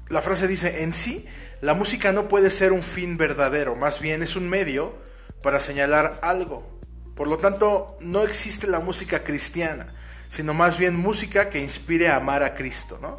la 0.09 0.21
frase 0.23 0.47
dice, 0.47 0.83
en 0.85 0.93
sí, 0.93 1.27
la 1.61 1.75
música 1.75 2.13
no 2.13 2.29
puede 2.29 2.51
ser 2.51 2.73
un 2.73 2.83
fin 2.83 3.17
verdadero, 3.17 3.75
más 3.75 4.01
bien 4.01 4.23
es 4.23 4.37
un 4.37 4.49
medio 4.49 4.95
para 5.43 5.61
señalar 5.61 6.19
algo. 6.23 6.69
Por 7.15 7.29
lo 7.29 7.39
tanto, 7.39 7.97
no 8.01 8.23
existe 8.23 8.67
la 8.67 8.81
música 8.81 9.25
cristiana, 9.25 9.95
sino 10.29 10.53
más 10.53 10.77
bien 10.79 10.97
música 10.97 11.49
que 11.49 11.61
inspire 11.61 12.09
a 12.09 12.17
amar 12.17 12.43
a 12.43 12.55
Cristo, 12.55 12.99
¿no? 13.01 13.17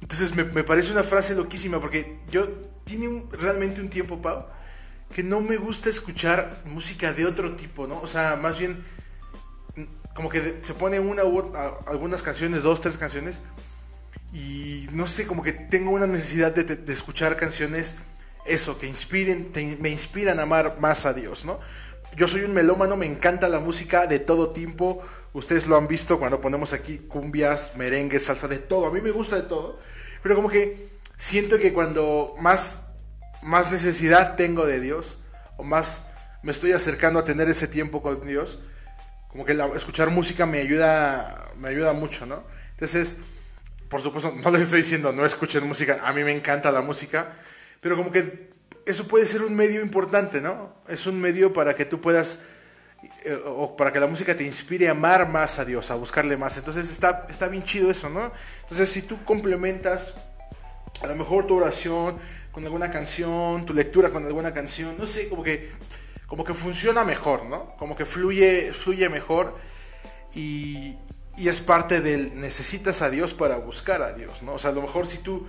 Entonces 0.00 0.34
me, 0.34 0.44
me 0.44 0.64
parece 0.64 0.90
una 0.92 1.02
frase 1.02 1.34
loquísima 1.34 1.80
porque 1.80 2.20
yo 2.30 2.48
tiene 2.84 3.08
un- 3.08 3.28
realmente 3.30 3.80
un 3.80 3.88
tiempo, 3.88 4.20
Pau, 4.20 4.46
que 5.12 5.22
no 5.22 5.40
me 5.40 5.56
gusta 5.56 5.88
escuchar 5.88 6.62
música 6.64 7.12
de 7.12 7.26
otro 7.26 7.54
tipo, 7.54 7.86
¿no? 7.86 8.00
O 8.00 8.06
sea, 8.08 8.36
más 8.36 8.58
bien 8.58 8.82
como 10.14 10.28
que 10.28 10.60
se 10.62 10.74
pone 10.74 11.00
una 11.00 11.24
u 11.24 11.38
otra, 11.38 11.74
algunas 11.86 12.22
canciones, 12.22 12.62
dos, 12.62 12.80
tres 12.80 12.98
canciones, 12.98 13.40
y 14.32 14.86
no 14.92 15.06
sé, 15.06 15.26
como 15.26 15.42
que 15.42 15.52
tengo 15.52 15.90
una 15.90 16.06
necesidad 16.06 16.52
de 16.52 16.92
escuchar 16.92 17.36
canciones, 17.36 17.94
eso, 18.44 18.78
que 18.78 18.86
inspiren, 18.86 19.52
te- 19.52 19.76
me 19.80 19.88
inspiran 19.88 20.38
a 20.38 20.42
amar 20.42 20.78
más 20.80 21.06
a 21.06 21.12
Dios, 21.14 21.44
¿no? 21.44 21.60
Yo 22.16 22.28
soy 22.28 22.42
un 22.42 22.52
melómano, 22.52 22.96
me 22.96 23.06
encanta 23.06 23.48
la 23.48 23.58
música 23.60 24.06
de 24.06 24.18
todo 24.18 24.50
tipo, 24.50 25.00
ustedes 25.32 25.66
lo 25.66 25.76
han 25.76 25.88
visto 25.88 26.18
cuando 26.18 26.40
ponemos 26.40 26.72
aquí 26.74 26.98
cumbias, 26.98 27.72
merengues, 27.76 28.24
salsa, 28.26 28.48
de 28.48 28.58
todo, 28.58 28.86
a 28.86 28.90
mí 28.90 29.00
me 29.00 29.10
gusta 29.12 29.36
de 29.36 29.42
todo, 29.42 29.78
pero 30.22 30.34
como 30.36 30.48
que 30.48 30.90
siento 31.16 31.58
que 31.58 31.72
cuando 31.72 32.34
más, 32.38 32.82
más 33.42 33.70
necesidad 33.70 34.36
tengo 34.36 34.64
de 34.64 34.80
Dios, 34.80 35.18
o 35.56 35.64
más 35.64 36.02
me 36.42 36.52
estoy 36.52 36.72
acercando 36.72 37.18
a 37.18 37.24
tener 37.24 37.48
ese 37.48 37.68
tiempo 37.68 38.02
con 38.02 38.26
Dios, 38.26 38.60
como 39.28 39.44
que 39.44 39.58
escuchar 39.74 40.10
música 40.10 40.46
me 40.46 40.58
ayuda, 40.58 41.50
me 41.56 41.68
ayuda 41.68 41.92
mucho, 41.92 42.26
¿no? 42.26 42.44
Entonces, 42.72 43.16
por 43.88 44.00
supuesto, 44.00 44.32
no 44.42 44.50
les 44.50 44.62
estoy 44.62 44.80
diciendo 44.80 45.12
no 45.12 45.24
escuchen 45.24 45.66
música, 45.66 46.00
a 46.04 46.12
mí 46.12 46.24
me 46.24 46.32
encanta 46.32 46.70
la 46.70 46.82
música, 46.82 47.32
pero 47.80 47.96
como 47.96 48.10
que 48.10 48.50
eso 48.86 49.06
puede 49.06 49.26
ser 49.26 49.42
un 49.42 49.54
medio 49.54 49.82
importante, 49.82 50.40
¿no? 50.40 50.74
Es 50.88 51.06
un 51.06 51.20
medio 51.20 51.52
para 51.52 51.74
que 51.74 51.84
tú 51.84 52.00
puedas, 52.00 52.40
eh, 53.24 53.40
o 53.44 53.76
para 53.76 53.92
que 53.92 54.00
la 54.00 54.06
música 54.06 54.36
te 54.36 54.44
inspire 54.44 54.88
a 54.88 54.92
amar 54.92 55.28
más 55.28 55.58
a 55.58 55.64
Dios, 55.64 55.90
a 55.90 55.94
buscarle 55.94 56.36
más. 56.36 56.56
Entonces 56.56 56.90
está, 56.90 57.26
está 57.30 57.48
bien 57.48 57.62
chido 57.64 57.90
eso, 57.90 58.08
¿no? 58.08 58.32
Entonces 58.62 58.90
si 58.90 59.02
tú 59.02 59.22
complementas 59.24 60.14
a 61.02 61.06
lo 61.06 61.16
mejor 61.16 61.46
tu 61.46 61.56
oración 61.56 62.16
con 62.52 62.64
alguna 62.64 62.90
canción, 62.90 63.64
tu 63.66 63.74
lectura 63.74 64.10
con 64.10 64.24
alguna 64.26 64.52
canción, 64.54 64.94
no 64.98 65.06
sé, 65.06 65.28
como 65.28 65.42
que, 65.42 65.70
como 66.26 66.44
que 66.44 66.54
funciona 66.54 67.02
mejor, 67.04 67.44
¿no? 67.46 67.74
Como 67.76 67.96
que 67.96 68.04
fluye, 68.06 68.72
fluye 68.74 69.08
mejor 69.08 69.56
y, 70.34 70.96
y 71.36 71.48
es 71.48 71.60
parte 71.60 72.00
del 72.00 72.38
necesitas 72.38 73.02
a 73.02 73.10
Dios 73.10 73.34
para 73.34 73.56
buscar 73.56 74.02
a 74.02 74.12
Dios, 74.12 74.42
¿no? 74.42 74.54
O 74.54 74.58
sea, 74.58 74.70
a 74.70 74.74
lo 74.74 74.82
mejor 74.82 75.06
si 75.08 75.18
tú 75.18 75.46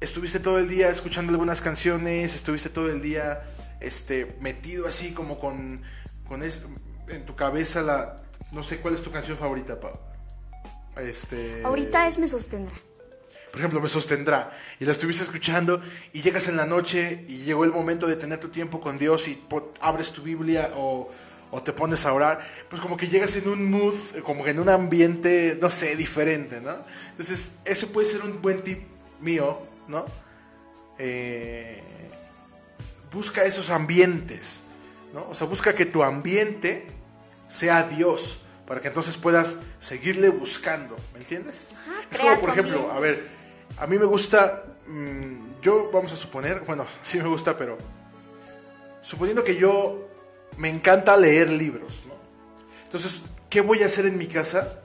estuviste 0.00 0.40
todo 0.40 0.58
el 0.58 0.68
día 0.68 0.88
escuchando 0.90 1.32
algunas 1.32 1.60
canciones, 1.60 2.34
estuviste 2.34 2.68
todo 2.68 2.90
el 2.90 3.00
día 3.00 3.42
este, 3.80 4.36
metido 4.40 4.86
así 4.88 5.12
como 5.12 5.38
con, 5.38 5.82
con 6.28 6.42
es- 6.42 6.62
en 7.08 7.24
tu 7.24 7.34
cabeza 7.36 7.82
la... 7.82 8.22
No 8.52 8.62
sé, 8.62 8.78
¿cuál 8.78 8.94
es 8.94 9.02
tu 9.02 9.10
canción 9.10 9.38
favorita, 9.38 9.78
Pau? 9.80 9.98
Este... 10.96 11.62
ahorita 11.64 12.08
es 12.08 12.18
me 12.18 12.26
sostendrá. 12.28 12.74
Por 13.50 13.60
ejemplo, 13.60 13.80
me 13.80 13.88
sostendrá, 13.88 14.50
y 14.78 14.84
la 14.84 14.92
estuviste 14.92 15.22
escuchando, 15.22 15.80
y 16.12 16.22
llegas 16.22 16.48
en 16.48 16.56
la 16.56 16.66
noche, 16.66 17.24
y 17.28 17.38
llegó 17.38 17.64
el 17.64 17.72
momento 17.72 18.06
de 18.06 18.16
tener 18.16 18.38
tu 18.40 18.48
tiempo 18.48 18.80
con 18.80 18.98
Dios, 18.98 19.28
y 19.28 19.42
abres 19.80 20.12
tu 20.12 20.22
Biblia, 20.22 20.72
o, 20.76 21.10
o 21.50 21.62
te 21.62 21.72
pones 21.72 22.04
a 22.06 22.12
orar, 22.12 22.40
pues 22.68 22.80
como 22.80 22.96
que 22.96 23.08
llegas 23.08 23.36
en 23.36 23.48
un 23.48 23.70
mood, 23.70 23.94
eh, 24.14 24.20
como 24.20 24.44
que 24.44 24.50
en 24.50 24.60
un 24.60 24.68
ambiente, 24.68 25.58
no 25.60 25.70
sé, 25.70 25.96
diferente, 25.96 26.60
¿no? 26.60 26.76
Entonces, 27.10 27.54
eso 27.64 27.88
puede 27.88 28.08
ser 28.08 28.22
un 28.22 28.40
buen 28.42 28.60
tip 28.60 28.82
mío, 29.20 29.60
¿no? 29.86 30.04
Eh, 30.98 31.82
busca 33.12 33.44
esos 33.44 33.70
ambientes, 33.70 34.62
¿no? 35.14 35.28
O 35.30 35.34
sea, 35.34 35.46
busca 35.46 35.74
que 35.74 35.86
tu 35.86 36.02
ambiente 36.02 36.86
sea 37.48 37.84
Dios, 37.84 38.40
para 38.66 38.80
que 38.80 38.88
entonces 38.88 39.16
puedas 39.16 39.56
seguirle 39.80 40.28
buscando, 40.28 40.96
¿me 41.14 41.20
entiendes? 41.20 41.68
es 42.10 42.18
como, 42.18 42.38
por 42.38 42.50
ejemplo, 42.50 42.92
a 42.92 43.00
ver, 43.00 43.26
a 43.80 43.86
mí 43.86 43.98
me 43.98 44.04
gusta, 44.04 44.64
mm, 44.86 45.60
yo 45.62 45.90
vamos 45.92 46.12
a 46.12 46.16
suponer, 46.16 46.60
bueno, 46.60 46.86
sí 47.02 47.18
me 47.18 47.28
gusta, 47.28 47.56
pero 47.56 47.78
suponiendo 49.02 49.42
que 49.44 49.56
yo 49.56 50.08
me 50.56 50.68
encanta 50.68 51.16
leer 51.16 51.50
libros, 51.50 52.02
¿no? 52.06 52.14
Entonces, 52.84 53.22
¿qué 53.48 53.60
voy 53.60 53.82
a 53.82 53.86
hacer 53.86 54.06
en 54.06 54.16
mi 54.18 54.26
casa? 54.26 54.80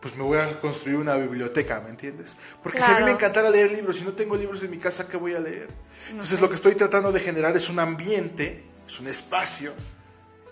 Pues 0.00 0.16
me 0.16 0.22
voy 0.22 0.38
a 0.38 0.60
construir 0.60 0.98
una 0.98 1.14
biblioteca, 1.16 1.80
¿me 1.80 1.88
entiendes? 1.88 2.34
Porque 2.62 2.78
si 2.78 2.84
a 2.84 2.88
mí 2.88 2.94
Claro. 2.96 3.06
me 3.06 3.12
encantara 3.12 3.48
leer 3.48 3.70
libros, 3.70 3.96
si 3.96 4.04
no 4.04 4.12
tengo 4.12 4.36
libros 4.36 4.62
en 4.62 4.70
mi 4.70 4.76
casa, 4.78 5.08
¿qué 5.08 5.16
voy 5.16 5.34
a 5.34 5.40
leer? 5.40 5.68
Entonces, 6.10 6.40
lo 6.40 6.48
que 6.50 6.56
estoy 6.56 6.74
tratando 6.74 7.10
de 7.10 7.20
generar 7.20 7.56
es 7.56 7.70
un 7.70 7.78
ambiente, 7.78 8.64
es 8.86 9.00
un 9.00 9.06
espacio 9.06 9.72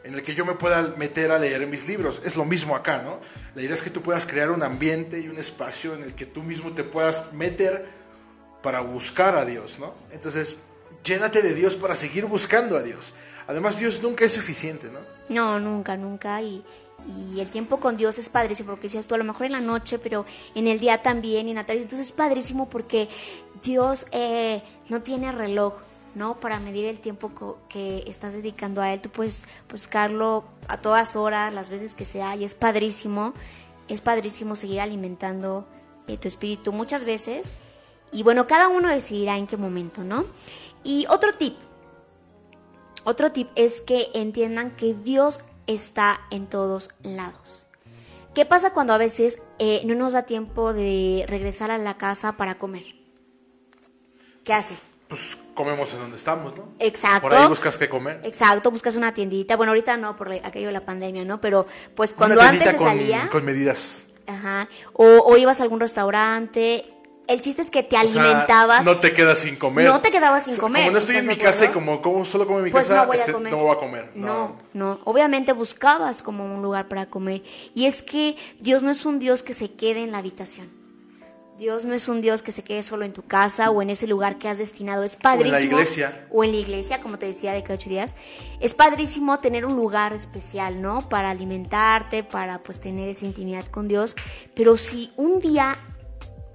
en 0.05 0.15
el 0.15 0.23
que 0.23 0.35
yo 0.35 0.45
me 0.45 0.55
pueda 0.55 0.95
meter 0.97 1.31
a 1.31 1.39
leer 1.39 1.67
mis 1.67 1.87
libros. 1.87 2.21
Es 2.25 2.37
lo 2.37 2.45
mismo 2.45 2.75
acá, 2.75 3.03
¿no? 3.03 3.21
La 3.55 3.63
idea 3.63 3.75
es 3.75 3.83
que 3.83 3.91
tú 3.91 4.03
puedas 4.03 4.27
crear 4.27 4.51
un 4.51 4.63
ambiente 4.63 5.21
y 5.21 5.29
un 5.29 5.39
espacio 5.39 5.95
en 5.95 6.03
el 6.03 6.15
que 6.15 6.27
tú 6.27 6.43
mismo 6.43 6.73
te 6.73 6.85
puedas 6.85 7.33
meter 7.33 7.87
para 8.63 8.81
buscar 8.81 9.37
a 9.37 9.45
Dios, 9.45 9.79
¿no? 9.79 9.95
Entonces, 10.11 10.57
llénate 11.05 11.43
de 11.43 11.55
Dios 11.55 11.75
para 11.75 11.95
seguir 11.95 12.27
buscando 12.27 12.77
a 12.77 12.83
Dios. 12.83 13.13
Además, 13.47 13.79
Dios 13.79 14.01
nunca 14.03 14.25
es 14.25 14.33
suficiente, 14.33 14.89
¿no? 14.89 15.01
No, 15.29 15.59
nunca, 15.59 15.97
nunca. 15.97 16.41
Y, 16.41 16.65
y 17.35 17.41
el 17.41 17.51
tiempo 17.51 17.81
con 17.81 17.97
Dios 17.97 18.19
es 18.19 18.29
padrísimo, 18.29 18.71
porque 18.71 18.85
decías 18.85 19.07
tú, 19.07 19.15
a 19.15 19.19
lo 19.19 19.25
mejor 19.25 19.47
en 19.47 19.53
la 19.53 19.61
noche, 19.61 19.99
pero 19.99 20.25
en 20.55 20.69
el 20.69 20.79
día 20.79 21.03
también, 21.03 21.49
y 21.49 21.51
en 21.51 21.57
la 21.57 21.67
tarde. 21.67 21.83
Entonces 21.83 22.07
es 22.07 22.13
padrísimo 22.13 22.69
porque 22.71 23.09
Dios 23.63 24.07
eh, 24.13 24.63
no 24.89 25.03
tiene 25.03 25.33
reloj, 25.33 25.75
¿no? 26.15 26.41
Para 26.41 26.59
medir 26.59 26.85
el 26.87 26.99
tiempo 27.01 27.33
que 27.69 28.05
estás 28.07 28.33
dedicando 28.33 28.83
a 28.83 28.93
Él. 28.93 29.01
Tú 29.01 29.11
puedes 29.11 29.49
buscarlo 29.71 30.45
a 30.69 30.81
todas 30.81 31.17
horas, 31.17 31.55
las 31.55 31.71
veces 31.71 31.95
que 31.95 32.05
sea, 32.05 32.37
y 32.37 32.45
es 32.45 32.55
padrísimo. 32.55 33.35
Es 33.89 34.01
padrísimo 34.01 34.57
seguir 34.57 34.81
alimentando 34.81 35.67
eh, 36.07 36.17
tu 36.17 36.29
espíritu 36.29 36.73
muchas 36.73 37.05
veces. 37.05 37.55
Y 38.13 38.23
bueno, 38.23 38.47
cada 38.47 38.69
uno 38.69 38.89
decidirá 38.89 39.37
en 39.37 39.47
qué 39.47 39.57
momento, 39.57 40.05
¿no? 40.05 40.27
Y 40.85 41.07
otro 41.09 41.33
tip, 41.33 41.57
otro 43.05 43.33
tip 43.33 43.49
es 43.55 43.81
que 43.81 44.11
entiendan 44.15 44.77
que 44.77 44.95
Dios 44.95 45.41
está 45.67 46.21
en 46.31 46.47
todos 46.47 46.91
lados. 47.03 47.67
¿Qué 48.35 48.47
pasa 48.47 48.73
cuando 48.73 48.93
a 48.93 48.99
veces 48.99 49.43
eh, 49.59 49.83
no 49.85 49.95
nos 49.95 50.15
da 50.15 50.23
tiempo 50.23 50.73
de 50.73 51.25
regresar 51.29 51.71
a 51.71 51.79
la 51.79 51.99
casa 51.99 52.33
para 52.33 52.57
comer? 52.57 52.85
¿Qué 54.45 54.53
haces? 54.53 54.93
Pues 55.13 55.37
comemos 55.53 55.93
en 55.93 56.01
donde 56.01 56.17
estamos, 56.17 56.57
¿no? 56.57 56.69
Exacto. 56.79 57.21
Por 57.29 57.35
ahí 57.35 57.47
buscas 57.47 57.77
qué 57.77 57.87
comer. 57.87 58.21
Exacto, 58.25 58.71
buscas 58.71 58.97
una 58.97 59.13
tiendita. 59.13 59.57
Bueno, 59.59 59.73
ahorita 59.73 59.99
no, 59.99 60.17
por 60.17 60.33
aquello 60.33 60.69
de 60.69 60.73
la 60.73 60.87
pandemia, 60.87 61.23
¿no? 61.27 61.39
Pero 61.39 61.67
pues 61.95 62.13
Una 62.13 62.19
cuando 62.19 62.41
antes 62.41 62.71
se 62.71 62.77
con, 62.77 62.89
salía, 62.89 63.29
con 63.31 63.45
medidas. 63.45 64.07
ajá, 64.27 64.69
o, 64.95 65.05
o 65.05 65.37
ibas 65.37 65.61
a 65.61 65.65
algún 65.65 65.81
restaurante, 65.81 66.87
el 67.29 67.41
chiste 67.43 67.61
es 67.61 67.71
que 67.71 67.83
te 67.83 67.95
O 67.97 68.01
sea, 68.01 68.09
alimentabas. 68.09 68.87
no 68.87 68.99
te 69.01 69.13
quedas 69.13 69.39
sin 69.41 69.57
comer. 69.57 69.87
No 69.87 70.01
te 70.01 70.11
quedabas 70.11 70.45
sin 70.45 70.55
O 70.55 70.57
sea, 70.57 70.63
comer, 70.63 70.83
Como 70.85 70.93
no 70.93 70.99
estoy 70.99 71.17
en 71.17 71.21
¿estás 71.23 71.37
mi 71.37 71.43
casa 71.43 71.65
y 71.67 71.69
como, 71.69 72.01
como 72.01 72.25
solo 72.25 72.47
como 72.47 72.59
en 72.61 72.65
mi 72.65 72.71
pues 72.71 72.89
casa, 72.89 73.03
no 73.03 73.07
voy 73.09 73.17
este, 73.19 73.31
a 73.33 73.35
comer. 73.35 73.53
no 73.53 73.59
voy 73.59 73.71
a 73.77 73.79
comer. 73.79 74.11
No, 74.15 74.57
no. 74.73 74.99
Obviamente 75.05 75.53
buscabas 75.53 76.23
como 76.23 76.43
un 76.45 76.63
lugar 76.63 76.89
para 76.89 77.05
comer. 77.11 77.43
Y 77.75 77.85
es 77.85 78.03
que 78.03 78.37
Dios 78.61 78.83
no 78.83 78.91
es 78.91 79.05
un 79.05 79.19
Dios 79.19 79.43
que 79.43 79.53
se 79.53 79.73
quede 79.75 80.03
en 80.05 80.11
la 80.11 80.19
habitación. 80.19 80.69
Dios 81.63 81.85
no 81.85 81.95
es 81.95 82.09
un 82.09 82.21
Dios 82.21 82.43
que 82.43 82.51
se 82.51 82.65
quede 82.65 82.83
solo 82.83 83.05
en 83.05 83.13
tu 83.13 83.23
casa 83.23 83.71
o 83.71 83.83
en 83.83 83.91
ese 83.91 84.09
lugar 84.09 84.37
que 84.37 84.49
has 84.49 84.59
destinado. 84.59 85.05
Es 85.05 85.15
padrísimo. 85.15 85.75
iglesia. 85.75 86.27
O 86.29 86.43
en 86.43 86.51
la 86.51 86.57
iglesia, 86.57 87.01
como 87.01 87.21
te 87.21 87.27
decía, 87.27 87.53
de 87.53 87.63
cada 87.63 87.77
ocho 87.77 87.89
días. 87.89 88.17
Es 88.59 88.75
padrísimo 88.75 89.39
tener 89.39 89.65
un 89.65 89.77
lugar 89.77 90.13
especial, 90.13 90.83
¿no? 90.83 91.09
Para 91.09 91.31
alimentarte, 91.31 92.25
para 92.25 92.65
pues 92.65 92.81
tener 92.81 93.09
esa 93.09 93.27
intimidad 93.27 93.65
con 93.67 93.87
Dios. 93.87 94.17
Pero 94.57 94.77
si 94.77 95.13
un 95.17 95.39
día, 95.39 95.79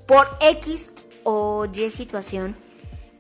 por 0.07 0.27
X 0.41 0.91
o 1.23 1.65
Y 1.73 1.89
situación, 1.89 2.57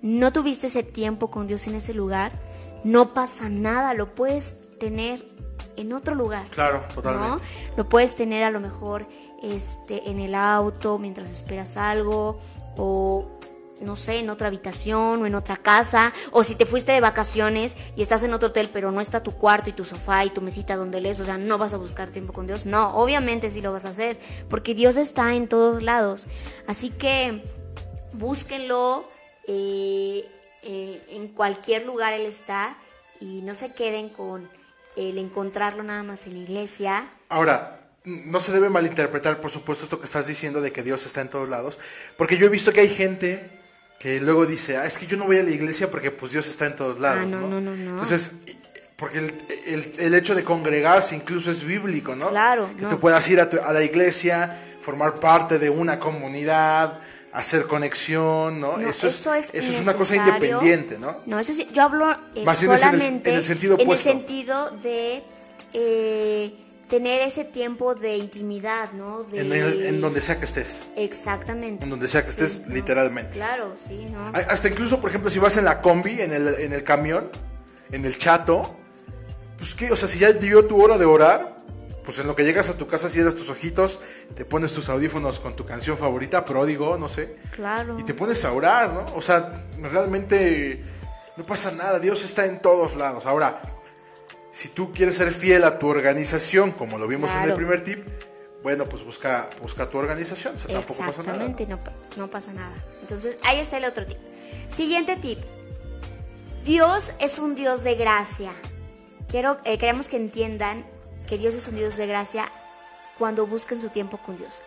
no 0.01 0.33
tuviste 0.33 0.67
ese 0.67 0.83
tiempo 0.83 1.31
con 1.31 1.47
Dios 1.47 1.67
en 1.67 1.75
ese 1.75 1.93
lugar, 1.93 2.33
no 2.83 3.13
pasa 3.13 3.47
nada, 3.47 3.93
lo 3.93 4.13
puedes 4.13 4.57
tener 4.77 5.25
en 5.77 5.93
otro 5.93 6.15
lugar. 6.15 6.47
Claro, 6.49 6.85
totalmente. 6.93 7.29
¿no? 7.29 7.77
Lo 7.77 7.87
puedes 7.87 8.15
tener 8.17 8.43
a 8.43 8.51
lo 8.51 8.59
mejor 8.59 9.07
este, 9.41 10.09
en 10.09 10.19
el 10.19 10.35
auto 10.35 10.99
mientras 10.99 11.31
esperas 11.31 11.77
algo 11.77 12.39
o 12.77 13.37
no 13.81 13.95
sé, 13.95 14.19
en 14.19 14.29
otra 14.29 14.47
habitación 14.47 15.21
o 15.21 15.25
en 15.25 15.35
otra 15.35 15.57
casa, 15.57 16.13
o 16.31 16.43
si 16.43 16.55
te 16.55 16.65
fuiste 16.65 16.91
de 16.91 17.01
vacaciones 17.01 17.75
y 17.95 18.01
estás 18.01 18.23
en 18.23 18.33
otro 18.33 18.49
hotel, 18.49 18.69
pero 18.71 18.91
no 18.91 19.01
está 19.01 19.21
tu 19.21 19.33
cuarto 19.33 19.69
y 19.69 19.73
tu 19.73 19.85
sofá 19.85 20.25
y 20.25 20.29
tu 20.29 20.41
mesita 20.41 20.75
donde 20.75 21.01
lees, 21.01 21.19
o 21.19 21.25
sea, 21.25 21.37
no 21.37 21.57
vas 21.57 21.73
a 21.73 21.77
buscar 21.77 22.09
tiempo 22.09 22.33
con 22.33 22.47
Dios. 22.47 22.65
No, 22.65 22.95
obviamente 22.95 23.51
sí 23.51 23.61
lo 23.61 23.71
vas 23.71 23.85
a 23.85 23.89
hacer, 23.89 24.17
porque 24.49 24.73
Dios 24.73 24.97
está 24.97 25.35
en 25.35 25.47
todos 25.47 25.83
lados. 25.83 26.27
Así 26.65 26.89
que 26.89 27.43
búsquenlo, 28.13 29.07
eh, 29.47 30.27
eh, 30.63 31.01
en 31.09 31.27
cualquier 31.29 31.85
lugar 31.85 32.13
Él 32.13 32.25
está 32.25 32.77
y 33.19 33.41
no 33.41 33.55
se 33.55 33.73
queden 33.73 34.09
con 34.09 34.49
el 34.95 35.17
encontrarlo 35.17 35.83
nada 35.83 36.03
más 36.03 36.25
en 36.25 36.33
la 36.33 36.39
iglesia. 36.39 37.09
Ahora, 37.29 37.76
no 38.07 38.39
se 38.39 38.51
debe 38.51 38.69
malinterpretar, 38.69 39.39
por 39.41 39.51
supuesto, 39.51 39.83
esto 39.83 39.99
que 39.99 40.05
estás 40.05 40.25
diciendo 40.27 40.61
de 40.61 40.71
que 40.71 40.81
Dios 40.81 41.05
está 41.05 41.21
en 41.21 41.29
todos 41.29 41.49
lados, 41.49 41.77
porque 42.17 42.37
yo 42.37 42.45
he 42.45 42.49
visto 42.49 42.71
que 42.71 42.79
hay 42.81 42.89
gente 42.89 43.49
que 43.99 44.19
luego 44.21 44.45
dice, 44.45 44.77
ah, 44.77 44.85
es 44.85 44.97
que 44.97 45.05
yo 45.07 45.17
no 45.17 45.25
voy 45.25 45.37
a 45.39 45.43
la 45.43 45.51
iglesia 45.51 45.91
porque 45.91 46.11
pues 46.11 46.31
Dios 46.31 46.47
está 46.47 46.65
en 46.65 46.75
todos 46.75 46.99
lados. 46.99 47.23
Ah, 47.23 47.25
no, 47.25 47.41
no, 47.47 47.59
no, 47.61 47.75
no. 47.75 47.91
Entonces, 47.91 48.31
porque 48.95 49.17
el, 49.19 49.33
el- 49.67 49.93
el 49.99 50.13
hecho 50.15 50.33
de 50.35 50.43
congregarse 50.43 51.15
incluso 51.15 51.51
es 51.51 51.63
bíblico, 51.63 52.15
¿no? 52.15 52.29
Claro, 52.29 52.69
Que 52.75 52.83
no. 52.83 52.89
tú 52.89 52.99
puedas 52.99 53.27
ir 53.29 53.39
a, 53.41 53.49
tu- 53.49 53.59
a 53.59 53.71
la 53.73 53.83
iglesia, 53.83 54.57
formar 54.81 55.15
parte 55.19 55.59
de 55.59 55.69
una 55.69 55.99
comunidad, 55.99 56.99
hacer 57.33 57.65
conexión, 57.67 58.59
¿no? 58.59 58.77
No, 58.77 58.87
eso, 58.89 59.07
es, 59.07 59.25
es 59.27 59.51
eso 59.53 59.71
es 59.73 59.81
una 59.81 59.93
cosa 59.95 60.15
independiente, 60.15 60.97
¿no? 60.97 61.21
No, 61.25 61.39
eso 61.39 61.53
sí, 61.53 61.67
yo 61.73 61.83
hablo 61.83 62.09
eh, 62.11 62.15
es 62.35 62.63
en 62.63 62.71
el- 62.71 62.77
solamente 62.79 63.29
en 63.31 63.35
el 63.35 63.43
sentido 63.43 63.77
en 63.79 63.91
el 63.91 63.97
sentido 63.97 64.71
de 64.71 65.23
eh, 65.73 66.53
tener 66.89 67.21
ese 67.21 67.43
tiempo 67.43 67.95
de 67.95 68.15
intimidad, 68.17 68.91
¿no? 68.93 69.23
De... 69.23 69.41
En, 69.41 69.51
el- 69.51 69.85
en 69.85 70.01
donde 70.01 70.21
sea 70.21 70.39
que 70.39 70.45
estés. 70.45 70.83
Exactamente. 70.95 71.83
En 71.83 71.89
donde 71.89 72.07
sea 72.07 72.21
que 72.21 72.31
Sí, 72.31 72.41
estés, 72.43 72.67
no. 72.67 72.73
literalmente. 72.73 73.31
Claro, 73.31 73.73
sí, 73.77 74.05
¿no? 74.11 74.27
Hasta 74.33 74.67
incluso, 74.69 74.99
por 75.01 75.09
ejemplo, 75.09 75.29
si 75.29 75.39
vas 75.39 75.57
en 75.57 75.65
la 75.65 75.81
combi, 75.81 76.21
en 76.21 76.31
el, 76.31 76.47
en 76.47 76.73
el 76.73 76.83
camión, 76.83 77.29
en 77.91 78.05
el 78.05 78.17
chato, 78.17 78.75
pues 79.57 79.73
qué, 79.73 79.91
o 79.91 79.95
sea, 79.95 80.07
si 80.07 80.19
ya 80.19 80.31
dio 80.33 80.65
tu 80.65 80.81
hora 80.81 80.97
de 80.97 81.05
orar, 81.05 81.57
pues 82.05 82.19
en 82.19 82.27
lo 82.27 82.35
que 82.35 82.43
llegas 82.45 82.69
a 82.69 82.77
tu 82.77 82.87
casa, 82.87 83.09
cierras 83.09 83.35
tus 83.35 83.49
ojitos, 83.49 83.99
te 84.33 84.45
pones 84.45 84.71
tus 84.73 84.87
audífonos 84.87 85.41
con 85.41 85.55
tu 85.57 85.65
canción 85.65 85.97
favorita, 85.97 86.45
pródigo, 86.45 86.97
no 86.97 87.09
sé, 87.09 87.35
Claro. 87.51 87.99
y 87.99 88.03
te 88.03 88.13
pones 88.13 88.45
a 88.45 88.53
orar, 88.53 88.93
¿no? 88.93 89.05
O 89.13 89.21
sea, 89.21 89.51
realmente 89.91 90.81
no 91.35 91.45
pasa 91.45 91.71
nada, 91.71 91.99
Dios 91.99 92.23
está 92.23 92.45
en 92.45 92.61
todos 92.61 92.95
lados. 92.95 93.25
Ahora, 93.25 93.61
si 94.57 94.69
tú 94.69 94.91
quieres 94.91 95.17
ser 95.17 95.31
fiel 95.31 95.63
a 95.65 95.77
tu 95.77 95.87
organización, 95.87 96.71
como 96.71 96.97
lo 96.97 97.07
vimos 97.07 97.31
en 97.35 97.43
el 97.43 97.53
primer 97.53 97.83
tip, 97.83 98.03
bueno, 98.63 98.85
pues 98.85 99.03
busca, 99.03 99.51
busca 99.61 99.87
tu 99.87 99.99
organización, 99.99 100.55
o 100.55 100.57
sea, 100.57 100.67
tampoco 100.71 101.05
pasa 101.05 101.21
nada. 101.21 101.45
Exactamente, 101.45 101.67
no, 101.67 101.79
no 102.17 102.27
pasa 102.27 102.53
nada. 102.53 102.73
Entonces, 102.99 103.37
ahí 103.43 103.59
está 103.59 103.77
el 103.77 103.85
otro 103.85 104.03
tip. 104.07 104.17
Siguiente 104.69 105.15
tip. 105.15 105.37
Dios 106.65 107.13
es 107.19 107.37
un 107.37 107.53
Dios 107.53 107.83
de 107.83 107.93
gracia. 107.93 108.51
Quiero, 109.27 109.59
eh, 109.63 109.77
queremos 109.77 110.09
que 110.09 110.17
entiendan 110.17 110.87
que 111.27 111.37
Dios 111.37 111.53
es 111.53 111.67
un 111.67 111.75
Dios 111.75 111.95
de 111.95 112.07
gracia 112.07 112.45
cuando 113.19 113.45
busquen 113.45 113.79
su 113.79 113.89
tiempo 113.89 114.17
con 114.17 114.37
Dios. 114.37 114.63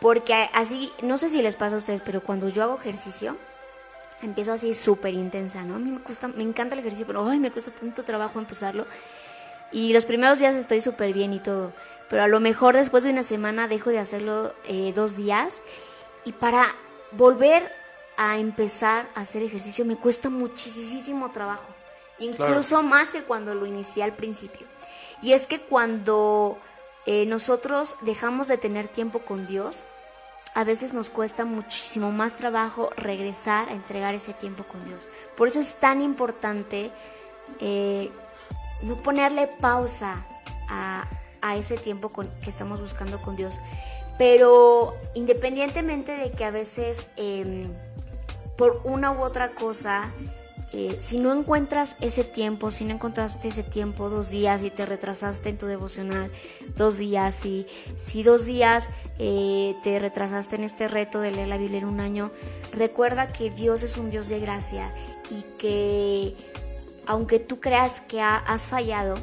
Porque 0.00 0.48
así, 0.54 0.90
no 1.02 1.18
sé 1.18 1.28
si 1.28 1.42
les 1.42 1.56
pasa 1.56 1.74
a 1.74 1.78
ustedes, 1.78 2.00
pero 2.00 2.24
cuando 2.24 2.48
yo 2.48 2.62
hago 2.62 2.78
ejercicio, 2.78 3.36
empiezo 4.22 4.54
así 4.54 4.72
súper 4.72 5.12
intensa, 5.12 5.64
¿no? 5.64 5.74
A 5.74 5.78
mí 5.78 5.90
me, 5.90 6.00
cuesta, 6.00 6.28
me 6.28 6.42
encanta 6.42 6.74
el 6.74 6.80
ejercicio, 6.80 7.06
pero 7.06 7.28
ay, 7.28 7.38
me 7.38 7.50
cuesta 7.50 7.70
tanto 7.72 8.04
trabajo 8.04 8.38
empezarlo. 8.38 8.86
Y 9.74 9.92
los 9.92 10.04
primeros 10.04 10.38
días 10.38 10.54
estoy 10.54 10.80
súper 10.80 11.12
bien 11.12 11.32
y 11.32 11.40
todo. 11.40 11.72
Pero 12.08 12.22
a 12.22 12.28
lo 12.28 12.38
mejor 12.38 12.76
después 12.76 13.02
de 13.02 13.10
una 13.10 13.24
semana 13.24 13.66
dejo 13.66 13.90
de 13.90 13.98
hacerlo 13.98 14.54
eh, 14.66 14.92
dos 14.94 15.16
días. 15.16 15.62
Y 16.24 16.30
para 16.30 16.64
volver 17.10 17.72
a 18.16 18.38
empezar 18.38 19.08
a 19.16 19.22
hacer 19.22 19.42
ejercicio 19.42 19.84
me 19.84 19.96
cuesta 19.96 20.30
muchísimo 20.30 21.32
trabajo. 21.32 21.66
Incluso 22.20 22.84
más 22.84 23.08
que 23.08 23.24
cuando 23.24 23.52
lo 23.56 23.66
inicié 23.66 24.04
al 24.04 24.14
principio. 24.14 24.64
Y 25.20 25.32
es 25.32 25.48
que 25.48 25.60
cuando 25.60 26.56
eh, 27.04 27.26
nosotros 27.26 27.96
dejamos 28.02 28.46
de 28.46 28.58
tener 28.58 28.86
tiempo 28.86 29.24
con 29.24 29.48
Dios, 29.48 29.82
a 30.54 30.62
veces 30.62 30.92
nos 30.92 31.10
cuesta 31.10 31.44
muchísimo 31.44 32.12
más 32.12 32.34
trabajo 32.34 32.90
regresar 32.96 33.68
a 33.68 33.74
entregar 33.74 34.14
ese 34.14 34.34
tiempo 34.34 34.62
con 34.62 34.84
Dios. 34.84 35.08
Por 35.36 35.48
eso 35.48 35.58
es 35.58 35.74
tan 35.80 36.00
importante 36.00 36.92
eh, 37.58 38.12
no 38.82 38.96
ponerle 39.02 39.46
pausa 39.46 40.26
a, 40.68 41.08
a 41.42 41.56
ese 41.56 41.76
tiempo 41.76 42.08
con- 42.08 42.30
que 42.42 42.50
estamos 42.50 42.80
buscando 42.80 43.20
con 43.22 43.36
Dios. 43.36 43.60
Pero 44.18 44.94
independientemente 45.14 46.16
de 46.16 46.30
que 46.30 46.44
a 46.44 46.50
veces 46.50 47.08
em, 47.16 47.72
por 48.56 48.80
una 48.84 49.10
u 49.10 49.22
otra 49.22 49.54
cosa, 49.54 50.12
eh, 50.72 50.96
si 50.98 51.18
no 51.18 51.32
encuentras 51.32 51.96
ese 52.00 52.22
tiempo, 52.24 52.70
si 52.70 52.84
no 52.84 52.94
encontraste 52.94 53.48
ese 53.48 53.62
tiempo 53.62 54.10
dos 54.10 54.30
días 54.30 54.62
y 54.62 54.70
te 54.70 54.86
retrasaste 54.86 55.48
en 55.48 55.58
tu 55.58 55.66
devocional 55.66 56.30
dos 56.76 56.98
días, 56.98 57.44
y 57.44 57.66
si 57.96 58.22
dos 58.22 58.44
días 58.44 58.88
eh, 59.18 59.74
te 59.82 59.98
retrasaste 59.98 60.56
en 60.56 60.64
este 60.64 60.86
reto 60.88 61.20
de 61.20 61.32
leer 61.32 61.48
la 61.48 61.58
Biblia 61.58 61.78
en 61.78 61.86
un 61.86 62.00
año, 62.00 62.30
recuerda 62.72 63.28
que 63.28 63.50
Dios 63.50 63.82
es 63.82 63.96
un 63.96 64.10
Dios 64.10 64.28
de 64.28 64.38
gracia 64.40 64.92
y 65.30 65.42
que 65.58 66.36
aunque 67.06 67.38
tú 67.38 67.60
creas 67.60 68.00
que 68.00 68.20
ha- 68.20 68.38
has 68.38 68.68
fallado, 68.68 69.14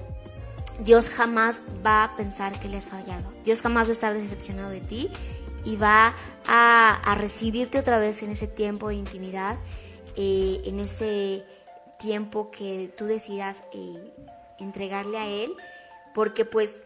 Dios 0.80 1.10
jamás 1.10 1.62
va 1.86 2.04
a 2.04 2.16
pensar 2.16 2.60
que 2.60 2.68
le 2.68 2.78
has 2.78 2.88
fallado. 2.88 3.24
Dios 3.44 3.62
jamás 3.62 3.88
va 3.88 3.90
a 3.90 3.92
estar 3.92 4.14
decepcionado 4.14 4.70
de 4.70 4.82
ti 4.82 5.12
y 5.64 5.76
va 5.76 6.14
a, 6.48 7.02
a 7.04 7.16
recibirte 7.16 7.78
otra 7.78 8.00
vez 8.00 8.24
en 8.24 8.32
ese 8.32 8.48
tiempo 8.48 8.90
de 8.90 8.96
intimidad, 8.96 9.58
eh, 10.16 10.62
en 10.66 10.80
ese 10.80 11.46
tiempo 12.00 12.50
que 12.50 12.92
tú 12.98 13.06
decidas 13.06 13.64
eh, 13.74 14.14
entregarle 14.58 15.18
a 15.20 15.28
Él, 15.28 15.54
porque 16.16 16.46
pues 16.46 16.78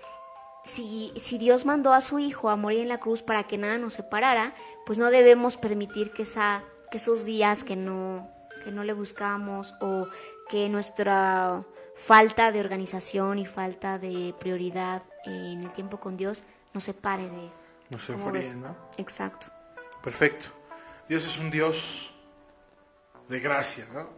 si, 0.65 1.13
si 1.15 1.37
Dios 1.37 1.65
mandó 1.65 1.93
a 1.93 2.01
su 2.01 2.19
Hijo 2.19 2.49
a 2.49 2.57
morir 2.57 2.81
en 2.81 2.89
la 2.89 2.99
cruz 2.99 3.23
para 3.23 3.43
que 3.43 3.57
nada 3.57 3.77
nos 3.77 3.93
separara, 3.93 4.53
pues 4.85 4.99
no 4.99 5.09
debemos 5.09 5.55
permitir 5.57 6.11
que, 6.11 6.23
esa, 6.23 6.63
que 6.91 6.97
esos 6.97 7.23
días 7.23 7.63
que 7.63 7.75
no, 7.77 8.27
que 8.63 8.71
no 8.71 8.83
le 8.83 8.91
buscamos 8.93 9.73
o 9.79 10.07
que 10.49 10.69
nuestra 10.69 11.63
falta 11.95 12.51
de 12.51 12.59
organización 12.59 13.39
y 13.39 13.45
falta 13.45 13.97
de 13.97 14.33
prioridad 14.39 15.03
en 15.25 15.63
el 15.63 15.71
tiempo 15.71 15.99
con 15.99 16.17
Dios 16.17 16.43
nos 16.73 16.83
separe 16.83 17.29
de 17.29 17.45
Él. 17.45 17.51
Nos. 17.89 18.09
¿no? 18.09 18.75
Exacto. 18.97 19.47
Perfecto. 20.03 20.47
Dios 21.07 21.25
es 21.25 21.37
un 21.37 21.49
Dios 21.49 22.13
de 23.29 23.39
gracia, 23.39 23.85
¿no? 23.93 24.09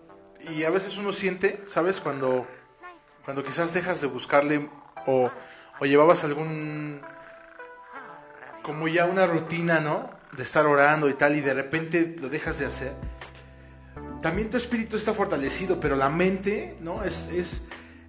Y 0.51 0.63
a 0.63 0.69
veces 0.69 0.97
uno 0.97 1.13
siente, 1.13 1.61
¿sabes? 1.67 1.99
Cuando, 1.99 2.47
cuando 3.25 3.43
quizás 3.43 3.73
dejas 3.73 4.01
de 4.01 4.07
buscarle 4.07 4.69
o, 5.05 5.31
o 5.79 5.85
llevabas 5.85 6.23
algún, 6.23 7.01
como 8.63 8.87
ya 8.87 9.05
una 9.05 9.25
rutina, 9.25 9.79
¿no? 9.79 10.09
De 10.31 10.43
estar 10.43 10.65
orando 10.65 11.09
y 11.09 11.13
tal, 11.13 11.35
y 11.35 11.41
de 11.41 11.53
repente 11.53 12.15
lo 12.19 12.29
dejas 12.29 12.59
de 12.59 12.65
hacer. 12.65 12.95
También 14.21 14.49
tu 14.49 14.57
espíritu 14.57 14.97
está 14.97 15.13
fortalecido, 15.13 15.79
pero 15.79 15.95
la 15.95 16.09
mente, 16.09 16.75
¿no? 16.81 17.03
Es, 17.03 17.27
es, 17.31 17.63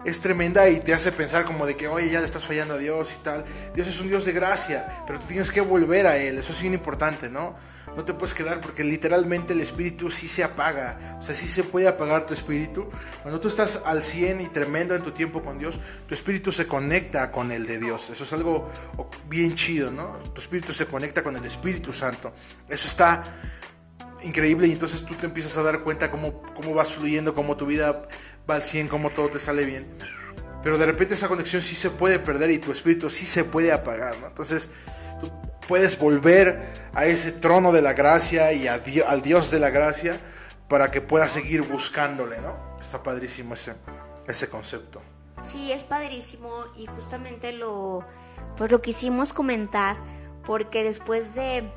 es 0.05 0.21
tremenda 0.21 0.69
y 0.69 0.81
te 0.81 0.95
hace 0.95 1.13
pensar 1.13 1.45
como 1.45 1.67
de 1.67 1.77
que, 1.77 1.89
oye, 1.89 2.11
ya 2.11 2.21
le 2.21 2.27
estás 2.27 2.45
fallando 2.45 2.75
a 2.75 2.79
Dios 2.79 3.15
y 3.19 3.23
tal. 3.23 3.45
Dios 3.75 3.89
es 3.89 4.01
un 4.01 4.09
Dios 4.09 4.25
de 4.25 4.33
gracia, 4.33 5.05
pero 5.07 5.19
tú 5.19 5.27
tienes 5.27 5.51
que 5.51 5.61
volver 5.61 6.07
a 6.07 6.17
Él, 6.17 6.39
eso 6.39 6.53
es 6.53 6.61
bien 6.61 6.75
importante, 6.75 7.29
¿no? 7.29 7.57
No 7.97 8.05
te 8.05 8.15
puedes 8.15 8.35
quedar 8.35 8.61
porque 8.61 8.85
literalmente 8.85 9.55
el 9.55 9.61
espíritu 9.61 10.11
sí 10.11 10.29
se 10.29 10.45
apaga, 10.45 11.19
o 11.21 11.23
sea, 11.25 11.35
sí 11.35 11.49
se 11.49 11.65
puede 11.65 11.89
apagar 11.89 12.27
tu 12.27 12.35
espíritu. 12.35 12.89
Cuando 13.23 13.41
tú 13.41 13.49
estás 13.49 13.81
al 13.85 14.05
100 14.05 14.41
y 14.41 14.47
tremendo 14.47 14.95
en 14.95 15.03
tu 15.03 15.11
tiempo 15.11 15.43
con 15.43 15.59
Dios, 15.59 15.81
tu 16.07 16.15
espíritu 16.15 16.53
se 16.53 16.67
conecta 16.67 17.33
con 17.33 17.51
el 17.51 17.67
de 17.67 17.79
Dios. 17.79 18.11
Eso 18.11 18.25
es 18.25 18.33
algo 18.33 18.71
bien 19.29 19.55
chido, 19.55 19.91
¿no? 19.91 20.19
Tu 20.33 20.41
espíritu 20.41 20.73
se 20.73 20.87
conecta 20.87 21.25
con 21.25 21.37
el 21.37 21.45
Espíritu 21.45 21.93
Santo. 21.93 22.33
Eso 22.69 22.87
está 22.87 23.25
increíble 24.23 24.67
y 24.67 24.73
entonces 24.73 25.05
tú 25.05 25.15
te 25.15 25.27
empiezas 25.27 25.57
a 25.57 25.63
dar 25.63 25.81
cuenta 25.81 26.11
cómo, 26.11 26.43
cómo 26.55 26.75
vas 26.75 26.93
fluyendo, 26.93 27.35
cómo 27.35 27.57
tu 27.57 27.67
vida 27.67 28.03
va 28.49 28.57
al 28.57 28.63
100, 28.63 28.89
cómo 28.89 29.11
todo 29.11 29.29
te 29.29 29.39
sale 29.39 29.65
bien. 29.65 29.87
Pero 30.63 30.77
de 30.79 30.87
repente 30.87 31.15
esa 31.15 31.29
conexión 31.29 31.63
sí 31.63 31.75
se 31.75 31.91
puede 31.91 32.19
perder 32.19 32.51
y 32.51 32.59
tu 32.59 32.73
espíritu 32.73 33.09
sí 33.11 33.25
se 33.25 33.45
puede 33.45 33.73
apagar, 33.73 34.19
¿no? 34.19 34.27
Entonces 34.27 34.71
tú 35.21 35.31
puedes 35.67 35.99
volver 35.99 36.89
a 36.93 37.07
ese 37.07 37.33
trono 37.33 37.73
de 37.73 37.83
la 37.83 37.93
gracia 37.93 38.53
y 38.53 38.67
a 38.67 38.81
al 39.07 39.23
Dios 39.23 39.51
de 39.51 39.61
la 39.61 39.71
gracia 39.71 40.21
para 40.69 40.91
que 40.91 41.01
puedas 41.01 41.33
seguir 41.33 41.63
buscándole, 41.63 42.41
¿no? 42.41 42.79
Está 42.81 43.03
padrísimo 43.03 43.55
ese, 43.55 43.75
ese 44.27 44.49
concepto. 44.49 45.01
Sí, 45.43 45.73
es 45.73 45.85
padrísimo 45.85 46.65
y 46.77 46.87
justamente 46.87 47.53
lo, 47.53 48.05
pues 48.57 48.71
lo 48.71 48.83
quisimos 48.83 49.33
comentar 49.33 49.97
porque 50.45 50.83
después 50.83 51.35
de 51.35 51.71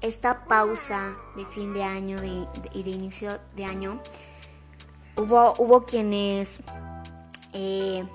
esta 0.00 0.44
pausa 0.44 1.16
de 1.36 1.44
fin 1.44 1.72
de 1.74 1.82
año 1.82 2.22
y 2.24 2.82
de, 2.82 2.90
inicio 2.90 3.38
de 3.56 3.64
año, 3.64 4.00
hubo, 5.16 5.54
hubo 5.58 5.84
quienes 5.84 6.60
eh, 7.52 8.06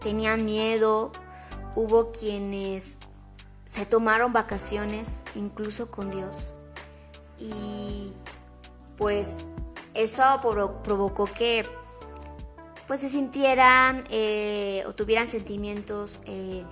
tenían 0.00 0.44
miedo, 0.44 1.12
hubo 1.74 2.12
quienes 2.12 2.96
se 3.64 3.86
tomaron 3.86 4.32
vacaciones 4.32 5.24
incluso 5.34 5.90
con 5.90 6.10
Dios. 6.10 6.54
Y 7.38 8.12
pues 8.96 9.36
eso 9.94 10.22
provo- 10.42 10.82
provocó 10.82 11.24
que 11.26 11.66
pues 12.86 13.00
se 13.00 13.08
sintieran 13.08 14.04
eh, 14.10 14.84
o 14.86 14.94
tuvieran 14.94 15.28
sentimientos 15.28 16.20
eh, 16.26 16.64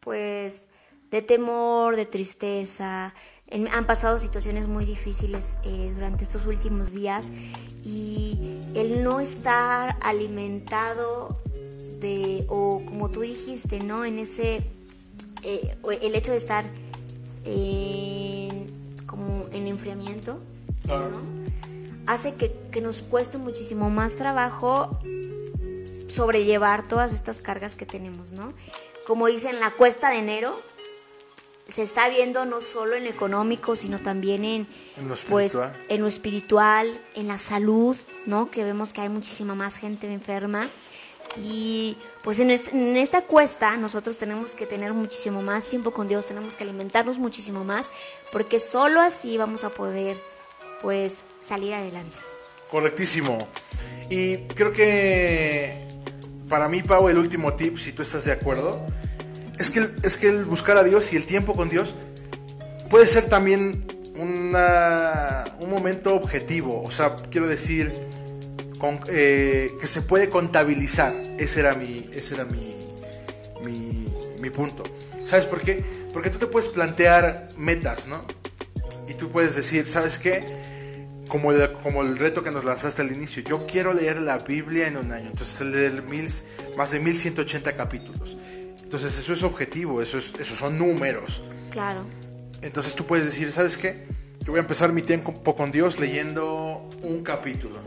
pues 0.00 0.66
de 1.12 1.22
temor, 1.22 1.94
de 1.94 2.06
tristeza. 2.06 3.14
En- 3.46 3.68
han 3.68 3.86
pasado 3.86 4.18
situaciones 4.18 4.66
muy 4.66 4.84
difíciles 4.86 5.58
eh, 5.62 5.92
durante 5.94 6.24
estos 6.24 6.46
últimos 6.46 6.92
días 6.92 7.30
y 7.84 8.38
el 8.74 9.04
no 9.04 9.20
estar 9.20 9.98
alimentado 10.00 11.38
de, 12.00 12.44
o 12.48 12.82
como 12.86 13.10
tú 13.10 13.20
dijiste, 13.20 13.78
¿no? 13.80 14.04
En 14.06 14.18
ese, 14.18 14.64
eh, 15.42 15.76
el 16.00 16.14
hecho 16.14 16.32
de 16.32 16.38
estar 16.38 16.64
en- 17.44 18.72
como 19.06 19.44
en 19.52 19.66
enfriamiento, 19.68 20.40
¿no? 20.88 21.42
hace 22.06 22.34
que, 22.34 22.52
que 22.72 22.80
nos 22.80 23.02
cueste 23.02 23.38
muchísimo 23.38 23.88
más 23.90 24.16
trabajo 24.16 24.98
sobrellevar 26.08 26.88
todas 26.88 27.12
estas 27.12 27.38
cargas 27.40 27.76
que 27.76 27.86
tenemos, 27.86 28.32
¿no? 28.32 28.52
Como 29.06 29.26
dicen, 29.28 29.60
la 29.60 29.70
cuesta 29.72 30.10
de 30.10 30.18
enero 30.18 30.60
se 31.72 31.82
está 31.82 32.08
viendo 32.08 32.44
no 32.44 32.60
solo 32.60 32.96
en 32.96 33.04
lo 33.04 33.10
económico, 33.10 33.76
sino 33.76 34.00
también 34.00 34.44
en, 34.44 34.66
En 34.98 35.08
lo 35.08 35.14
pues, 35.28 35.56
en 35.88 36.00
lo 36.00 36.06
espiritual, 36.06 37.00
en 37.14 37.28
la 37.28 37.38
salud, 37.38 37.96
¿no? 38.26 38.50
Que 38.50 38.64
vemos 38.64 38.92
que 38.92 39.00
hay 39.00 39.08
muchísima 39.08 39.54
más 39.54 39.76
gente 39.76 40.12
enferma. 40.12 40.68
Y 41.36 41.96
pues 42.22 42.40
en 42.40 42.50
esta, 42.50 42.72
en 42.72 42.96
esta 42.96 43.22
cuesta 43.22 43.76
nosotros 43.78 44.18
tenemos 44.18 44.54
que 44.54 44.66
tener 44.66 44.92
muchísimo 44.92 45.40
más 45.40 45.64
tiempo 45.64 45.92
con 45.92 46.06
Dios, 46.06 46.26
tenemos 46.26 46.56
que 46.56 46.64
alimentarnos 46.64 47.18
muchísimo 47.18 47.64
más, 47.64 47.90
porque 48.30 48.58
solo 48.58 49.00
así 49.00 49.38
vamos 49.38 49.64
a 49.64 49.70
poder 49.70 50.18
pues 50.82 51.24
salir 51.40 51.72
adelante. 51.72 52.18
Correctísimo. 52.70 53.48
Y 54.10 54.38
creo 54.48 54.72
que 54.72 55.88
para 56.50 56.68
mí, 56.68 56.82
Pau, 56.82 57.08
el 57.08 57.16
último 57.16 57.54
tip, 57.54 57.78
si 57.78 57.92
tú 57.92 58.02
estás 58.02 58.26
de 58.26 58.32
acuerdo, 58.32 58.84
es 59.62 59.70
que, 59.70 59.78
el- 59.80 59.94
es 60.02 60.16
que 60.16 60.28
el 60.28 60.44
buscar 60.44 60.76
a 60.76 60.84
Dios 60.84 61.12
y 61.12 61.16
el 61.16 61.24
tiempo 61.24 61.54
con 61.54 61.68
Dios 61.68 61.94
puede 62.90 63.06
ser 63.06 63.24
también 63.26 63.86
una- 64.16 65.44
un 65.60 65.70
momento 65.70 66.14
objetivo. 66.14 66.82
O 66.82 66.90
sea, 66.90 67.16
quiero 67.30 67.46
decir, 67.46 67.92
eh, 69.08 69.70
que 69.80 69.86
se 69.86 70.02
puede 70.02 70.28
contabilizar. 70.28 71.14
Ese 71.38 71.60
era 71.60 71.74
mi, 71.74 72.10
ese 72.12 72.34
era 72.34 72.44
mi, 72.44 72.76
mi, 73.64 74.06
mi 74.40 74.50
punto. 74.50 74.82
¿Sabes 75.24 75.46
por 75.46 75.60
qué? 75.60 75.84
Porque 76.12 76.30
tú 76.30 76.38
te 76.38 76.46
puedes 76.46 76.68
plantear 76.68 77.48
metas, 77.56 78.06
¿no? 78.06 78.24
Y 79.08 79.14
tú 79.14 79.30
puedes 79.30 79.54
decir, 79.54 79.86
¿sabes 79.86 80.18
qué? 80.18 80.42
Como 81.28 81.52
el, 81.52 81.72
como 81.74 82.02
el 82.02 82.18
reto 82.18 82.42
que 82.42 82.50
nos 82.50 82.64
lanzaste 82.64 83.02
al 83.02 83.12
inicio, 83.12 83.42
yo 83.44 83.66
quiero 83.66 83.94
leer 83.94 84.20
la 84.20 84.38
Biblia 84.38 84.88
en 84.88 84.96
un 84.96 85.12
año, 85.12 85.28
entonces 85.30 85.60
leer 85.66 86.02
mil, 86.02 86.28
más 86.76 86.90
de 86.90 86.98
1180 87.00 87.74
capítulos. 87.74 88.36
Entonces 88.92 89.18
eso 89.18 89.32
es 89.32 89.42
objetivo, 89.42 90.02
eso, 90.02 90.18
es, 90.18 90.34
eso 90.38 90.54
son 90.54 90.76
números. 90.76 91.40
Claro. 91.70 92.04
Entonces 92.60 92.94
tú 92.94 93.06
puedes 93.06 93.24
decir, 93.24 93.50
¿sabes 93.50 93.78
qué? 93.78 94.04
Yo 94.40 94.52
voy 94.52 94.58
a 94.58 94.60
empezar 94.60 94.92
mi 94.92 95.00
tiempo 95.00 95.56
con 95.56 95.72
Dios 95.72 95.98
leyendo 95.98 96.90
un 97.02 97.22
capítulo. 97.22 97.80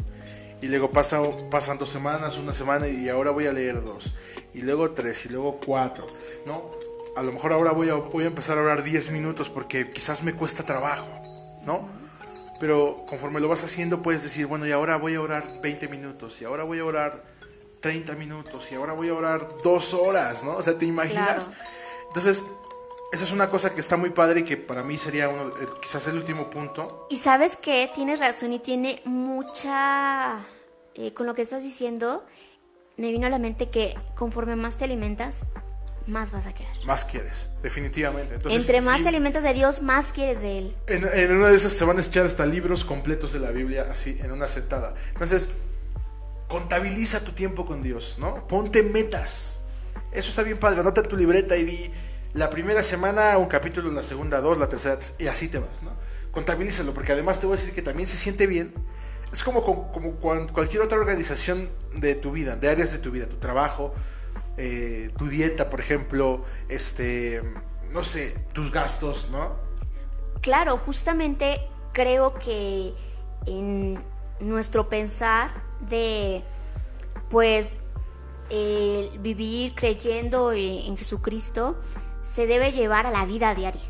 Y 0.63 0.67
luego 0.67 0.89
pasa, 0.89 1.21
pasan 1.51 1.77
dos 1.77 1.91
semanas, 1.91 2.39
una 2.39 2.53
semana 2.53 2.87
y 2.87 3.07
ahora 3.07 3.29
voy 3.29 3.45
a 3.45 3.53
leer 3.53 3.83
dos. 3.83 4.15
Y 4.55 4.63
luego 4.63 4.93
tres 4.93 5.27
y 5.27 5.29
luego 5.29 5.59
cuatro. 5.63 6.07
¿No? 6.47 6.71
A 7.15 7.21
lo 7.21 7.31
mejor 7.31 7.53
ahora 7.53 7.71
voy 7.71 7.89
a, 7.89 7.93
voy 7.93 8.23
a 8.23 8.27
empezar 8.27 8.57
a 8.57 8.61
orar 8.61 8.81
10 8.81 9.11
minutos 9.11 9.51
porque 9.51 9.91
quizás 9.91 10.23
me 10.23 10.33
cuesta 10.33 10.63
trabajo. 10.63 11.07
¿No? 11.67 11.87
Pero 12.59 13.05
conforme 13.07 13.39
lo 13.39 13.47
vas 13.47 13.63
haciendo 13.63 14.01
puedes 14.01 14.23
decir, 14.23 14.47
bueno, 14.47 14.65
y 14.65 14.71
ahora 14.71 14.97
voy 14.97 15.13
a 15.13 15.21
orar 15.21 15.61
20 15.61 15.87
minutos. 15.87 16.41
Y 16.41 16.45
ahora 16.45 16.63
voy 16.63 16.79
a 16.79 16.85
orar 16.85 17.34
30 17.85 18.15
minutos. 18.15 18.71
Y 18.71 18.75
ahora 18.75 18.93
voy 18.93 19.09
a 19.09 19.13
orar 19.13 19.47
dos 19.63 19.93
horas. 19.93 20.43
¿No? 20.43 20.55
O 20.55 20.63
sea, 20.63 20.75
¿te 20.75 20.87
imaginas? 20.87 21.45
Claro. 21.49 21.61
Entonces, 22.07 22.43
esa 23.13 23.23
es 23.23 23.31
una 23.31 23.47
cosa 23.51 23.69
que 23.75 23.79
está 23.79 23.95
muy 23.95 24.09
padre 24.09 24.39
y 24.39 24.43
que 24.43 24.57
para 24.57 24.81
mí 24.83 24.97
sería 24.97 25.29
uno, 25.29 25.49
eh, 25.49 25.67
quizás 25.83 26.07
el 26.07 26.15
último 26.17 26.49
punto. 26.49 27.05
Y 27.11 27.17
sabes 27.17 27.55
que 27.57 27.91
tienes 27.93 28.19
razón 28.19 28.53
y 28.53 28.59
tiene 28.59 29.03
mucha... 29.05 30.39
eh, 30.95 31.13
con 31.13 31.27
lo 31.27 31.35
que 31.35 31.43
estás 31.43 31.61
diciendo, 31.61 32.25
me 32.97 33.11
vino 33.11 33.27
a 33.27 33.29
la 33.29 33.37
mente 33.37 33.69
que 33.69 33.95
conforme 34.15 34.55
más 34.55 34.77
te 34.77 34.85
alimentas, 34.85 35.45
más 36.07 36.31
vas 36.31 36.47
a 36.47 36.53
querer. 36.55 36.75
Más 36.87 37.05
quieres, 37.05 37.49
definitivamente. 37.61 38.33
Entonces, 38.33 38.59
Entre 38.61 38.81
más 38.81 38.97
sí, 38.97 39.03
te 39.03 39.09
alimentas 39.09 39.43
de 39.43 39.53
Dios, 39.53 39.83
más 39.83 40.11
quieres 40.11 40.41
de 40.41 40.57
Él. 40.57 40.75
en, 40.87 41.07
en 41.07 41.37
una 41.37 41.49
de 41.49 41.55
esas 41.55 41.73
se 41.73 41.85
van 41.85 41.99
a 41.99 42.01
echar 42.01 42.25
hasta 42.25 42.47
libros 42.47 42.83
completos 42.83 43.31
de 43.31 43.39
la 43.39 43.51
Biblia, 43.51 43.87
así, 43.91 44.17
en 44.21 44.31
una 44.31 44.47
sentada. 44.47 44.95
Entonces, 45.13 45.49
contabiliza 46.47 47.23
tu 47.23 47.31
tiempo 47.31 47.65
con 47.65 47.81
Dios, 47.81 48.15
¿no? 48.19 48.47
Ponte 48.47 48.83
metas. 48.83 49.61
Eso 50.11 50.29
está 50.29 50.43
bien 50.43 50.57
padre. 50.57 50.81
Anota 50.81 51.03
tu 51.03 51.17
libreta 51.17 51.57
y 51.57 51.65
di 51.65 51.91
la 52.33 52.49
primera 52.49 52.83
semana 52.83 53.37
un 53.37 53.47
capítulo, 53.47 53.91
la 53.91 54.03
segunda 54.03 54.41
dos, 54.41 54.57
la 54.57 54.67
tercera, 54.67 54.99
y 55.17 55.27
así 55.27 55.47
te 55.47 55.59
vas, 55.59 55.83
¿no? 55.83 55.91
Contabilízalo, 56.31 56.93
porque 56.93 57.13
además 57.13 57.39
te 57.39 57.45
voy 57.45 57.57
a 57.57 57.59
decir 57.59 57.73
que 57.73 57.81
también 57.81 58.09
se 58.09 58.17
siente 58.17 58.45
bien. 58.45 58.73
Es 59.31 59.43
como, 59.43 59.63
como, 59.63 60.15
cualquier 60.51 60.81
otra 60.81 60.97
organización 60.97 61.69
de 61.95 62.15
tu 62.15 62.31
vida, 62.31 62.55
de 62.55 62.69
áreas 62.69 62.91
de 62.91 62.99
tu 62.99 63.11
vida, 63.11 63.27
tu 63.27 63.37
trabajo, 63.37 63.93
eh, 64.57 65.09
tu 65.17 65.27
dieta, 65.27 65.69
por 65.69 65.79
ejemplo, 65.79 66.43
este, 66.69 67.41
no 67.91 68.03
sé, 68.03 68.35
tus 68.53 68.71
gastos, 68.71 69.29
¿no? 69.31 69.55
Claro, 70.41 70.77
justamente 70.77 71.59
creo 71.93 72.35
que 72.35 72.93
en 73.45 74.03
nuestro 74.39 74.89
pensar 74.89 75.64
de, 75.81 76.43
pues, 77.29 77.77
vivir 79.19 79.73
creyendo 79.75 80.53
en 80.53 80.95
Jesucristo 80.97 81.77
se 82.21 82.47
debe 82.47 82.71
llevar 82.71 83.05
a 83.05 83.11
la 83.11 83.25
vida 83.25 83.53
diaria, 83.55 83.81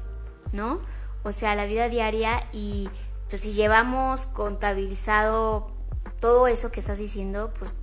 ¿no? 0.52 0.82
O 1.24 1.32
sea, 1.32 1.52
a 1.52 1.56
la 1.56 1.66
vida 1.66 1.90
diaria 1.90 2.48
y 2.54 2.90
pues 3.30 3.42
si 3.42 3.54
llevamos 3.54 4.28
contabilizado 4.28 5.72
todo 6.20 6.48
eso 6.48 6.72
que 6.72 6.80
estás 6.80 7.00
diciendo, 7.00 7.54
pues 7.58 7.74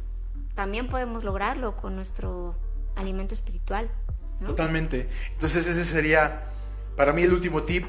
también 0.54 0.88
podemos 0.88 1.24
lograrlo 1.24 1.76
con 1.76 1.96
nuestro 1.96 2.54
alimento 2.96 3.34
espiritual. 3.34 3.90
Totalmente. 4.44 5.08
Entonces 5.32 5.66
ese 5.66 5.84
sería 5.84 6.48
para 6.96 7.12
mí 7.12 7.22
el 7.22 7.32
último 7.32 7.62
tip. 7.62 7.86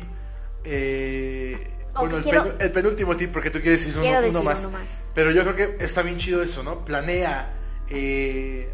Eh, 0.64 1.73
bueno, 1.96 2.18
el, 2.60 2.72
penúltimo 2.72 3.16
tip, 3.16 3.32
porque 3.32 3.50
tú 3.50 3.60
quieres 3.60 3.86
decir, 3.86 4.00
uno, 4.00 4.44
más. 4.44 4.68
Pero 5.14 5.32
yo 5.32 5.44
creo 5.44 5.56
que 5.56 5.84
está 5.84 6.02
bien 6.02 6.18
chido 6.18 6.42
eso, 6.42 6.64
¿no? 6.64 6.84
Planea, 6.86 7.54
eh, 7.90 8.72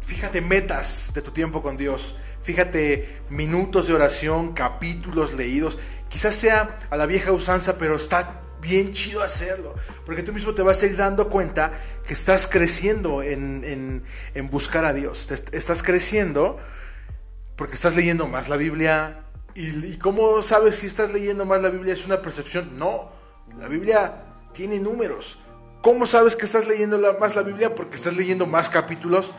fíjate 0.00 0.40
metas 0.40 1.12
de 1.14 1.22
tu 1.22 1.30
tiempo 1.30 1.62
con 1.62 1.76
Dios, 1.76 2.14
fíjate 2.42 3.20
minutos 3.30 3.88
de 3.88 3.94
oración, 3.94 4.52
capítulos 4.52 5.34
leídos. 5.34 5.78
Quizás 6.08 6.34
sea 6.34 6.76
a 6.90 6.96
la 6.96 7.06
vieja 7.06 7.32
usanza, 7.32 7.78
pero 7.78 7.96
está 7.96 8.42
bien 8.60 8.92
chido 8.92 9.22
hacerlo, 9.22 9.74
porque 10.04 10.22
tú 10.22 10.32
mismo 10.32 10.52
te 10.54 10.62
vas 10.62 10.82
a 10.82 10.86
ir 10.86 10.96
dando 10.96 11.28
cuenta 11.28 11.72
que 12.06 12.12
estás 12.12 12.46
creciendo 12.46 13.22
en, 13.22 14.02
buscar 14.50 14.84
a 14.84 14.92
Dios, 14.92 15.30
estás 15.52 15.82
creciendo 15.82 16.58
porque 17.56 17.74
estás 17.74 17.96
leyendo 17.96 18.26
más 18.28 18.48
la 18.48 18.56
Biblia. 18.56 19.24
¿Y, 19.54 19.96
cómo 19.96 20.42
sabes 20.42 20.76
si 20.76 20.86
estás 20.86 21.12
leyendo 21.12 21.44
más 21.44 21.62
la 21.62 21.68
Biblia? 21.68 21.92
¿Es 21.92 22.06
una 22.06 22.22
percepción? 22.22 22.78
No, 22.78 23.10
la 23.58 23.68
Biblia 23.68 24.24
tiene 24.52 24.78
números. 24.78 25.38
¿Cómo 25.82 26.06
sabes 26.06 26.36
que 26.36 26.44
estás 26.44 26.66
leyendo 26.66 26.98
más 27.18 27.34
la 27.34 27.42
Biblia? 27.42 27.74
Porque 27.74 27.96
estás 27.96 28.14
leyendo 28.16 28.46
más 28.46 28.68
capítulos. 28.68 29.32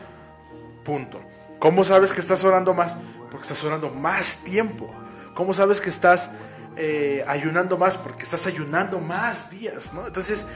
Punto. 0.84 1.20
¿Cómo 1.58 1.84
sabes 1.84 2.10
que 2.12 2.20
estás 2.20 2.42
orando 2.44 2.74
más? 2.74 2.96
Porque 3.30 3.42
estás 3.42 3.62
orando 3.64 3.90
más 3.90 4.38
tiempo. 4.38 4.90
¿Cómo 5.34 5.52
sabes 5.52 5.80
que 5.80 5.90
estás 5.90 6.30
eh, 6.76 7.24
ayunando 7.26 7.76
más 7.76 7.98
porque 7.98 8.22
estás 8.22 8.46
ayunando 8.46 9.00
más 9.00 9.50
días, 9.50 9.92
¿no? 9.92 10.06
Entonces, 10.06 10.46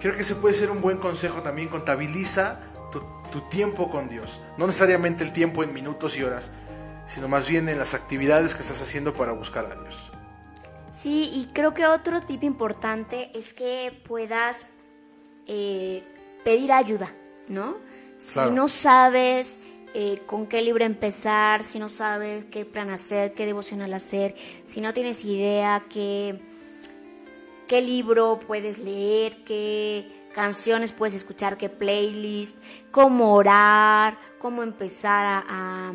creo 0.00 0.14
que 0.14 0.22
ese 0.22 0.34
puede 0.34 0.54
ser 0.54 0.70
un 0.70 0.80
buen 0.80 0.98
consejo 0.98 1.42
también. 1.42 1.68
Contabiliza 1.68 2.60
tu, 2.90 3.02
tu 3.30 3.48
tiempo 3.48 3.90
con 3.90 4.08
Dios. 4.08 4.40
No 4.56 4.66
necesariamente 4.66 5.24
el 5.24 5.32
tiempo 5.32 5.62
en 5.62 5.72
minutos 5.74 6.16
y 6.16 6.22
horas, 6.22 6.50
sino 7.08 7.26
más 7.26 7.48
bien 7.48 7.68
en 7.68 7.78
las 7.78 7.94
actividades 7.94 8.54
que 8.54 8.62
estás 8.62 8.80
haciendo 8.80 9.14
para 9.14 9.32
buscar 9.32 9.66
a 9.66 9.74
Dios. 9.74 10.12
Sí, 10.90 11.30
y 11.34 11.46
creo 11.52 11.74
que 11.74 11.86
otro 11.86 12.20
tip 12.20 12.44
importante 12.44 13.30
es 13.34 13.52
que 13.52 14.00
puedas 14.06 14.66
eh, 15.46 16.02
pedir 16.44 16.72
ayuda, 16.72 17.12
¿no? 17.48 17.76
Si 18.16 18.40
no 18.50 18.68
sabes 18.68 19.58
eh, 19.94 20.18
con 20.26 20.46
qué 20.46 20.60
libro 20.60 20.84
empezar, 20.84 21.62
si 21.64 21.78
no 21.78 21.88
sabes 21.88 22.44
qué 22.46 22.64
plan 22.64 22.90
hacer, 22.90 23.32
qué 23.32 23.46
devocional 23.46 23.94
hacer, 23.94 24.34
si 24.64 24.80
no 24.80 24.92
tienes 24.92 25.24
idea 25.24 25.84
qué, 25.88 26.40
qué 27.68 27.80
libro 27.80 28.38
puedes 28.38 28.78
leer, 28.78 29.44
qué 29.44 30.28
canciones 30.34 30.92
puedes 30.92 31.14
escuchar, 31.14 31.56
qué 31.56 31.68
playlist, 31.68 32.56
cómo 32.90 33.34
orar, 33.34 34.18
cómo 34.38 34.62
empezar 34.62 35.44
a, 35.48 35.92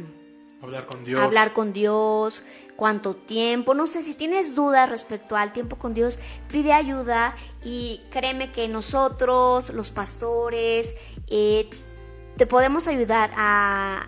hablar 0.64 0.86
con 0.86 1.04
Dios. 1.04 1.22
hablar 1.22 1.54
con 1.54 1.74
Dios, 1.74 2.44
cuánto 2.76 3.16
tiempo, 3.16 3.74
no 3.74 3.88
sé, 3.88 4.02
si 4.02 4.14
tienes 4.14 4.56
dudas 4.56 4.90
respecto 4.90 5.36
al 5.36 5.54
tiempo 5.54 5.78
con 5.78 5.94
Dios, 5.94 6.20
pide 6.50 6.74
ayuda 6.74 7.36
y 7.64 8.02
créeme 8.10 8.52
que 8.52 8.68
nosotros, 8.68 9.72
los 9.72 9.92
pastores, 9.92 10.96
eh, 11.28 11.70
te 12.38 12.48
podemos 12.48 12.88
ayudar 12.88 13.32
a 13.36 14.08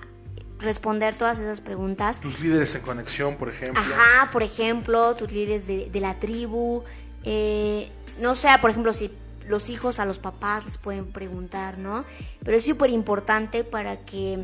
responder 0.59 1.15
todas 1.17 1.39
esas 1.39 1.61
preguntas. 1.61 2.19
Tus 2.21 2.39
líderes 2.39 2.73
en 2.75 2.81
conexión, 2.81 3.35
por 3.35 3.49
ejemplo. 3.49 3.81
Ajá, 3.81 4.31
por 4.31 4.41
ejemplo, 4.41 5.15
tus 5.15 5.31
líderes 5.31 5.67
de, 5.67 5.99
la 5.99 6.19
tribu. 6.19 6.83
Eh, 7.23 7.91
no 8.19 8.33
sé, 8.33 8.47
por 8.61 8.71
ejemplo, 8.71 8.93
si 8.93 9.11
los 9.47 9.69
hijos 9.69 9.99
a 9.99 10.05
los 10.05 10.19
papás 10.19 10.65
les 10.65 10.77
pueden 10.77 11.05
preguntar, 11.11 11.77
¿no? 11.77 12.05
Pero 12.43 12.57
es 12.57 12.65
súper 12.65 12.89
importante 12.89 13.63
para 13.63 14.05
que 14.05 14.43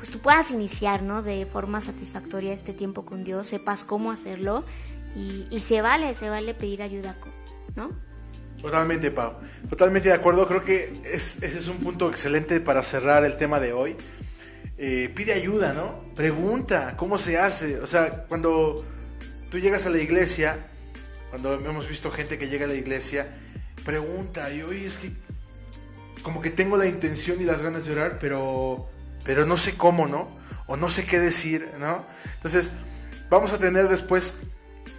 pues 0.00 0.08
tú 0.08 0.18
puedas 0.18 0.50
iniciar, 0.50 1.02
¿no? 1.02 1.22
De 1.22 1.44
forma 1.44 1.82
satisfactoria 1.82 2.54
este 2.54 2.72
tiempo 2.72 3.04
con 3.04 3.22
Dios, 3.22 3.48
sepas 3.48 3.84
cómo 3.84 4.10
hacerlo 4.10 4.64
y, 5.14 5.60
se 5.60 5.82
vale, 5.82 6.14
se 6.14 6.30
vale 6.30 6.54
pedir 6.54 6.80
ayuda, 6.80 7.18
¿no? 7.76 7.90
Totalmente, 8.62 9.10
Pau. 9.10 9.34
Totalmente 9.68 10.08
de 10.08 10.14
acuerdo. 10.14 10.48
Creo 10.48 10.64
que 10.64 11.02
ese 11.04 11.46
es 11.46 11.68
un 11.68 11.80
punto 11.80 12.08
excelente 12.08 12.60
para 12.60 12.82
cerrar 12.82 13.26
el 13.26 13.36
tema 13.36 13.60
de 13.60 13.74
hoy. 13.74 13.94
Eh, 14.78 15.12
pide 15.14 15.34
ayuda, 15.34 15.74
¿no? 15.74 16.14
Pregunta, 16.14 16.96
¿cómo 16.96 17.18
se 17.18 17.36
hace? 17.36 17.78
O 17.80 17.86
sea, 17.86 18.24
cuando 18.24 18.86
tú 19.50 19.58
llegas 19.58 19.84
a 19.84 19.90
la 19.90 19.98
iglesia, 19.98 20.70
cuando 21.28 21.52
hemos 21.56 21.86
visto 21.86 22.10
gente 22.10 22.38
que 22.38 22.48
llega 22.48 22.64
a 22.64 22.68
la 22.68 22.74
iglesia, 22.74 23.36
pregunta, 23.84 24.50
y 24.50 24.62
oye, 24.62 24.86
es 24.86 24.96
que 24.96 25.12
como 26.22 26.40
que 26.40 26.48
tengo 26.48 26.78
la 26.78 26.86
intención 26.86 27.38
y 27.38 27.44
las 27.44 27.60
ganas 27.60 27.84
de 27.84 27.92
orar, 27.92 28.18
pero, 28.18 28.88
pero 29.24 29.46
no 29.46 29.56
sé 29.56 29.76
cómo, 29.76 30.06
¿no? 30.06 30.38
O 30.66 30.76
no 30.76 30.88
sé 30.88 31.04
qué 31.04 31.18
decir, 31.18 31.70
¿no? 31.78 32.06
Entonces, 32.34 32.72
vamos 33.28 33.52
a 33.52 33.58
tener 33.58 33.88
después 33.88 34.36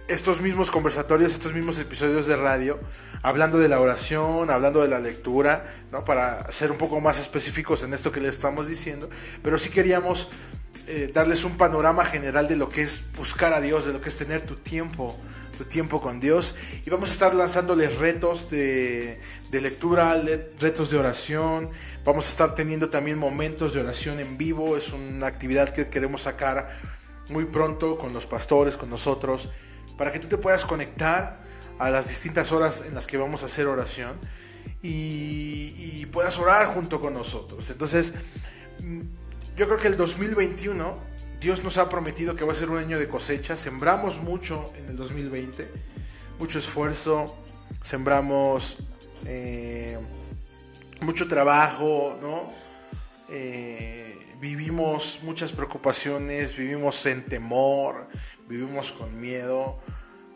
estos 0.08 0.40
mismos 0.40 0.70
conversatorios, 0.70 1.32
estos 1.32 1.54
mismos 1.54 1.78
episodios 1.78 2.26
de 2.26 2.36
radio, 2.36 2.80
hablando 3.22 3.58
de 3.58 3.68
la 3.68 3.80
oración, 3.80 4.50
hablando 4.50 4.82
de 4.82 4.88
la 4.88 5.00
lectura, 5.00 5.64
¿no? 5.90 6.04
para 6.04 6.50
ser 6.52 6.70
un 6.70 6.78
poco 6.78 7.00
más 7.00 7.18
específicos 7.18 7.82
en 7.82 7.94
esto 7.94 8.12
que 8.12 8.20
les 8.20 8.36
estamos 8.36 8.66
diciendo, 8.66 9.08
pero 9.42 9.58
sí 9.58 9.70
queríamos 9.70 10.28
eh, 10.86 11.10
darles 11.12 11.44
un 11.44 11.56
panorama 11.56 12.04
general 12.04 12.48
de 12.48 12.56
lo 12.56 12.68
que 12.68 12.82
es 12.82 13.02
buscar 13.16 13.52
a 13.52 13.60
Dios, 13.60 13.86
de 13.86 13.92
lo 13.92 14.00
que 14.00 14.08
es 14.08 14.16
tener 14.16 14.44
tu 14.44 14.56
tiempo, 14.56 15.16
tu 15.52 15.64
tiempo 15.64 16.00
con 16.00 16.20
Dios, 16.20 16.54
y 16.84 16.90
vamos 16.90 17.10
a 17.10 17.12
estar 17.12 17.34
lanzándoles 17.34 17.98
retos 17.98 18.50
de, 18.50 19.20
de 19.50 19.60
lectura, 19.60 20.20
retos 20.58 20.90
de 20.90 20.98
oración, 20.98 21.70
vamos 22.04 22.26
a 22.26 22.30
estar 22.30 22.54
teniendo 22.54 22.90
también 22.90 23.18
momentos 23.18 23.72
de 23.72 23.80
oración 23.80 24.20
en 24.20 24.38
vivo, 24.38 24.76
es 24.76 24.92
una 24.92 25.26
actividad 25.26 25.68
que 25.68 25.88
queremos 25.88 26.22
sacar 26.22 26.78
muy 27.28 27.44
pronto 27.46 27.98
con 27.98 28.12
los 28.12 28.26
pastores, 28.26 28.76
con 28.76 28.90
nosotros, 28.90 29.50
para 29.96 30.12
que 30.12 30.18
tú 30.18 30.28
te 30.28 30.38
puedas 30.38 30.64
conectar 30.64 31.42
a 31.78 31.90
las 31.90 32.08
distintas 32.08 32.52
horas 32.52 32.84
en 32.86 32.94
las 32.94 33.06
que 33.06 33.16
vamos 33.16 33.42
a 33.42 33.46
hacer 33.46 33.66
oración 33.66 34.18
y, 34.82 36.06
puedas 36.12 36.38
orar 36.38 36.66
junto 36.66 37.00
con 37.00 37.14
nosotros. 37.14 37.70
Entonces, 37.70 38.12
mm, 38.82 39.00
yo 39.56 39.66
creo 39.66 39.78
que 39.78 39.88
el 39.88 39.96
2021, 39.96 40.98
Dios 41.42 41.64
nos 41.64 41.76
ha 41.76 41.88
prometido 41.88 42.36
que 42.36 42.44
va 42.44 42.52
a 42.52 42.54
ser 42.54 42.70
un 42.70 42.78
año 42.78 43.00
de 43.00 43.08
cosecha. 43.08 43.56
Sembramos 43.56 44.20
mucho 44.20 44.72
en 44.76 44.88
el 44.90 44.96
2020, 44.96 45.68
mucho 46.38 46.60
esfuerzo, 46.60 47.36
sembramos 47.82 48.76
eh, 49.26 49.98
mucho 51.00 51.26
trabajo, 51.26 52.16
¿no? 52.22 52.52
Eh, 53.28 54.36
vivimos 54.40 55.18
muchas 55.24 55.50
preocupaciones, 55.50 56.56
vivimos 56.56 57.04
en 57.06 57.26
temor, 57.26 58.06
vivimos 58.48 58.92
con 58.92 59.20
miedo, 59.20 59.80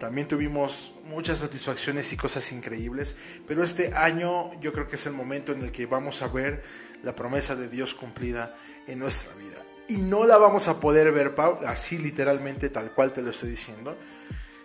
también 0.00 0.26
tuvimos 0.26 0.92
muchas 1.04 1.38
satisfacciones 1.38 2.12
y 2.12 2.16
cosas 2.16 2.50
increíbles, 2.50 3.14
pero 3.46 3.62
este 3.62 3.94
año 3.94 4.60
yo 4.60 4.72
creo 4.72 4.88
que 4.88 4.96
es 4.96 5.06
el 5.06 5.12
momento 5.12 5.52
en 5.52 5.62
el 5.62 5.70
que 5.70 5.86
vamos 5.86 6.22
a 6.22 6.26
ver 6.26 6.64
la 7.04 7.14
promesa 7.14 7.54
de 7.54 7.68
Dios 7.68 7.94
cumplida 7.94 8.56
en 8.88 8.98
nuestra 8.98 9.32
vida. 9.34 9.65
Y 9.88 9.98
no 9.98 10.24
la 10.24 10.36
vamos 10.36 10.66
a 10.68 10.80
poder 10.80 11.12
ver, 11.12 11.34
Pau, 11.34 11.60
así 11.66 11.98
literalmente 11.98 12.70
tal 12.70 12.92
cual 12.92 13.12
te 13.12 13.22
lo 13.22 13.30
estoy 13.30 13.50
diciendo, 13.50 13.96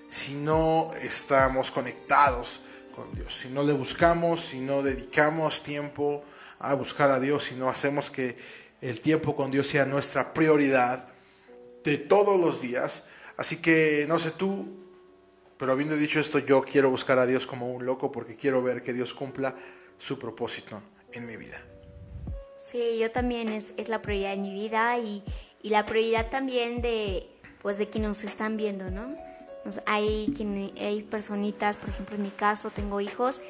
si 0.09 0.35
no 0.35 0.91
estamos 0.99 1.69
conectados 1.69 2.61
con 2.95 3.13
Dios, 3.13 3.37
si 3.37 3.49
no 3.49 3.63
le 3.63 3.73
buscamos, 3.73 4.41
si 4.41 4.59
no 4.59 4.81
dedicamos 4.81 5.61
tiempo 5.63 6.23
a 6.59 6.73
buscar 6.73 7.11
a 7.11 7.19
Dios, 7.19 7.43
si 7.45 7.55
no 7.55 7.69
hacemos 7.69 8.09
que 8.09 8.35
el 8.81 8.99
tiempo 8.99 9.35
con 9.35 9.51
Dios 9.51 9.67
sea 9.67 9.85
nuestra 9.85 10.33
prioridad 10.33 11.07
de 11.83 11.97
todos 11.97 12.39
los 12.39 12.61
días. 12.61 13.05
Así 13.37 13.57
que 13.57 14.05
no 14.07 14.19
sé 14.19 14.31
tú, 14.31 14.67
pero 15.57 15.71
habiendo 15.71 15.95
dicho 15.95 16.19
esto, 16.19 16.39
yo 16.39 16.63
quiero 16.63 16.89
buscar 16.89 17.19
a 17.19 17.27
Dios 17.27 17.45
como 17.45 17.71
un 17.71 17.85
loco 17.85 18.11
porque 18.11 18.35
quiero 18.35 18.61
ver 18.63 18.81
que 18.81 18.93
Dios 18.93 19.13
cumpla 19.13 19.55
su 19.97 20.17
propósito 20.17 20.81
en 21.13 21.27
mi 21.27 21.37
vida. 21.37 21.70
Sí, 22.61 22.99
yo 22.99 23.09
también 23.09 23.49
es, 23.49 23.73
la 23.87 24.01
prioridad 24.01 24.33
en 24.33 24.43
mi 24.43 24.53
vida 24.53 24.97
y, 24.99 25.23
la 25.63 25.85
prioridad 25.85 26.29
también 26.29 26.81
de, 26.81 27.27
pues, 27.61 27.77
de 27.77 27.89
quienes 27.89 28.09
nos 28.09 28.23
están 28.23 28.57
viendo, 28.57 28.91
¿no? 28.91 29.15
hay, 29.85 30.33
quien, 30.35 30.71
hay 30.79 31.03
personitas, 31.03 31.77
por 31.77 31.89
ejemplo 31.89 32.15
en 32.15 32.23
mi 32.23 32.31
caso 32.31 32.71
tengo 32.71 32.99
hijos 32.99 33.43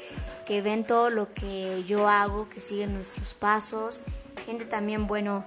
que 0.46 0.62
ven 0.62 0.84
todo 0.84 1.10
lo 1.10 1.34
que 1.34 1.86
yo 1.88 2.10
hago, 2.10 2.50
que 2.50 2.60
siguen 2.60 2.94
nuestros 2.94 3.34
pasos 3.34 4.02
gente 4.42 4.66
también, 4.66 5.08
bueno, 5.08 5.46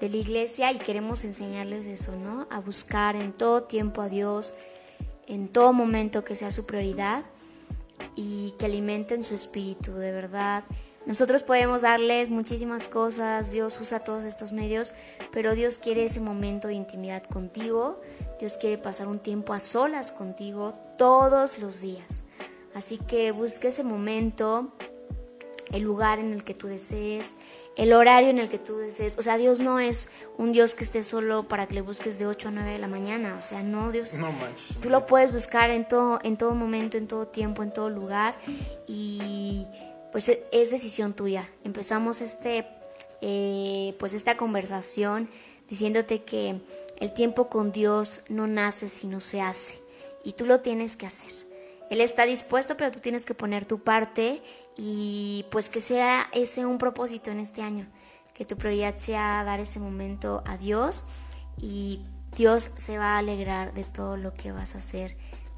de 0.00 0.08
la 0.08 0.16
iglesia 0.16 0.72
y 0.72 0.78
queremos 0.78 1.24
enseñarles 1.24 1.86
eso, 1.86 2.12
¿no? 2.16 2.46
A 2.50 2.60
buscar 2.60 3.16
en 3.16 3.32
todo 3.32 3.64
tiempo 3.64 4.02
a 4.02 4.08
Dios, 4.08 4.52
en 5.26 5.48
todo 5.48 5.72
momento 5.72 6.24
que 6.24 6.36
sea 6.36 6.50
su 6.50 6.66
prioridad 6.66 7.24
y 8.16 8.54
que 8.58 8.66
alimenten 8.66 9.24
su 9.24 9.34
espíritu, 9.34 9.94
de 9.94 10.12
verdad. 10.12 10.64
Nosotros 11.06 11.42
podemos 11.42 11.82
darles 11.82 12.30
muchísimas 12.30 12.88
cosas, 12.88 13.52
Dios 13.52 13.78
usa 13.80 14.00
todos 14.00 14.24
estos 14.24 14.52
medios, 14.52 14.94
pero 15.32 15.54
Dios 15.54 15.78
quiere 15.78 16.04
ese 16.04 16.20
momento 16.20 16.68
de 16.68 16.74
intimidad 16.74 17.22
contigo, 17.24 18.00
Dios 18.40 18.56
quiere 18.56 18.78
pasar 18.78 19.08
un 19.08 19.18
tiempo 19.18 19.52
a 19.52 19.60
solas 19.60 20.12
contigo 20.12 20.72
todos 20.96 21.58
los 21.58 21.80
días. 21.80 22.24
Así 22.74 22.98
que 22.98 23.32
busca 23.32 23.68
ese 23.68 23.84
momento, 23.84 24.72
el 25.72 25.82
lugar 25.82 26.18
en 26.18 26.32
el 26.32 26.42
que 26.42 26.54
tú 26.54 26.68
desees, 26.68 27.36
el 27.76 27.92
horario 27.92 28.30
en 28.30 28.38
el 28.38 28.48
que 28.48 28.58
tú 28.58 28.78
desees. 28.78 29.16
O 29.18 29.22
sea, 29.22 29.36
Dios 29.36 29.60
no 29.60 29.78
es 29.80 30.08
un 30.38 30.52
Dios 30.52 30.74
que 30.74 30.84
esté 30.84 31.02
solo 31.02 31.48
para 31.48 31.66
que 31.66 31.74
le 31.74 31.80
busques 31.82 32.18
de 32.18 32.26
8 32.26 32.48
a 32.48 32.50
9 32.50 32.70
de 32.70 32.78
la 32.78 32.88
mañana. 32.88 33.36
O 33.38 33.42
sea, 33.42 33.62
no, 33.62 33.92
Dios. 33.92 34.14
No 34.14 34.32
manches. 34.32 34.78
Tú 34.80 34.88
lo 34.88 35.06
puedes 35.06 35.32
buscar 35.32 35.70
en 35.70 35.86
todo, 35.86 36.18
en 36.22 36.36
todo 36.36 36.54
momento, 36.54 36.96
en 36.96 37.06
todo 37.06 37.28
tiempo, 37.28 37.62
en 37.62 37.72
todo 37.72 37.90
lugar. 37.90 38.36
Y 38.86 39.66
pues 40.14 40.28
e- 40.28 40.46
es 40.52 40.70
decisión 40.70 41.12
tuya. 41.12 41.50
Empezamos 41.64 42.20
este, 42.20 42.68
eh, 43.20 43.96
pues 43.98 44.14
esta 44.14 44.36
conversación 44.36 45.28
diciéndote 45.68 46.22
que 46.22 46.60
el 47.00 47.12
tiempo 47.12 47.48
con 47.48 47.72
Dios 47.72 48.22
no 48.28 48.46
nace 48.46 48.88
sino 48.88 49.18
se 49.18 49.40
hace. 49.40 49.76
Y 50.22 50.34
tú 50.34 50.46
lo 50.46 50.60
tienes 50.60 50.96
que 50.96 51.06
hacer. 51.06 51.32
Él 51.90 52.00
está 52.00 52.26
dispuesto, 52.26 52.76
pero 52.76 52.92
tú 52.92 53.00
tienes 53.00 53.26
que 53.26 53.34
poner 53.34 53.66
tu 53.66 53.80
parte 53.80 54.40
y 54.76 55.46
pues 55.50 55.68
que 55.68 55.80
sea 55.80 56.28
ese 56.30 56.64
un 56.64 56.78
propósito 56.78 57.32
en 57.32 57.40
este 57.40 57.62
año. 57.62 57.88
Que 58.34 58.44
tu 58.44 58.56
prioridad 58.56 58.96
sea 58.98 59.42
dar 59.42 59.58
ese 59.58 59.80
momento 59.80 60.44
a 60.46 60.58
Dios 60.58 61.02
y 61.60 62.04
Dios 62.36 62.70
se 62.76 62.98
va 62.98 63.16
a 63.16 63.18
alegrar 63.18 63.74
de 63.74 63.82
todo 63.82 64.16
lo 64.16 64.32
que 64.32 64.52
vas 64.52 64.76
a 64.76 64.78
hacer 64.78 65.16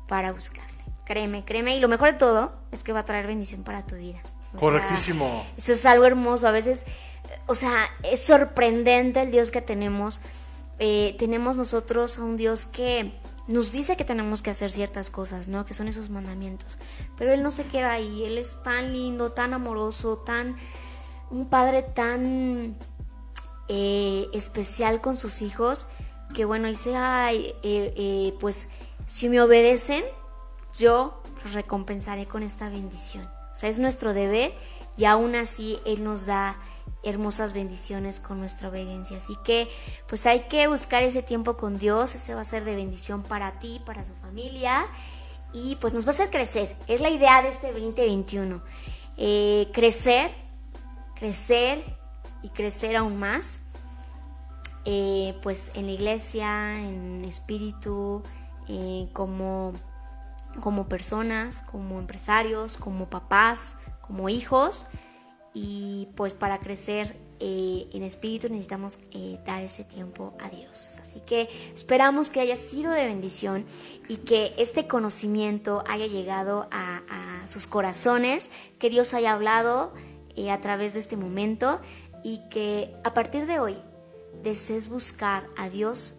para 0.08 0.32
buscarle. 0.32 0.82
Créeme, 1.04 1.44
créeme. 1.44 1.76
Y 1.76 1.80
lo 1.80 1.88
mejor 1.88 2.12
de 2.12 2.18
todo 2.18 2.54
es 2.72 2.84
que 2.84 2.94
va 2.94 3.00
a 3.00 3.04
traer 3.04 3.26
bendición 3.26 3.62
para 3.62 3.86
tu 3.86 3.96
vida. 3.96 4.22
Sea, 4.58 4.68
Correctísimo. 4.68 5.46
eso 5.56 5.72
es 5.72 5.86
algo 5.86 6.04
hermoso. 6.04 6.48
A 6.48 6.50
veces, 6.50 6.86
o 7.46 7.54
sea, 7.54 7.84
es 8.02 8.22
sorprendente 8.22 9.22
el 9.22 9.30
Dios 9.30 9.50
que 9.50 9.62
tenemos. 9.62 10.20
Eh, 10.78 11.16
tenemos 11.18 11.56
nosotros 11.56 12.18
a 12.18 12.22
un 12.22 12.36
Dios 12.36 12.66
que 12.66 13.18
nos 13.46 13.72
dice 13.72 13.96
que 13.96 14.04
tenemos 14.04 14.42
que 14.42 14.50
hacer 14.50 14.70
ciertas 14.70 15.10
cosas, 15.10 15.48
¿no? 15.48 15.64
Que 15.64 15.74
son 15.74 15.88
esos 15.88 16.10
mandamientos. 16.10 16.78
Pero 17.16 17.32
Él 17.32 17.42
no 17.42 17.50
se 17.50 17.64
queda 17.64 17.92
ahí. 17.92 18.24
Él 18.24 18.38
es 18.38 18.62
tan 18.62 18.92
lindo, 18.92 19.32
tan 19.32 19.54
amoroso, 19.54 20.18
tan... 20.18 20.56
Un 21.28 21.48
padre 21.48 21.82
tan 21.82 22.76
eh, 23.66 24.28
especial 24.32 25.00
con 25.00 25.16
sus 25.16 25.42
hijos 25.42 25.88
que 26.34 26.44
bueno, 26.44 26.68
dice, 26.68 26.94
ay, 26.96 27.54
eh, 27.62 28.34
pues 28.40 28.68
si 29.06 29.28
me 29.28 29.40
obedecen, 29.40 30.04
yo 30.78 31.22
los 31.42 31.54
recompensaré 31.54 32.26
con 32.26 32.42
esta 32.42 32.68
bendición. 32.68 33.28
O 33.56 33.58
sea, 33.58 33.70
es 33.70 33.78
nuestro 33.78 34.12
deber 34.12 34.52
y 34.98 35.06
aún 35.06 35.34
así 35.34 35.78
Él 35.86 36.04
nos 36.04 36.26
da 36.26 36.58
hermosas 37.02 37.54
bendiciones 37.54 38.20
con 38.20 38.38
nuestra 38.38 38.68
obediencia. 38.68 39.16
Así 39.16 39.32
que 39.46 39.66
pues 40.06 40.26
hay 40.26 40.40
que 40.40 40.68
buscar 40.68 41.02
ese 41.02 41.22
tiempo 41.22 41.56
con 41.56 41.78
Dios, 41.78 42.14
ese 42.14 42.34
va 42.34 42.42
a 42.42 42.44
ser 42.44 42.66
de 42.66 42.76
bendición 42.76 43.22
para 43.22 43.58
ti, 43.58 43.80
para 43.86 44.04
su 44.04 44.12
familia 44.16 44.86
y 45.54 45.76
pues 45.76 45.94
nos 45.94 46.04
va 46.04 46.08
a 46.08 46.10
hacer 46.10 46.28
crecer. 46.28 46.76
Es 46.86 47.00
la 47.00 47.08
idea 47.08 47.40
de 47.40 47.48
este 47.48 47.72
2021. 47.72 48.62
Eh, 49.16 49.70
crecer, 49.72 50.30
crecer 51.14 51.82
y 52.42 52.50
crecer 52.50 52.94
aún 52.94 53.18
más. 53.18 53.62
Eh, 54.84 55.34
pues 55.42 55.72
en 55.76 55.86
la 55.86 55.92
iglesia, 55.92 56.78
en 56.78 57.24
espíritu, 57.24 58.22
eh, 58.68 59.08
como, 59.14 59.72
como 60.60 60.88
personas, 60.88 61.62
como 61.62 61.98
empresarios, 61.98 62.76
como 62.76 63.08
papás, 63.08 63.76
como 64.00 64.28
hijos. 64.28 64.86
Y 65.54 66.08
pues 66.16 66.34
para 66.34 66.58
crecer 66.58 67.16
eh, 67.38 67.88
en 67.92 68.02
espíritu 68.02 68.48
necesitamos 68.48 68.98
eh, 69.12 69.38
dar 69.44 69.62
ese 69.62 69.84
tiempo 69.84 70.34
a 70.40 70.48
Dios. 70.48 70.98
Así 71.02 71.20
que 71.20 71.48
esperamos 71.74 72.30
que 72.30 72.40
haya 72.40 72.56
sido 72.56 72.92
de 72.92 73.04
bendición 73.04 73.66
y 74.08 74.18
que 74.18 74.54
este 74.56 74.86
conocimiento 74.86 75.84
haya 75.86 76.06
llegado 76.06 76.68
a, 76.70 77.02
sus 77.46 77.68
corazones, 77.68 78.50
que 78.80 78.90
Dios 78.90 79.14
haya 79.14 79.32
hablado 79.32 79.92
eh, 80.34 80.50
a 80.50 80.60
través 80.60 80.94
de 80.94 81.00
este 81.00 81.16
momento 81.16 81.80
y 82.24 82.40
que 82.50 82.92
a 83.04 83.14
partir 83.14 83.46
de 83.46 83.60
hoy 83.60 83.76
desees 84.42 84.88
buscar 84.88 85.46
a 85.56 85.68
Dios 85.68 86.16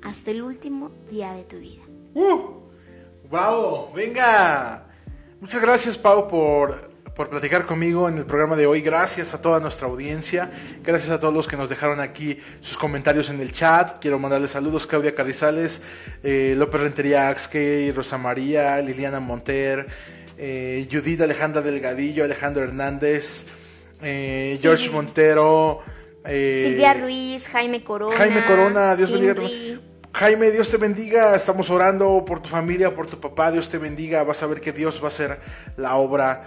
hasta 0.00 0.30
el 0.30 0.40
último 0.40 0.90
día 1.10 1.34
de 1.34 1.44
tu 1.44 1.58
vida. 1.58 1.82
¡Uh! 2.14 2.59
¡Bravo! 3.30 3.92
¡Venga! 3.94 4.86
Muchas 5.40 5.62
gracias, 5.62 5.96
Pau, 5.96 6.28
por, 6.28 6.90
por 7.14 7.30
platicar 7.30 7.64
conmigo 7.64 8.08
en 8.08 8.18
el 8.18 8.26
programa 8.26 8.56
de 8.56 8.66
hoy. 8.66 8.80
Gracias 8.80 9.34
a 9.34 9.40
toda 9.40 9.60
nuestra 9.60 9.86
audiencia. 9.88 10.50
Gracias 10.82 11.10
a 11.10 11.20
todos 11.20 11.32
los 11.32 11.46
que 11.46 11.56
nos 11.56 11.68
dejaron 11.70 12.00
aquí 12.00 12.38
sus 12.60 12.76
comentarios 12.76 13.30
en 13.30 13.40
el 13.40 13.52
chat. 13.52 13.98
Quiero 14.00 14.18
mandarles 14.18 14.50
saludos, 14.50 14.86
Claudia 14.86 15.14
Carrizales, 15.14 15.80
eh, 16.22 16.54
López 16.58 16.80
Rentería 16.80 17.28
Axkey, 17.28 17.92
Rosa 17.92 18.18
María, 18.18 18.80
Liliana 18.80 19.20
Monter, 19.20 19.86
eh, 20.36 20.86
Judith 20.90 21.20
Alejandra 21.20 21.62
Delgadillo, 21.62 22.24
Alejandro 22.24 22.64
Hernández, 22.64 23.46
eh, 24.02 24.58
George. 24.60 24.90
Montero. 24.90 25.82
eh, 26.24 26.62
Silvia 26.64 26.94
Ruiz, 26.94 27.48
Jaime 27.48 27.84
Corona. 27.84 28.16
Jaime 28.16 28.44
Corona, 28.44 28.96
Dios 28.96 29.10
bendiga. 29.12 29.34
Jaime, 30.20 30.50
Dios 30.50 30.68
te 30.68 30.76
bendiga. 30.76 31.34
Estamos 31.34 31.70
orando 31.70 32.22
por 32.26 32.42
tu 32.42 32.50
familia, 32.50 32.94
por 32.94 33.06
tu 33.06 33.18
papá. 33.18 33.50
Dios 33.50 33.70
te 33.70 33.78
bendiga. 33.78 34.22
Vas 34.22 34.42
a 34.42 34.46
ver 34.46 34.60
que 34.60 34.70
Dios 34.70 35.00
va 35.00 35.06
a 35.06 35.08
hacer 35.08 35.40
la 35.78 35.96
obra 35.96 36.44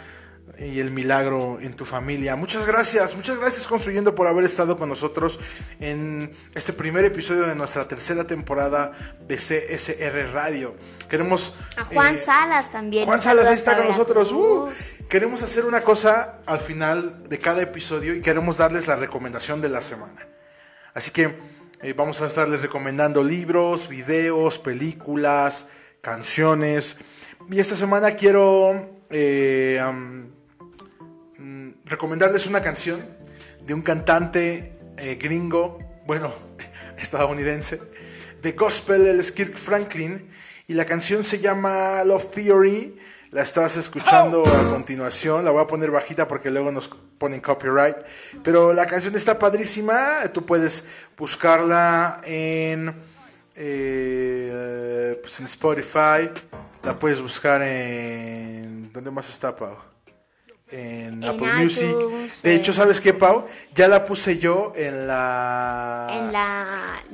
y 0.59 0.79
el 0.79 0.91
milagro 0.91 1.59
en 1.59 1.73
tu 1.73 1.83
familia. 1.83 2.35
Muchas 2.35 2.67
gracias, 2.67 3.15
muchas 3.15 3.39
gracias 3.39 3.65
Construyendo 3.65 4.13
por 4.13 4.27
haber 4.27 4.45
estado 4.45 4.77
con 4.77 4.89
nosotros 4.89 5.39
en 5.79 6.31
este 6.53 6.71
primer 6.71 7.03
episodio 7.03 7.47
de 7.47 7.55
nuestra 7.55 7.87
tercera 7.87 8.27
temporada 8.27 8.91
de 9.25 9.37
CSR 9.37 10.31
Radio. 10.31 10.75
Queremos 11.09 11.55
A 11.75 11.85
Juan 11.85 12.13
eh, 12.13 12.17
Salas 12.19 12.71
también. 12.71 13.05
Juan 13.05 13.17
Salas 13.17 13.47
ahí 13.47 13.55
está 13.55 13.75
con 13.75 13.87
nosotros. 13.87 14.31
Uh, 14.31 14.69
queremos 15.09 15.41
hacer 15.41 15.65
una 15.65 15.81
cosa 15.81 16.41
al 16.45 16.59
final 16.59 17.27
de 17.27 17.39
cada 17.39 17.63
episodio 17.63 18.13
y 18.13 18.21
queremos 18.21 18.59
darles 18.59 18.85
la 18.85 18.97
recomendación 18.97 19.61
de 19.61 19.69
la 19.69 19.81
semana. 19.81 20.27
Así 20.93 21.09
que 21.09 21.35
eh, 21.83 21.91
vamos 21.91 22.21
a 22.21 22.27
estarles 22.27 22.61
recomendando 22.61 23.21
libros, 23.21 23.89
videos, 23.89 24.57
películas, 24.57 25.67
canciones. 25.99 26.95
Y 27.51 27.59
esta 27.59 27.75
semana 27.75 28.11
quiero 28.11 29.01
eh, 29.09 29.81
mm, 31.37 31.71
recomendarles 31.83 32.47
una 32.47 32.61
canción 32.61 33.05
de 33.65 33.73
un 33.73 33.81
cantante 33.81 34.77
eh, 34.97 35.19
gringo, 35.21 35.77
bueno, 36.07 36.33
estadounidense, 36.97 37.81
de 38.41 38.53
gospel, 38.53 39.05
él 39.05 39.19
es 39.19 39.33
Kirk 39.33 39.55
Franklin, 39.55 40.29
y 40.67 40.75
la 40.75 40.85
canción 40.85 41.25
se 41.25 41.39
llama 41.39 42.01
Love 42.05 42.31
Theory. 42.31 42.97
La 43.33 43.41
estás 43.41 43.77
escuchando 43.77 44.45
a 44.45 44.67
continuación, 44.67 45.43
la 45.43 45.49
voy 45.49 45.63
a 45.63 45.65
poner 45.65 45.89
bajita 45.89 46.27
porque 46.27 46.51
luego 46.51 46.71
nos 46.71 46.87
ponen 47.17 47.41
copyright, 47.41 47.97
pero 48.43 48.73
la 48.73 48.85
canción 48.85 49.15
está 49.15 49.39
padrísima, 49.39 50.31
tú 50.31 50.45
puedes 50.45 50.85
buscarla 51.17 52.21
en, 52.25 52.93
eh, 53.55 55.19
pues 55.19 55.39
en 55.39 55.47
Spotify, 55.47 56.29
la 56.83 56.99
puedes 56.99 57.23
buscar 57.23 57.63
en... 57.63 58.93
¿Dónde 58.93 59.09
más 59.09 59.27
está, 59.27 59.55
Pau? 59.55 59.92
En, 60.73 61.23
En 61.23 61.23
Apple 61.23 61.47
iTunes, 61.47 61.83
Music. 61.83 62.41
De 62.41 62.55
hecho, 62.55 62.73
¿sabes 62.73 62.99
qué, 62.99 63.13
Pau? 63.13 63.45
Ya 63.75 63.87
la 63.87 64.05
puse 64.05 64.39
yo 64.39 64.73
en 64.75 65.05
la... 65.05 66.07
En 66.11 66.33
la 66.33 66.65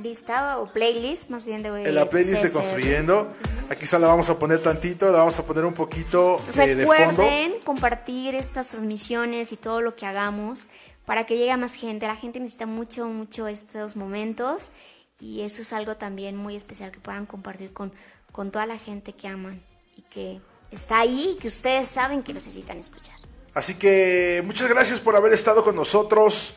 lista 0.01 0.60
o 0.60 0.72
playlist, 0.72 1.30
más 1.30 1.45
bien 1.45 1.62
de 1.62 1.70
en 1.70 1.93
la 1.93 2.10
playlist 2.10 2.41
de. 2.41 2.51
Construyendo. 2.51 3.34
Aquí 3.70 3.84
está, 3.84 3.99
la 3.99 4.07
vamos 4.07 4.30
a 4.30 4.39
poner 4.39 4.64
tantito, 4.64 5.12
la 5.12 5.20
vamos 5.20 5.38
a 5.39 5.45
poner 5.45 5.66
un 5.66 5.74
poquito 5.74 6.41
eh, 6.55 6.76
de 6.76 6.86
fondo. 6.86 7.22
Recuerden 7.22 7.60
compartir 7.66 8.34
estas 8.34 8.70
transmisiones 8.70 9.51
y 9.51 9.57
todo 9.57 9.82
lo 9.82 9.95
que 9.95 10.05
hagamos 10.05 10.68
para 11.05 11.26
que 11.26 11.38
llegue 11.38 11.51
a 11.51 11.57
más 11.57 11.76
gente. 11.76 12.07
La 12.07 12.16
gente 12.16 12.39
necesita 12.39 12.66
mucho, 12.66 13.07
mucho 13.07 13.47
estos 13.47 13.95
momentos 13.95 14.72
y 15.20 15.41
eso 15.41 15.62
es 15.62 15.74
algo 15.74 15.97
también 15.97 16.38
muy 16.38 16.55
especial 16.55 16.91
que 16.91 16.99
puedan 16.99 17.26
compartir 17.26 17.74
con, 17.74 17.91
con 18.32 18.51
toda 18.51 18.66
la 18.66 18.78
gente 18.78 19.12
que 19.14 19.28
aman 19.28 19.62
y 19.97 20.01
que 20.03 20.39
está 20.72 20.99
ahí 20.99 21.34
y 21.36 21.39
que 21.39 21.49
ustedes 21.49 21.88
saben 21.88 22.24
que 22.24 22.34
necesitan 22.34 22.78
escuchar. 22.78 23.18
Así 23.54 23.76
que 23.76 24.41
muchas 24.45 24.70
gracias 24.70 25.00
por 25.00 25.16
haber 25.16 25.34
estado 25.34 25.64
con 25.64 25.76
nosotros 25.76 26.54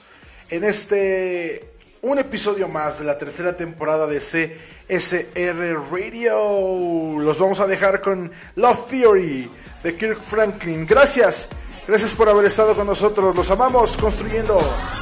en 0.51 0.64
este 0.64 1.72
un 2.03 2.18
episodio 2.18 2.66
más 2.68 2.99
de 2.99 3.05
la 3.05 3.16
tercera 3.16 3.57
temporada 3.57 4.07
de 4.07 4.18
CSR 4.18 5.90
Radio. 5.90 7.18
Los 7.20 7.38
vamos 7.38 7.61
a 7.61 7.66
dejar 7.66 8.01
con 8.01 8.30
Love 8.57 8.88
Theory 8.90 9.51
de 9.84 9.97
Kirk 9.97 10.20
Franklin. 10.20 10.84
Gracias, 10.84 11.49
gracias 11.86 12.11
por 12.12 12.28
haber 12.28 12.47
estado 12.47 12.74
con 12.74 12.86
nosotros. 12.86 13.34
Los 13.36 13.51
amamos 13.51 13.97
construyendo. 13.97 14.55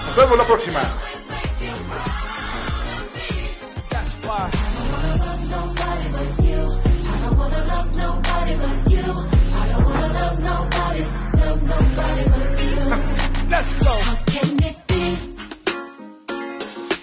Nos 0.06 0.16
vemos 0.16 0.38
la 0.38 0.46
próxima. 0.46 0.80
Let's 13.48 13.74
go. 13.74 13.90
How 13.90 14.16
Can 14.26 14.62
it 14.70 14.76
be? 14.88 15.04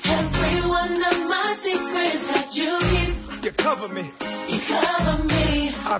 Every 0.09 0.69
one 0.69 0.95
of 1.11 1.17
my 1.29 1.53
secrets 1.55 2.27
that 2.27 2.47
you 2.59 2.71
keep, 2.89 3.43
You 3.45 3.51
cover 3.51 3.87
me. 3.87 4.05
you 4.49 4.59
cover 4.59 5.23
me. 5.23 5.71
I 5.85 5.99